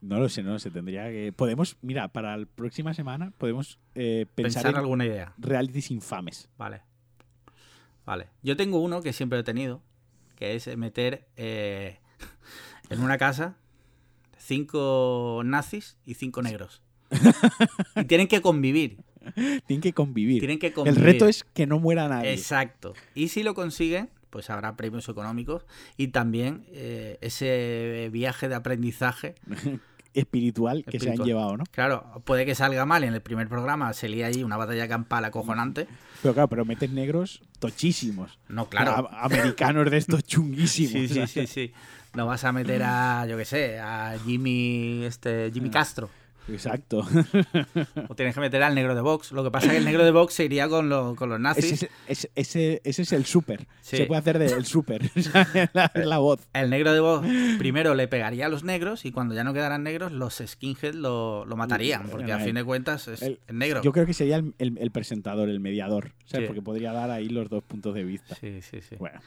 No 0.00 0.18
lo 0.18 0.28
sé, 0.28 0.42
no 0.42 0.50
lo 0.52 0.58
sé. 0.58 0.70
Tendría 0.70 1.04
que. 1.10 1.32
Podemos, 1.32 1.76
mira, 1.80 2.08
para 2.08 2.36
la 2.36 2.44
próxima 2.46 2.92
semana 2.92 3.30
podemos 3.38 3.78
eh, 3.94 4.26
pensar, 4.34 4.62
Pensar 4.62 4.72
en 4.72 4.78
alguna 4.78 5.06
idea. 5.06 5.32
realities 5.38 5.90
infames. 5.92 6.48
Vale. 6.58 6.82
Vale. 8.04 8.28
Yo 8.42 8.56
tengo 8.56 8.80
uno 8.80 9.02
que 9.02 9.12
siempre 9.12 9.38
he 9.38 9.42
tenido, 9.42 9.82
que 10.36 10.54
es 10.54 10.76
meter 10.76 11.28
eh, 11.36 11.98
en 12.90 13.00
una 13.00 13.18
casa 13.18 13.56
cinco 14.38 15.42
nazis 15.44 15.96
y 16.04 16.14
cinco 16.14 16.42
negros. 16.42 16.82
y 17.96 18.04
tienen 18.04 18.28
que 18.28 18.42
convivir. 18.42 18.98
Tienen 19.66 19.80
que 19.80 19.92
convivir. 19.92 20.40
Tienen 20.40 20.58
que 20.58 20.72
El 20.84 20.96
reto 20.96 21.28
es 21.28 21.44
que 21.54 21.66
no 21.66 21.78
muera 21.78 22.08
nadie. 22.08 22.32
Exacto. 22.32 22.94
Y 23.14 23.28
si 23.28 23.42
lo 23.42 23.54
consiguen, 23.54 24.10
pues 24.30 24.50
habrá 24.50 24.76
premios 24.76 25.08
económicos 25.08 25.64
y 25.96 26.08
también 26.08 26.64
eh, 26.68 27.18
ese 27.20 28.08
viaje 28.12 28.48
de 28.48 28.54
aprendizaje. 28.54 29.34
Espiritual 30.14 30.84
que 30.84 31.00
se 31.00 31.10
han 31.10 31.16
llevado, 31.18 31.56
¿no? 31.56 31.64
Claro, 31.70 32.22
puede 32.24 32.44
que 32.44 32.54
salga 32.54 32.84
mal 32.84 33.02
en 33.04 33.14
el 33.14 33.22
primer 33.22 33.48
programa, 33.48 33.92
se 33.94 34.08
lía 34.08 34.26
ahí 34.26 34.42
una 34.44 34.56
batalla 34.56 34.86
campal 34.88 35.24
acojonante. 35.24 35.86
Pero 36.20 36.34
claro, 36.34 36.48
pero 36.48 36.64
metes 36.64 36.90
negros 36.90 37.42
tochísimos. 37.58 38.38
No, 38.48 38.68
claro. 38.68 39.08
A- 39.10 39.24
americanos 39.24 39.90
de 39.90 39.96
estos 39.96 40.22
chunguísimos. 40.24 40.92
Sí, 41.08 41.08
sí, 41.08 41.26
sí, 41.26 41.46
sí. 41.46 41.72
No 42.14 42.26
vas 42.26 42.44
a 42.44 42.52
meter 42.52 42.82
a, 42.84 43.24
yo 43.26 43.38
qué 43.38 43.44
sé, 43.46 43.78
a 43.80 44.16
Jimmy, 44.24 45.04
este, 45.04 45.50
Jimmy. 45.52 45.70
Castro. 45.70 46.10
Exacto. 46.48 47.06
O 48.08 48.14
tienes 48.14 48.34
que 48.34 48.40
meter 48.40 48.62
al 48.62 48.74
negro 48.74 48.94
de 48.94 49.00
Vox. 49.00 49.32
Lo 49.32 49.44
que 49.44 49.50
pasa 49.50 49.66
es 49.66 49.72
que 49.72 49.78
el 49.78 49.84
negro 49.84 50.04
de 50.04 50.10
Vox 50.10 50.34
se 50.34 50.44
iría 50.44 50.68
con, 50.68 50.88
lo- 50.88 51.14
con 51.14 51.28
los 51.28 51.38
nazis. 51.40 51.72
Ese, 51.72 51.90
es- 52.08 52.28
ese, 52.34 52.80
ese- 52.84 53.02
es 53.02 53.12
el 53.12 53.24
súper. 53.24 53.66
Sí. 53.80 53.96
Se 53.98 54.06
puede 54.06 54.18
hacer 54.20 54.38
del 54.38 54.64
súper. 54.66 55.08
Sea, 55.22 55.42
es 55.54 55.70
la, 55.72 55.90
la 55.94 56.18
voz. 56.18 56.40
El 56.52 56.70
negro 56.70 56.92
de 56.92 57.00
Vox 57.00 57.26
primero 57.58 57.94
le 57.94 58.08
pegaría 58.08 58.46
a 58.46 58.48
los 58.48 58.64
negros 58.64 59.04
y 59.04 59.12
cuando 59.12 59.34
ya 59.34 59.44
no 59.44 59.52
quedaran 59.54 59.82
negros, 59.82 60.12
los 60.12 60.42
skinheads 60.44 60.96
lo, 60.96 61.44
lo 61.46 61.56
matarían. 61.56 62.08
Porque 62.08 62.32
a 62.32 62.38
fin 62.40 62.54
de 62.54 62.64
cuentas 62.64 63.08
es 63.08 63.22
el- 63.22 63.38
el 63.46 63.58
negro. 63.58 63.82
Yo 63.82 63.92
creo 63.92 64.06
que 64.06 64.14
sería 64.14 64.36
el, 64.36 64.54
el- 64.58 64.78
el 64.78 64.90
presentador, 64.90 65.48
el 65.48 65.60
mediador. 65.60 66.12
¿sabes? 66.26 66.44
Sí. 66.44 66.46
Porque 66.48 66.62
podría 66.62 66.92
dar 66.92 67.10
ahí 67.10 67.28
los 67.28 67.48
dos 67.48 67.62
puntos 67.62 67.94
de 67.94 68.04
vista. 68.04 68.34
Sí, 68.40 68.60
sí, 68.62 68.80
sí. 68.80 68.96
Bueno, 68.96 69.20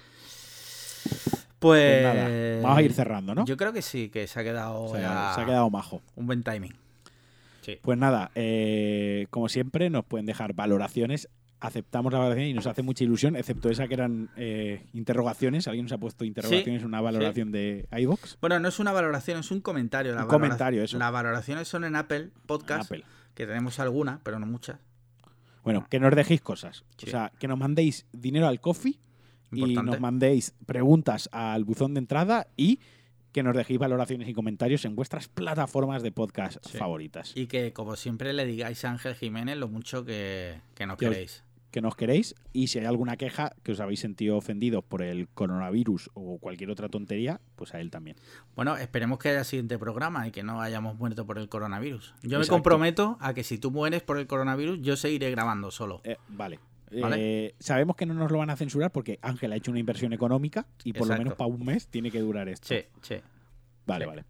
Pues, 1.59 2.01
pues 2.03 2.03
nada. 2.03 2.61
Vamos 2.61 2.77
a 2.77 2.81
ir 2.81 2.93
cerrando, 2.93 3.33
¿no? 3.35 3.45
Yo 3.45 3.57
creo 3.57 3.71
que 3.73 3.81
sí, 3.81 4.09
que 4.09 4.27
se 4.27 4.39
ha 4.39 4.43
quedado, 4.43 4.89
se 4.93 4.97
ha 5.05 5.43
quedado 5.45 5.69
majo. 5.69 6.01
un 6.15 6.25
buen 6.27 6.43
timing. 6.43 6.73
Sí. 7.65 7.79
Pues 7.81 7.97
nada, 7.97 8.31
eh, 8.35 9.27
como 9.31 9.49
siempre, 9.49 9.89
nos 9.89 10.05
pueden 10.05 10.25
dejar 10.25 10.53
valoraciones. 10.53 11.29
Aceptamos 11.61 12.11
la 12.13 12.19
valoración 12.19 12.47
y 12.49 12.53
nos 12.53 12.67
hace 12.67 12.83
mucha 12.83 13.03
ilusión, 13.03 13.35
excepto 13.35 13.69
esa 13.69 13.87
que 13.87 13.93
eran 13.95 14.29
eh, 14.35 14.85
interrogaciones. 14.93 15.67
Alguien 15.67 15.85
nos 15.85 15.93
ha 15.93 15.97
puesto 15.97 16.23
interrogaciones 16.25 16.81
en 16.81 16.87
una 16.87 17.01
valoración 17.01 17.51
de 17.51 17.87
iVoox. 17.97 18.37
Bueno, 18.41 18.59
no 18.59 18.67
es 18.67 18.77
una 18.79 18.91
valoración, 18.91 19.39
es 19.39 19.49
un 19.51 19.61
comentario. 19.61 20.13
La 20.13 20.21
Un 20.23 20.27
valora- 20.27 20.41
comentario, 20.47 20.83
eso. 20.83 20.97
Las 20.99 21.11
valoraciones 21.11 21.67
son 21.67 21.85
en 21.85 21.95
Apple 21.95 22.29
Podcast, 22.45 22.91
Apple. 22.91 23.03
que 23.33 23.47
tenemos 23.47 23.79
alguna, 23.79 24.19
pero 24.23 24.37
no 24.37 24.45
muchas. 24.45 24.77
Bueno, 25.63 25.87
que 25.89 25.99
nos 25.99 26.13
dejéis 26.15 26.41
cosas. 26.41 26.83
Sí. 26.97 27.07
O 27.07 27.09
sea, 27.09 27.31
que 27.39 27.47
nos 27.47 27.57
mandéis 27.57 28.05
dinero 28.11 28.47
al 28.47 28.59
coffee 28.59 28.99
y 29.51 29.73
nos 29.75 29.99
mandéis 29.99 30.53
preguntas 30.67 31.29
al 31.31 31.63
buzón 31.63 31.93
de 31.95 31.99
entrada 31.99 32.47
y 32.57 32.79
que 33.35 33.43
nos 33.43 33.53
dejéis 33.53 33.77
valoraciones 33.79 34.29
y 34.29 34.33
comentarios 34.33 34.85
en 34.85 34.95
vuestras 34.95 35.27
plataformas 35.27 36.01
de 36.01 36.13
podcast 36.13 36.65
Sí. 36.65 36.77
favoritas. 36.77 37.33
Y 37.35 37.47
que, 37.47 37.73
como 37.73 37.97
siempre, 37.97 38.31
le 38.31 38.45
digáis 38.45 38.85
a 38.85 38.91
Ángel 38.91 39.13
Jiménez 39.13 39.57
lo 39.57 39.67
mucho 39.67 40.05
que, 40.05 40.61
que 40.73 40.85
nos 40.85 40.95
Que 40.97 41.07
os- 41.07 41.11
queréis. 41.13 41.43
Que 41.69 41.81
nos 41.81 41.97
queréis 41.97 42.33
y 42.53 42.67
si 42.67 42.79
hay 42.79 42.85
alguna 42.85 43.17
queja 43.17 43.51
que 43.61 43.73
os 43.73 43.81
habéis 43.81 43.99
sentido 43.99 44.37
ofendidos 44.37 44.85
por 44.85 45.01
el 45.01 45.27
coronavirus 45.27 46.09
o 46.13 46.37
cualquier 46.39 46.69
otra 46.69 46.87
tontería, 46.87 47.41
pues 47.57 47.73
a 47.73 47.81
él 47.81 47.91
también. 47.91 48.15
Bueno, 48.55 48.77
esperemos 48.77 49.19
que 49.19 49.27
haya 49.27 49.43
siguiente 49.43 49.77
programa 49.77 50.25
y 50.25 50.31
que 50.31 50.41
no 50.41 50.61
hayamos 50.61 50.97
muerto 50.97 51.25
por 51.25 51.37
el 51.37 51.49
coronavirus. 51.49 52.13
Yo 52.23 52.39
me 52.39 52.47
comprometo 52.47 53.17
a 53.19 53.33
que 53.33 53.43
si 53.43 53.57
tú 53.57 53.69
mueres 53.69 54.01
por 54.01 54.17
el 54.17 54.27
coronavirus, 54.27 54.79
yo 54.81 54.95
seguiré 54.95 55.29
grabando 55.31 55.71
solo. 55.71 55.99
Eh, 56.05 56.15
vale. 56.29 56.59
Vale. 56.91 57.15
Eh, 57.19 57.55
sabemos 57.59 57.95
que 57.95 58.05
no 58.05 58.13
nos 58.13 58.31
lo 58.31 58.37
van 58.37 58.49
a 58.49 58.55
censurar 58.55 58.91
porque 58.91 59.19
Ángel 59.21 59.51
ha 59.51 59.55
hecho 59.55 59.71
una 59.71 59.79
inversión 59.79 60.13
económica 60.13 60.65
y 60.83 60.93
por 60.93 61.07
lo 61.07 61.17
menos 61.17 61.35
para 61.35 61.49
un 61.49 61.65
mes 61.65 61.87
tiene 61.87 62.11
que 62.11 62.19
durar 62.19 62.47
esto. 62.49 62.67
Sí, 62.67 62.85
sí. 63.01 63.15
Vale, 63.85 64.05
sí. 64.05 64.09
vale. 64.09 64.25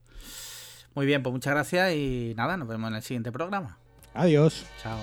Muy 0.96 1.06
bien, 1.06 1.22
pues 1.22 1.34
muchas 1.34 1.54
gracias 1.54 1.94
y 1.94 2.34
nada, 2.38 2.56
nos 2.56 2.68
vemos 2.68 2.90
en 2.90 2.96
el 2.96 3.02
siguiente 3.02 3.32
programa. 3.32 3.78
Adiós. 4.14 4.66
Chao. 4.82 4.98